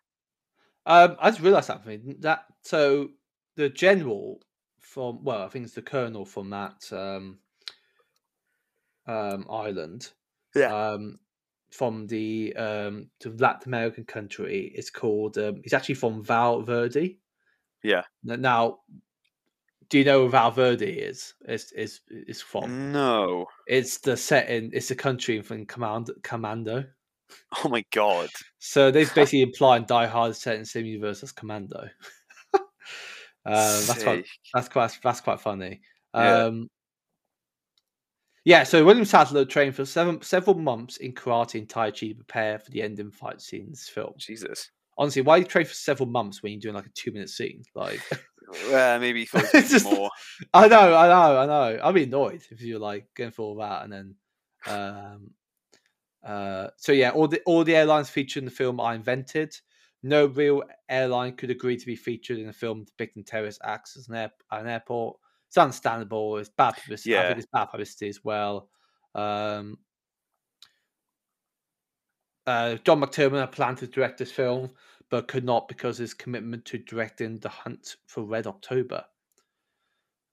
[0.85, 3.09] Um, I just realised something that so
[3.55, 4.39] the general
[4.79, 7.39] from well, I think it's the colonel from that um,
[9.07, 10.11] um, island.
[10.55, 10.73] Yeah.
[10.73, 11.19] Um,
[11.71, 15.37] from the um, the Latin American country, it's called.
[15.37, 17.17] Um, it's actually from Val Verde.
[17.81, 18.03] Yeah.
[18.23, 18.79] Now,
[19.89, 21.33] do you know where Val Verde is?
[21.47, 22.91] Is is is from?
[22.91, 23.47] No.
[23.67, 24.69] It's the setting.
[24.73, 26.85] It's the country from Command Commando.
[27.63, 28.29] Oh my god.
[28.59, 31.87] So they're basically implying Die Hard set in the same universe as Commando.
[32.53, 32.61] um,
[33.45, 35.81] that's quite that's quite that's quite funny.
[36.15, 36.43] Yeah.
[36.45, 36.69] Um,
[38.45, 42.15] yeah, so William Sadler trained for seven, several months in karate and tai chi to
[42.15, 44.13] prepare for the ending fight scenes film.
[44.17, 44.69] Jesus.
[44.97, 47.63] Honestly, why you train for several months when you're doing like a two minute scene?
[47.73, 48.01] Like,
[48.69, 50.09] Well, maybe he thought It's it was just- more.
[50.53, 51.79] I know, I know, I know.
[51.83, 54.15] I'd be annoyed if you're like going for all that and then.
[54.67, 55.31] Um,
[56.25, 59.55] uh, so yeah, all the all the airlines featured in the film are invented.
[60.03, 64.09] No real airline could agree to be featured in a film depicting terrorist acts as
[64.09, 65.17] an, air, an airport.
[65.47, 66.37] It's understandable.
[66.37, 67.15] It's bad publicity.
[67.15, 67.27] I Yeah.
[67.29, 68.69] think it's bad publicity as well.
[69.15, 69.77] Um,
[72.45, 74.71] uh, John McTiernan had planned to direct this film,
[75.09, 79.05] but could not because of his commitment to directing The Hunt for Red October.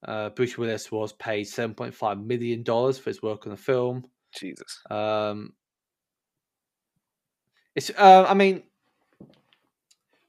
[0.02, 4.04] Uh, Bruce Willis was paid $7.5 million for his work on the film.
[4.34, 4.80] Jesus.
[4.90, 5.52] Um,
[7.74, 8.64] it's, uh, I mean,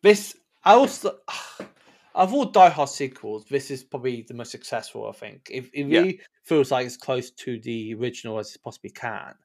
[0.02, 1.20] this, I also,
[2.16, 5.50] of all Die Hard sequels, this is probably the most successful, I think.
[5.52, 6.06] It, it Yeah.
[6.06, 9.36] really feels like it's close to the original as it possibly can.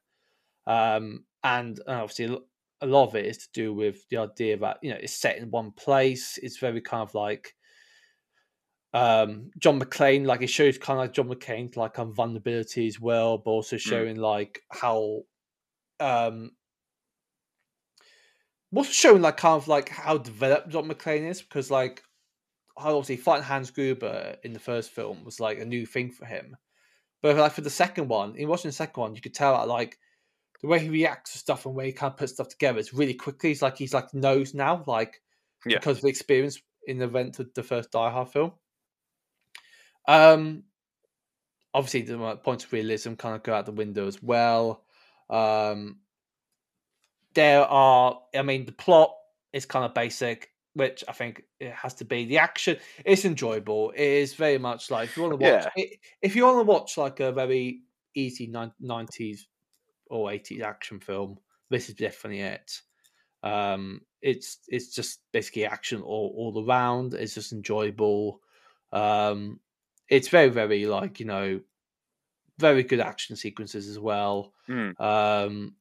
[0.65, 2.37] Um, and uh, obviously,
[2.81, 5.37] a lot of it is to do with the idea that, you know, it's set
[5.37, 6.37] in one place.
[6.39, 7.55] It's very kind of like,
[8.93, 12.99] um John McClane, like it shows kind of like John McClane like on vulnerability as
[12.99, 15.23] well, but also showing like how
[15.99, 16.51] um
[18.75, 22.03] also showing like kind of like how developed John McClane is because like
[22.77, 26.25] how obviously fighting Hans Gruber in the first film was like a new thing for
[26.25, 26.55] him.
[27.21, 29.67] But like for the second one, in watching the second one, you could tell that
[29.67, 29.97] like
[30.61, 32.93] the way he reacts to stuff and where he kind of puts stuff together is
[32.93, 33.49] really quickly.
[33.49, 35.21] He's like he's like knows now, like
[35.65, 35.77] Yeah.
[35.77, 38.51] because of the experience in the event of the first Die Hard film.
[40.07, 40.63] Um,
[41.73, 44.83] obviously the points of realism kind of go out the window as well.
[45.29, 45.99] Um,
[47.37, 49.13] there are, I mean, the plot
[49.53, 52.25] is kind of basic, which I think it has to be.
[52.25, 53.91] The action is enjoyable.
[53.91, 55.83] It is very much like if you want to watch, Yeah.
[55.83, 57.83] i- if you want to watch like a very
[58.15, 58.47] easy
[58.79, 59.47] nineties
[60.07, 61.37] or eighties action film,
[61.69, 62.81] this is definitely it.
[63.43, 67.13] Um, it's it's just basically action all all around.
[67.13, 68.41] It's just enjoyable.
[68.91, 69.59] Um,
[70.09, 71.61] it's very very like you know,
[72.57, 74.53] very good action sequences as well.
[74.67, 74.99] Mm.
[74.99, 75.75] Um,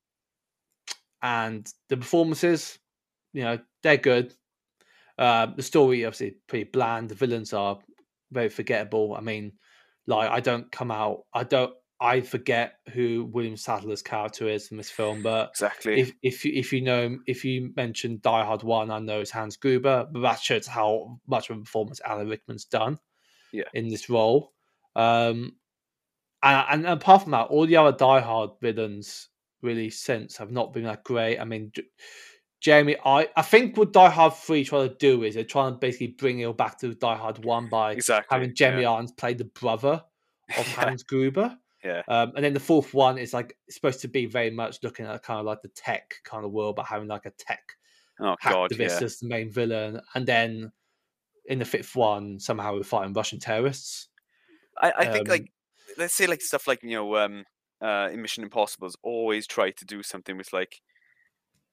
[1.23, 2.79] and the performances,
[3.33, 4.35] you know, they're good.
[5.19, 7.09] Uh, the story obviously pretty bland.
[7.09, 7.79] The villains are
[8.33, 9.15] very forgettable.
[9.17, 9.53] I mean,
[10.07, 11.23] like I don't come out.
[11.33, 11.73] I don't.
[11.99, 15.99] I forget who William Sadler's character is in this film, but Exactly.
[16.01, 19.31] if if you if you know if you mention Die Hard One, I know it's
[19.31, 22.99] Hans Gruber, but that shows how much of a performance Alan Rickman's done,
[23.51, 23.65] Yeah.
[23.73, 24.53] in this role.
[24.95, 25.57] Um,
[26.43, 29.31] and, and apart from that, all the other Die Hard villains
[29.67, 31.39] really since have not been that great.
[31.39, 31.83] I mean, J-
[32.61, 35.79] Jeremy, I I think what Die Hard Three trying to do is they're trying to
[35.79, 38.35] basically bring it back to Die Hard One by exactly.
[38.35, 38.93] having Jeremy yeah.
[38.93, 40.03] Irons play the brother
[40.57, 40.85] of Yeah.
[40.85, 41.57] Hans Gruber.
[41.85, 42.03] Yeah.
[42.09, 45.23] Um, and then the fourth one is like supposed to be very much looking at
[45.23, 47.77] kind of like the tech kind of world, but having like a tech
[48.19, 48.73] Oh god.
[48.77, 48.87] Yeah.
[48.87, 50.01] as the main villain.
[50.15, 50.73] And then
[51.45, 54.09] in the fifth one, somehow we're fighting Russian terrorists.
[54.81, 55.53] I, I think Um, like
[55.99, 57.45] let's say like stuff like you know um
[57.83, 60.81] uh in Mission Impossible's always try to do something with like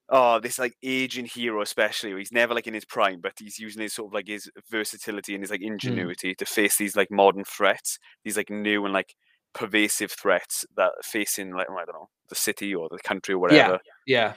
[0.10, 3.58] oh this like aging hero especially where he's never like in his prime but he's
[3.60, 6.14] using his sort of like his versatility and his like Mm.
[6.14, 9.16] ingenuity to face these like modern threats these like new and like
[9.54, 13.80] pervasive threats that facing like I don't know the city or the country or whatever
[14.06, 14.36] Yeah.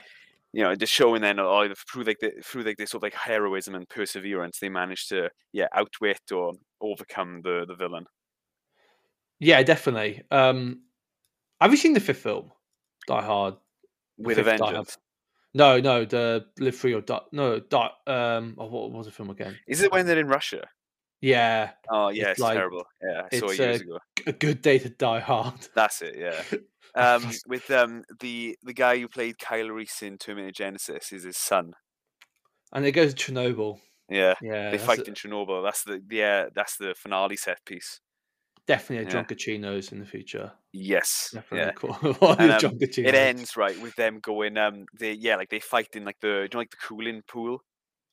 [0.53, 3.13] you know just showing then oh through like the through like this sort of like
[3.13, 8.05] heroism and perseverance they managed to yeah outwit or overcome the the villain
[9.39, 10.23] Yeah, definitely.
[10.31, 10.81] Um,
[11.61, 12.51] have you seen the fifth film?
[13.07, 13.55] Die Hard.
[14.17, 14.97] with a vengeance
[15.53, 17.19] No, no, the Live Free or Die.
[17.31, 17.91] No, Die.
[18.05, 19.57] Um, oh, what was the film again?
[19.67, 20.63] Is it when they're in Russia?
[21.21, 22.85] Yeah, Oh yeah, It's it's, like- terrible.
[23.01, 23.99] Yeah, I saw it years uh, ago.
[24.27, 25.55] A Good Day to Die Hard.
[25.75, 26.15] That's it.
[26.17, 26.41] Yeah.
[26.95, 31.37] Um, with um the the guy who played Kyle Reese in Terminator Genisys is his
[31.37, 31.73] son.
[32.73, 33.79] And it goes to Chernobyl.
[34.09, 34.35] Yeah.
[34.41, 35.63] Yeah, They fight a- in Chernobyl.
[35.63, 36.47] That's the yeah.
[36.53, 37.99] That's the finale set piece.
[38.67, 39.09] Definitely a yeah.
[39.09, 40.51] John Cacinos in the future.
[40.73, 41.31] Yes.
[41.33, 41.71] Definitely Yeah.
[41.73, 42.13] cool.
[42.19, 44.57] One And, um, It ends right with them going.
[44.57, 44.85] Um.
[44.99, 47.59] They yeah like they fight in like the you know, like the cooling pool.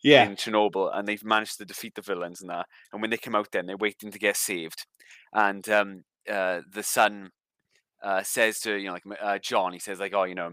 [0.02, 0.24] Yeah.
[0.26, 2.66] in Chernobyl, and they've managed to defeat the villains and that.
[2.92, 4.84] And when they come out, then they're waiting to get saved,
[5.32, 7.30] and um, uh, the son
[8.02, 10.50] uh, says to you know like uh, John, he says like, oh, you know,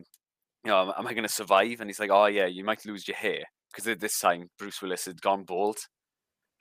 [0.64, 1.82] you know, am I going to survive?
[1.82, 4.82] And he's like, oh yeah, you might lose your hair because at this time Bruce
[4.82, 5.80] Willis had gone bald.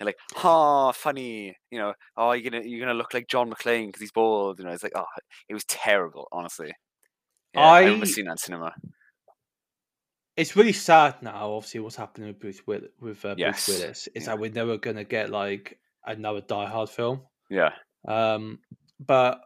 [0.02, 4.00] Like, oh, funny, you know, oh, you're gonna you're gonna look like John McClane because
[4.00, 4.58] he's bald.
[4.58, 5.04] You know, it's like, oh,
[5.48, 6.72] it was terrible, honestly.
[7.54, 8.72] Yeah, I, remember I- seeing that in cinema.
[10.36, 11.52] It's really sad now.
[11.52, 14.26] Obviously, what's happening with Bruce Will- with uh, Yes, Bruce Willis is yeah.
[14.30, 17.22] that we're never gonna get like another Die Hard film.
[17.50, 17.72] Yeah,
[18.08, 18.60] Um,
[19.00, 19.40] but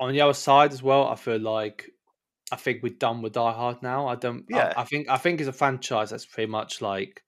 [0.00, 1.90] on the other side as well, I feel like
[2.50, 4.08] I think we're done with Die Hard now.
[4.08, 4.46] I don't.
[4.52, 4.72] I- Yeah.
[4.76, 7.22] I, think I think it's a franchise that's pretty much like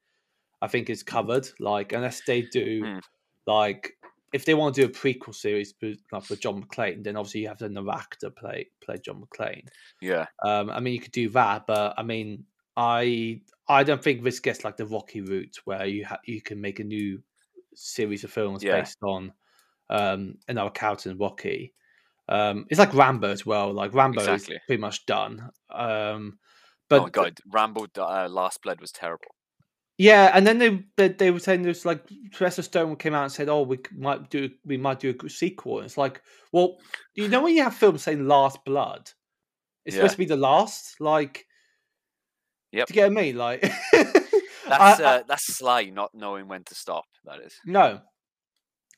[0.62, 1.46] I think it's covered.
[1.60, 3.00] Like unless they do Mm.
[3.46, 3.92] like
[4.32, 7.42] if they want to do a prequel series for, like for John McClane, then obviously
[7.42, 9.66] you have another actor play play John McClane.
[10.00, 14.22] yeah, Um, I mean, you could do that, but I mean, I I don't think
[14.22, 17.22] this gets like the Rocky route where you ha- you can make a new
[17.74, 18.80] series of films Yeah.
[18.80, 19.32] based on
[19.90, 21.74] um, another character in Rocky.
[22.28, 23.72] Um, it's like Rambo as well.
[23.74, 24.56] Like Rambo Exactly.
[24.56, 25.50] is pretty much done.
[25.70, 26.38] Um,
[26.88, 29.34] But, but oh god, Rambo uh, Last Blood was terrible.
[29.98, 32.02] Yeah, and then they they, they were saying there's like
[32.32, 35.78] Sylvester Stallone came out and said, "Oh, we might do we might do a sequel."
[35.78, 36.78] And it's like, well,
[37.14, 39.10] you know when you have films saying "Last Blood,"
[39.84, 40.00] it's Yeah.
[40.00, 41.00] supposed to be the last.
[41.00, 41.46] Like,
[42.72, 43.32] do you get me?
[43.32, 43.60] Like,
[43.92, 47.04] That's I- I- uh, that's Sly not knowing when to stop.
[47.24, 47.54] That is.
[47.66, 48.00] no.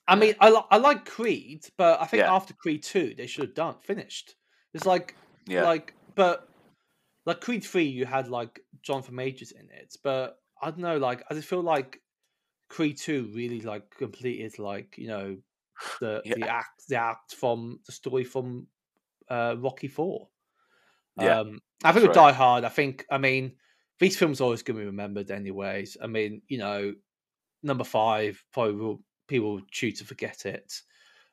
[0.07, 0.21] I Yeah.
[0.21, 2.35] mean, I, li- I like Creed, but I think Yeah.
[2.35, 4.35] after Creed two, they should have done finished.
[4.75, 5.17] It's like,
[5.49, 6.49] Yeah, like, but
[7.27, 11.23] like Creed three, you had like Jonathan Majors in it, but I don't know, like
[11.31, 12.01] I just feel like
[12.69, 15.37] Creed two really like completed like you know
[16.01, 18.67] the the act the act from the story from
[19.29, 20.29] uh Rocky four.
[21.21, 22.31] Yeah, um, I think with right.
[22.31, 23.53] Die Hard, I think I mean
[24.01, 25.97] these films are always going to be remembered anyways.
[26.03, 26.95] I mean, you know,
[27.63, 30.81] number five probably will people will choose to forget it.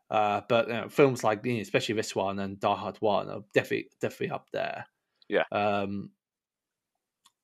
[0.10, 3.30] Uh, but you know, films like you know, especially this one and Die Hard One
[3.30, 4.86] are definitely definitely up there.
[5.30, 5.44] Yeah.
[5.52, 6.12] Um,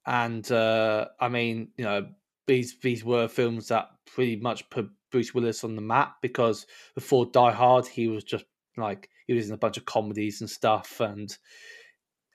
[0.08, 2.08] and uh, I mean, you know,
[2.48, 6.66] these these were films that pretty much put Bruce Willis on the map because
[6.96, 8.46] before Die Hard, he was just
[8.78, 11.38] like he was in a bunch of comedies and stuff, and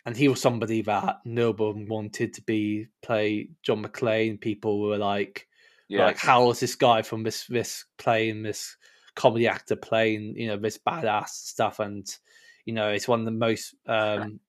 [0.05, 4.39] and he was somebody that no one wanted to be play John McClane.
[4.39, 5.49] People were like,
[5.89, 8.77] yeah, like how is this guy from this this playing this
[9.15, 12.17] comedy actor playing you know this badass stuff and
[12.65, 14.41] you know it's one of the most um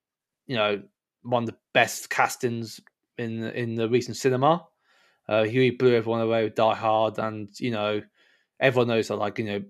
[0.47, 0.81] you know
[1.23, 2.79] one of the best castings
[3.17, 4.65] in in the recent cinema
[5.29, 5.45] uh
[5.77, 8.01] blew everyone away with die hard and you know
[8.59, 9.63] everyone knows that like you know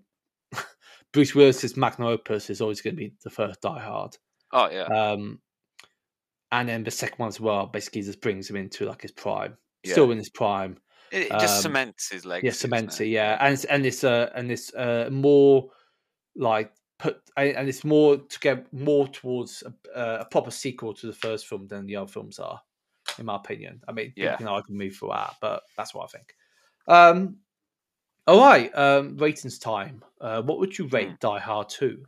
[1.12, 4.18] bruce willis's magnum opus is always going to be the first die hard
[4.52, 5.40] oh yeah, um
[6.52, 9.58] and then the second one as well basically just brings him into like his prime
[9.84, 9.92] Yeah.
[9.94, 10.78] still in his prime
[11.12, 12.48] it, it just um, cements his legacy.
[12.48, 13.08] yeah, cements it?
[13.08, 15.70] yeah, and it's, and it's uh and it's uh more
[16.36, 20.94] like put and and it's more to get more towards a, uh, a proper sequel
[20.94, 22.60] to the first film than the other films are,
[23.20, 23.82] in my opinion.
[23.88, 24.38] I mean, Yeah.
[24.40, 26.36] you can move for that, but that's what I think.
[26.88, 27.38] Um,
[28.28, 30.04] all right, um, ratings time.
[30.22, 31.16] Uh, what would you rate Hmm.
[31.20, 32.06] Die Hard two?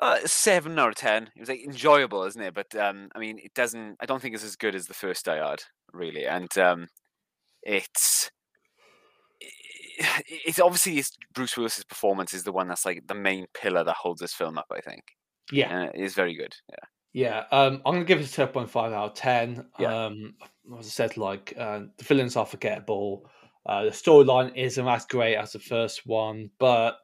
[0.00, 1.30] Uh, seven out of ten.
[1.36, 2.54] It was like enjoyable, isn't it?
[2.54, 3.96] But um, I mean, it doesn't.
[4.00, 6.26] I don't think it's as good as the first Die Hard, really.
[6.26, 6.88] And um,
[7.62, 8.30] it's
[9.98, 13.94] it's obviously it's Bruce Willis's performance is the one that's like the main pillar that
[13.96, 14.66] holds this film up.
[14.72, 15.02] I think.
[15.52, 16.54] Yeah, and it is very good.
[16.70, 19.66] Yeah, Yeah, um, I'm gonna give it a seven point five out of ten.
[19.78, 20.06] Yeah.
[20.06, 20.34] Um,
[20.78, 23.30] as I said, like uh, the villains are forgettable.
[23.64, 26.98] Uh, the storyline isn't as great as the first one, but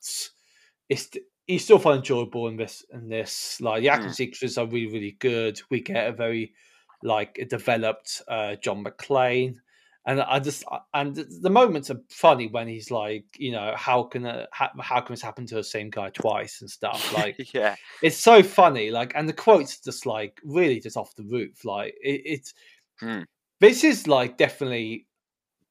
[0.89, 1.17] it's
[1.47, 2.85] it's still fun enjoyable in this.
[2.93, 4.15] In this, like the action Mm.
[4.15, 5.61] sequences are really really good.
[5.71, 6.55] We get a very
[7.03, 9.57] like a developed uh, John McClane,
[10.11, 14.27] and I just and the- moments are funny when he's like, you know, how can
[14.27, 17.77] uh, how, how can this happen to the same guy twice and stuff like yeah,
[18.03, 21.95] it's so funny like and the quotes just like really just off the roof like
[22.03, 22.55] it, it's
[22.99, 23.23] Hmm.
[23.61, 25.07] this is like definitely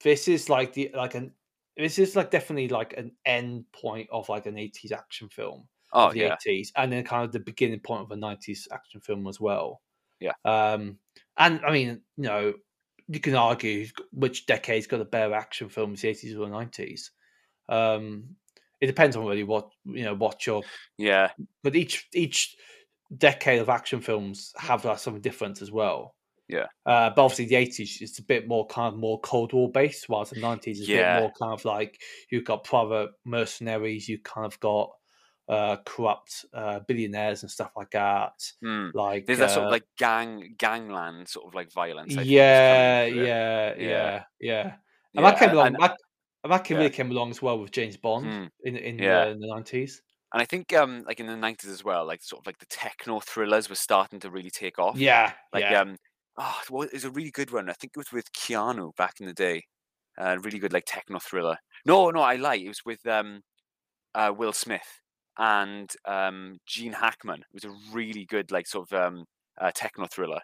[0.03, 1.31] this is like the like an
[1.77, 6.11] this is like definitely like an end point of like an 80s action film oh
[6.11, 9.27] the yeah, 80s and then kind of the beginning point of a 90s action film
[9.27, 9.81] as well
[10.19, 10.33] Yeah.
[10.45, 10.97] um
[11.37, 12.53] and i mean you know
[13.09, 17.09] you can argue which decade's got a better action films the 80s or the 90s
[17.67, 18.35] um
[18.81, 20.63] it depends on really what you know what your
[20.97, 21.31] yeah,
[21.63, 22.55] but each each
[23.15, 26.15] decade of action films have like something different as well.
[26.47, 26.65] Yeah.
[26.85, 30.07] Uh, but obviously the eighties is a bit more kind of more Cold War based,
[30.09, 31.99] whilst the nineties is a bit more kind of like
[32.31, 34.91] you've got private mercenaries, you kind of got
[35.49, 38.33] uh, corrupt uh, billionaires and stuff like that.
[38.61, 38.89] Hmm.
[38.93, 42.13] Like There's that sort uh, of like gang gangland sort of like violence.
[42.13, 43.75] I think, yeah, yeah, Yeah.
[43.77, 44.73] yeah, yeah.
[45.15, 45.67] And that came along.
[45.67, 45.97] and- that,
[46.47, 46.83] that came, yeah.
[46.83, 49.25] really came along as well with James Bond Mm, in in, yeah.
[49.25, 50.01] the, in the nineties.
[50.31, 52.67] And I think um like in the nineties as well, like sort of like the
[52.67, 54.95] techno thrillers were starting to really take off.
[54.97, 55.81] Yeah, Like yeah.
[55.81, 55.97] um
[56.37, 57.67] oh well, it was a really good one.
[57.69, 59.63] I think it was with Keanu back in the day.
[60.17, 61.57] Uh, really good like techno thriller.
[61.85, 62.55] No, no, I lie.
[62.55, 63.41] It was with um
[64.13, 65.01] uh Will Smith
[65.37, 67.41] and um Gene Hackman.
[67.41, 69.25] It was a really good like sort of um
[69.59, 70.41] uh, techno thriller.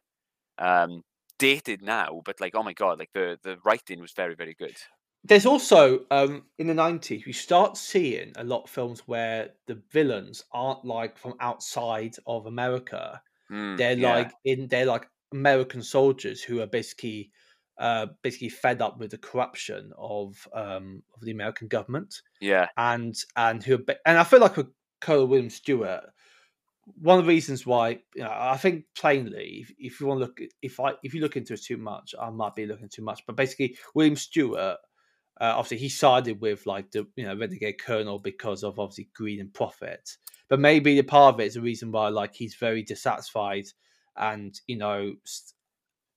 [0.60, 1.04] Um
[1.40, 4.78] dated now, but like oh my god, like the the writing was very, very good.
[5.24, 9.76] There's also um, in the nineties we start seeing a lot of films where the
[9.92, 13.22] villains aren't like from outside of America.
[13.50, 17.32] Mm, They're yeah, like in they're like American soldiers who are basically
[17.78, 23.16] uh, basically fed up with the corruption of um, of the American government yeah, and
[23.36, 24.68] and who and I feel like with
[25.02, 26.04] Colonel William Stuart,
[27.02, 30.26] one of the reasons why you know, I think plainly, if, if you want to
[30.26, 33.04] look, if I if you look into it too much, I might be looking too
[33.04, 33.26] much.
[33.26, 34.78] But basically, William Stuart,
[35.42, 39.40] uh, obviously, he sided with like the you know renegade colonel because of obviously greed
[39.40, 40.18] and profit.
[40.48, 43.66] But maybe the part of it is the reason why like he's very dissatisfied
[44.18, 45.55] and you know st-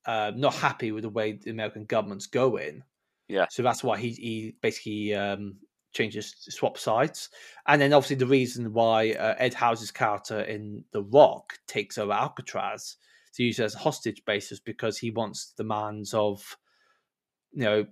[0.06, 2.82] uh, not happy with the way the American government's going.
[3.28, 3.46] Yeah.
[3.50, 5.56] So that's why he he basically um,
[5.92, 7.30] changes swap sides,
[7.66, 12.12] and then obviously the reason why uh, Ed Harris's character in The Rock takes over
[12.12, 12.96] Alcatraz
[13.34, 16.56] to use it as a hostage basis because he wants the demands of,
[17.52, 17.86] you know,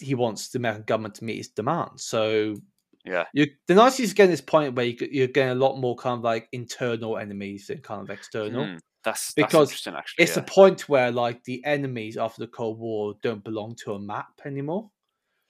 [0.00, 2.04] he wants the American government to meet his demands.
[2.04, 2.56] So
[3.04, 3.24] yeah.
[3.32, 6.18] you the nineties is getting this point where you, you're getting a lot more kind
[6.18, 8.64] of like internal enemies than kind of external.
[8.64, 10.22] Mm, that's that's Because interesting actually.
[10.24, 10.42] It's yeah.
[10.42, 14.40] the point where like the enemies after the Cold War don't belong to a map
[14.44, 14.90] anymore.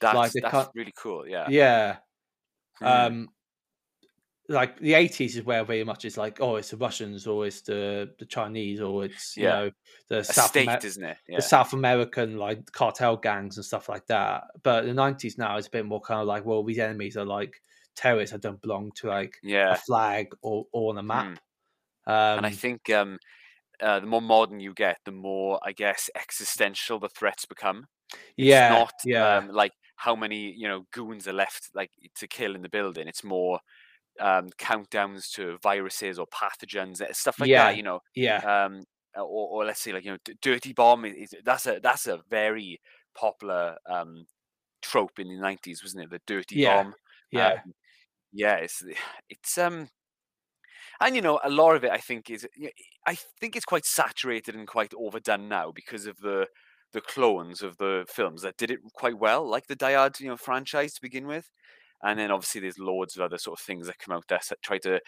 [0.00, 1.26] That's, they that's can't- really cool.
[1.26, 1.46] Yeah.
[1.48, 1.96] Yeah.
[2.80, 3.28] Mm, Um
[4.50, 7.60] like the eighties is where very much it's like, oh, it's the Russians or it's
[7.62, 9.70] the the Chinese or it's you know
[10.08, 11.16] the a South state, Amer- isn't it?
[11.28, 11.36] Yeah.
[11.36, 14.44] the South American like cartel gangs and stuff like that.
[14.62, 17.26] But the nineties now is a bit more kind of like, well, these enemies are
[17.26, 17.60] like
[17.94, 19.34] terrorists that don't belong to like
[19.72, 21.26] a flag or, or on a map.
[22.06, 23.18] Um, and I think um,
[23.80, 27.86] uh, the more modern you get, the more I guess existential the threats become.
[28.38, 32.28] It's yeah, not yeah, um, like how many you know goons are left like to
[32.28, 33.08] kill in the building.
[33.08, 33.60] It's more
[34.20, 37.54] um, countdowns to viruses or pathogens, uh, stuff like Yeah.
[37.54, 37.76] that.
[37.76, 38.84] You know, yeah, um,
[39.14, 39.24] or,
[39.62, 42.22] or let's say like you know, d- dirty bomb is, is that's a that's a
[42.28, 42.80] very
[43.14, 44.26] popular um,
[44.82, 46.10] trope in the nineties, wasn't it?
[46.10, 46.94] The dirty Yeah, bomb.
[47.30, 47.74] yeah, Um,
[48.32, 48.82] yeah, it's
[49.30, 49.88] it's um,
[51.00, 52.46] and you know a lot of it I think is
[53.06, 56.46] i think it's quite saturated and quite overdone now because of the
[56.92, 60.36] the clones of the films that did it quite well, like the Hard you know
[60.36, 61.50] franchise to begin with,
[62.02, 64.62] and then obviously there's loads of other sort of things that come out there that
[64.62, 65.00] try to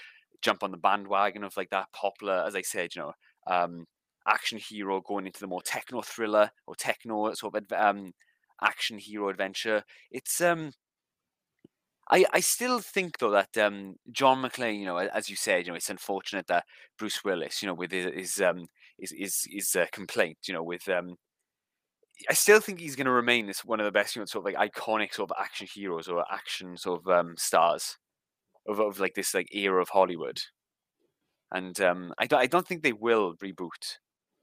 [0.42, 3.12] jump on the bandwagon of like that popular, as I said, you know,
[3.46, 3.86] um,
[4.26, 8.12] action hero going into the more techno thriller or techno sort of um,
[8.62, 9.84] action hero adventure.
[10.10, 10.72] It's um
[12.10, 15.72] I, I still think though that um, John McClane, you know, as you said, you
[15.72, 16.64] know, it's unfortunate that
[16.98, 18.66] Bruce Willis, you know, with his his um,
[18.98, 21.16] his, his, his uh, complaint, you know, with um,
[22.28, 24.46] I still think he's going to remain this one of the best, you know, sort
[24.46, 27.96] of like iconic sort of action heroes or action sort of um, stars
[28.68, 30.40] of, of like this like era of Hollywood.
[31.52, 33.98] And um, I don't I don't think they will reboot.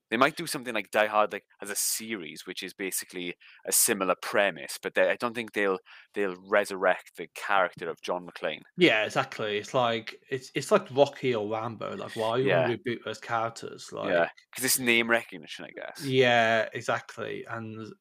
[0.10, 3.36] They might do something like Die Hard like as a series, which is basically
[3.66, 5.80] a similar premise, but they, I don't think they'll
[6.14, 8.62] they'll resurrect the character of John McClane.
[8.78, 9.04] yeah.
[9.06, 9.58] Exactly.
[9.58, 11.96] It's like it's it's like Rocky or Rambo.
[11.96, 13.90] Like, why are you want to reboot those characters?
[13.92, 16.06] Like, yeah, because it's name recognition, I guess.
[16.06, 17.46] Yeah, exactly.
[17.50, 17.92] And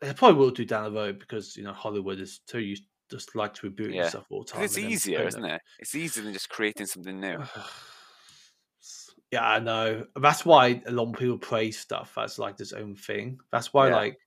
[0.00, 3.34] they probably will do down the road because you know Hollywood is too used just
[3.36, 4.08] like to reboot Yeah.
[4.08, 4.64] stuff all the time.
[4.64, 5.62] it's easier, isn't it?
[5.78, 7.38] It's easier than just creating something new.
[9.32, 10.06] Yeah, I know.
[10.20, 13.40] That's why a lot of people praise stuff as like this own thing.
[13.50, 13.96] That's why Yeah.
[13.96, 14.18] like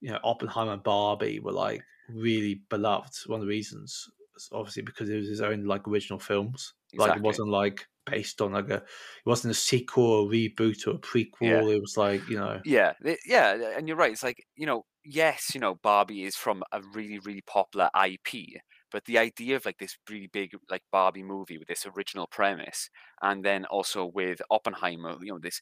[0.00, 3.14] you know Oppenheimer and Barbie were like really beloved.
[3.26, 6.74] One of the reasons, is obviously, because it was his own like original films.
[6.94, 8.84] Like it wasn't like based on like a, it
[9.26, 11.74] wasn't a sequel or reboot or a prequel.
[11.74, 12.92] It was like you know, Yeah,
[13.24, 14.12] yeah, and you're right.
[14.12, 18.60] It's like you know, yes, you know, Barbie is from a really, really popular IP,
[18.92, 22.90] but the idea of like this really big like Barbie movie with this original premise,
[23.22, 25.60] and then also with Oppenheimer, you know, this,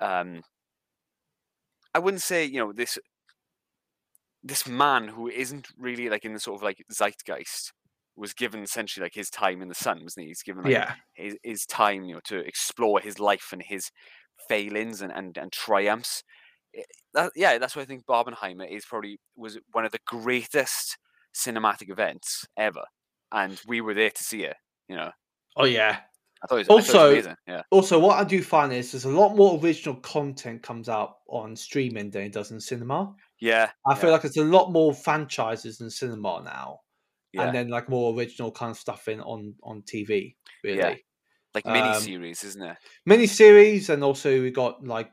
[0.00, 0.42] um,
[1.94, 2.98] I wouldn't say you know this,
[4.42, 7.72] this man who isn't really like in the sort of like zeitgeist
[8.16, 10.28] was given essentially like his time in the sun, wasn't he?
[10.28, 13.90] He's given like yeah, his, his time, you know, to explore his life and his
[14.48, 16.22] failings and, and, and triumphs.
[16.76, 16.84] I-
[17.14, 20.98] That, yeah, that's why I think Barbenheimer is probably was one of the greatest
[21.34, 22.84] cinematic events ever,
[23.32, 24.56] and we were there to see it.
[24.88, 25.10] You know,
[25.56, 25.98] oh yeah,
[26.42, 27.36] I thought it was, thought it was Also- amazing.
[27.48, 27.62] Yeah.
[27.70, 31.56] Also, what I do find is there's a lot more original content comes out on
[31.56, 33.14] streaming than it does in cinema.
[33.40, 33.70] Yeah.
[33.86, 36.80] I yeah, feel like there's a lot more franchises in cinema now,
[37.32, 37.44] yeah.
[37.44, 40.36] and then like more original kind of stuff in on on TV.
[40.62, 41.02] Really,
[41.54, 42.76] like um, mini series, isn't it?
[43.06, 45.12] mini series, and also we got like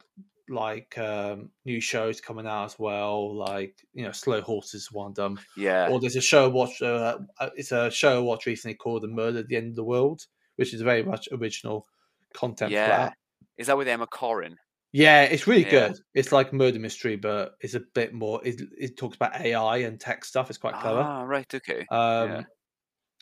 [0.51, 3.35] like um new shows coming out as well.
[3.35, 5.39] Like you know, Slow Horses one of them.
[5.57, 5.89] Yeah.
[5.89, 6.81] Or there's a show watch.
[6.81, 9.75] Uh, uh, it's a show I watched recently called "The Murder at the End of
[9.75, 10.25] the World,"
[10.57, 11.87] which is very much original
[12.33, 12.71] content.
[12.71, 12.87] Yeah.
[12.87, 13.13] that.
[13.57, 14.55] Is that with Emma Corrin?
[14.93, 15.87] Yeah, it's really Yeah.
[15.89, 15.99] good.
[16.13, 18.45] It's like murder mystery, but it's a bit more.
[18.45, 20.49] It, it talks about AI and tech stuff.
[20.49, 20.99] It's quite clever.
[20.99, 21.53] Ah, right.
[21.53, 21.85] Okay.
[21.89, 22.45] Um,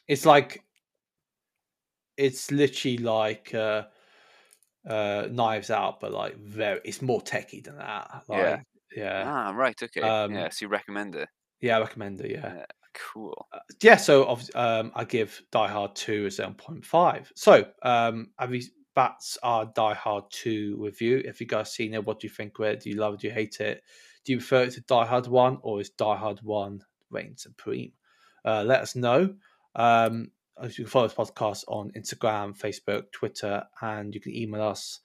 [0.07, 0.63] It's like
[2.17, 3.83] it's literally like uh,
[4.89, 6.81] uh, Knives Out, but like very.
[6.83, 8.23] It's more techie than that.
[8.27, 8.59] Like, Yeah.
[8.95, 9.81] yeah, Ah, right.
[9.81, 10.01] Okay.
[10.01, 10.49] um, yeah.
[10.49, 11.29] So you recommend it?
[11.61, 11.77] yeah.
[11.77, 12.31] I recommend it.
[12.31, 12.65] Yeah, Yeah.
[13.13, 13.47] Cool.
[13.53, 13.97] Uh, yeah.
[13.97, 17.31] So um, I give Die Hard two a seven point five.
[17.35, 18.61] So um, have you?
[18.95, 21.21] That's our Die Hard two review.
[21.23, 22.57] If you guys seen it, what do you think?
[22.59, 23.19] Where do you love it?
[23.21, 23.83] Do you hate it?
[24.25, 27.93] Do you prefer it to Die Hard one, or is Die Hard one reign supreme?
[28.43, 29.35] Uh, let us know.
[29.75, 30.31] Um,
[30.63, 34.99] you can follow this podcast on Instagram, Facebook, Twitter, and you can email us.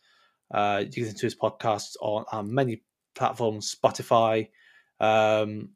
[0.53, 2.83] Uh, you can listen to this podcast on um, many
[3.15, 4.49] platforms: Spotify,
[5.01, 5.71] um,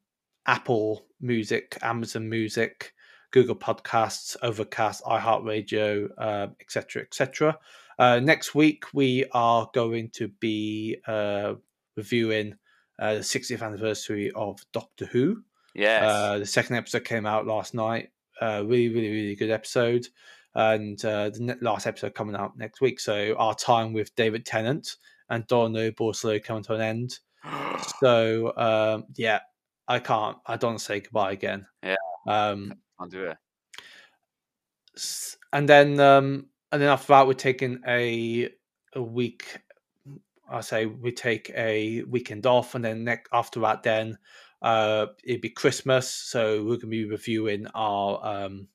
[0.47, 2.93] Apple Music, Amazon Music,
[3.31, 7.59] Google Podcasts, Overcast, iHeartRadio, uh, etc., etc.
[7.99, 11.55] Uh, next week we are going to be uh,
[11.97, 12.55] reviewing
[12.99, 15.43] uh, the 60th anniversary of Doctor Who.
[15.75, 16.03] Yes.
[16.03, 18.11] Uh, the second episode came out last night.
[18.41, 20.07] Uh, really, really, really good episode.
[20.55, 23.01] And uh, the last episode coming out next week.
[23.01, 24.97] So our time with David Tennant
[25.31, 27.19] and Donna Borslow coming to an end.
[28.01, 29.39] So um, yeah,
[29.87, 30.37] I can't.
[30.47, 31.67] I don't say goodbye again.
[31.83, 31.95] Yeah.
[32.27, 33.37] Um, I'll do it.
[35.53, 38.51] and then um, and then after that, we're taking a
[38.95, 39.61] a week.
[40.51, 44.19] I say we take a weekend off, and then next after that, then
[44.63, 46.13] uh, it'd be Christmas.
[46.13, 48.69] So we're gonna be reviewing our um,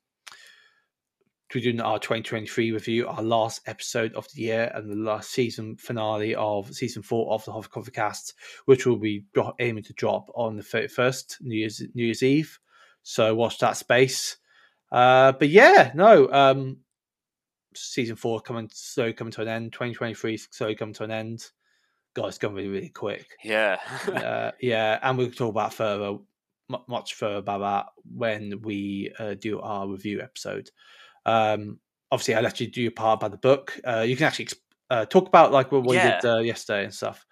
[1.54, 5.76] we're doing our 2023 review, our last episode of the year, and the last season
[5.76, 8.34] finale of season four of the Hoffi Coffi Cast,
[8.64, 9.24] which will be
[9.60, 12.58] aiming to drop on the 31st New Year's New Year's Eve.
[13.02, 14.38] So watch that space.
[14.90, 16.28] Uh, but yeah, no.
[16.32, 16.78] Um,
[17.74, 19.72] season four coming so coming to an end.
[19.72, 21.50] 2023 so coming to an end.
[22.14, 23.26] God, it's going to be really quick.
[23.42, 23.78] Yeah.
[24.08, 26.18] uh, yeah, and we'll talk about further,
[26.68, 27.86] mu- much further about that
[28.16, 30.70] when we uh, do our review episode.
[31.26, 31.80] Um,
[32.12, 33.78] obviously, I let you do your part about the book.
[33.84, 34.60] Uh, you can actually exp-
[34.90, 36.20] uh, talk about like what we Yeah.
[36.20, 37.26] did uh, yesterday and stuff.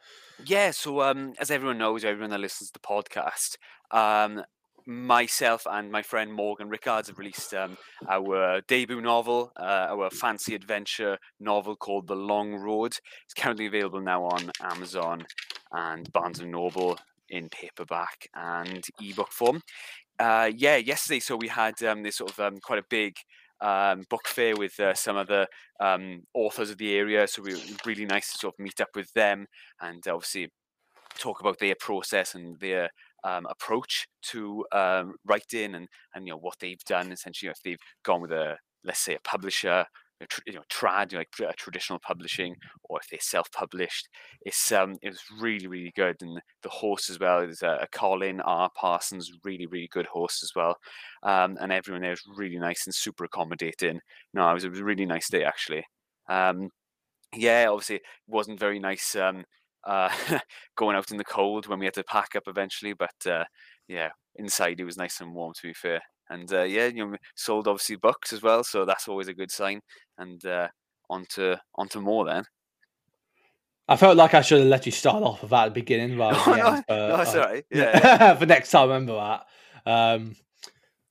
[0.44, 3.56] Yeah, so um, as everyone knows, everyone that listens to the podcast,
[3.92, 4.42] um,
[4.86, 7.76] myself and my friend Morgan Rickards have released um,
[8.08, 12.94] our debut novel, uh, our fancy adventure novel called The Long Road.
[13.24, 15.24] It's currently available now on Amazon
[15.72, 16.98] and Barnes and Noble
[17.28, 19.60] in paperback and ebook form.
[20.18, 23.14] Uh, yeah, yesterday, so we had um, this sort of um, quite a big
[23.60, 25.46] um, book fair with uh, some of the
[25.80, 27.26] um, authors of the area.
[27.26, 29.46] So we, was really nice to sort of meet up with them
[29.80, 30.48] and obviously
[31.18, 32.90] talk about their process and their
[33.24, 37.78] um, approach to um, writing and and you know what they've done essentially if they've
[38.04, 39.84] gone with a let's say a publisher
[40.22, 42.54] a you know trad you know, like tr- traditional publishing
[42.84, 44.08] or if they're self-published
[44.42, 46.16] it's um it was really really good.
[46.20, 48.70] And the horse as well is a, a Colin R.
[48.76, 50.76] Parsons really really good horse as well.
[51.22, 54.00] Um and everyone there was really nice and super accommodating.
[54.34, 55.84] No it was, it was a really nice day actually.
[56.28, 56.68] Um
[57.34, 59.44] yeah obviously it wasn't very nice um
[59.84, 60.10] uh,
[60.76, 62.92] going out in the cold when we had to pack up eventually.
[62.92, 63.44] But uh,
[63.88, 66.00] yeah, inside it was nice and warm to be fair.
[66.30, 69.50] And uh, yeah, you know, sold obviously books as well, so that's always a good
[69.50, 69.80] sign.
[70.18, 70.68] And uh,
[71.10, 72.44] on to on to more then.
[73.88, 76.16] I felt like I should have let you start off with that at the beginning
[76.18, 77.60] rather No, than the no, end, but, no, it's uh.
[77.70, 79.46] Yeah, for next time, remember that.
[79.84, 80.36] Um,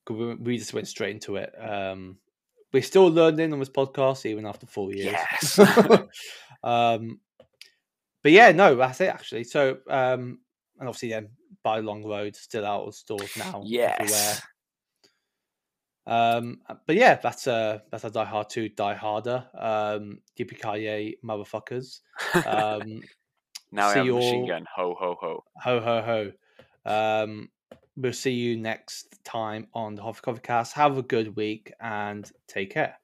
[0.10, 1.54] we, we just went straight into it.
[1.60, 2.18] Um,
[2.74, 5.14] we're still learning on this podcast even after four years.
[5.14, 5.60] Yes.
[6.64, 7.20] um,
[8.24, 9.44] but yeah, no, that's it actually.
[9.44, 10.40] So, um,
[10.80, 11.30] and obviously then
[11.64, 13.64] by Long Road still out of stores now.
[14.00, 14.08] everywhere.
[14.10, 14.42] yes.
[16.08, 19.46] Um, but yeah, that's uh that's a Die Hard 2 Die Harder.
[19.58, 22.00] Um, yippee motherfuckers.
[22.46, 23.02] Um,
[23.72, 24.66] now I see have a you machine gun.
[24.76, 25.44] Ho ho ho.
[25.58, 26.32] ho ho ho.
[27.24, 27.50] Um,
[27.96, 30.74] we'll see you next time on the Hoffi Coffi Cast.
[30.74, 32.96] Have a good week and take care.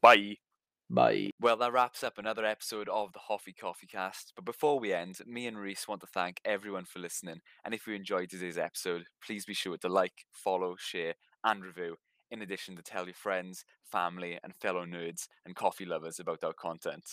[0.00, 0.38] Bye.
[0.90, 1.30] Bye.
[1.40, 4.32] Well, that wraps up another episode of the Hoffi Coffi Cast.
[4.34, 7.40] But before we end, me and Rhys want to thank everyone for listening.
[7.64, 11.96] And if you enjoyed today's episode, please be sure to like, follow, share, and review
[12.30, 16.52] in addition to tell your friends, family, and fellow nerds and coffee lovers about our
[16.52, 17.04] content.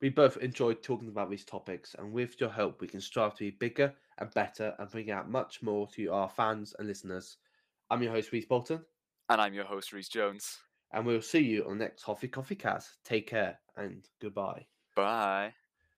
[0.00, 3.44] We both enjoyed talking about these topics, and with your help, we can strive to
[3.44, 7.38] be bigger and better and bring out much more to our fans and listeners.
[7.90, 8.84] I'm your host, Rhys Bolton,
[9.28, 10.58] And I'm your host, Rhys Jones.
[10.92, 12.98] And we'll see you on next Hoffi Coffi Cast.
[13.04, 14.66] Take care and goodbye.
[14.94, 15.54] Bye.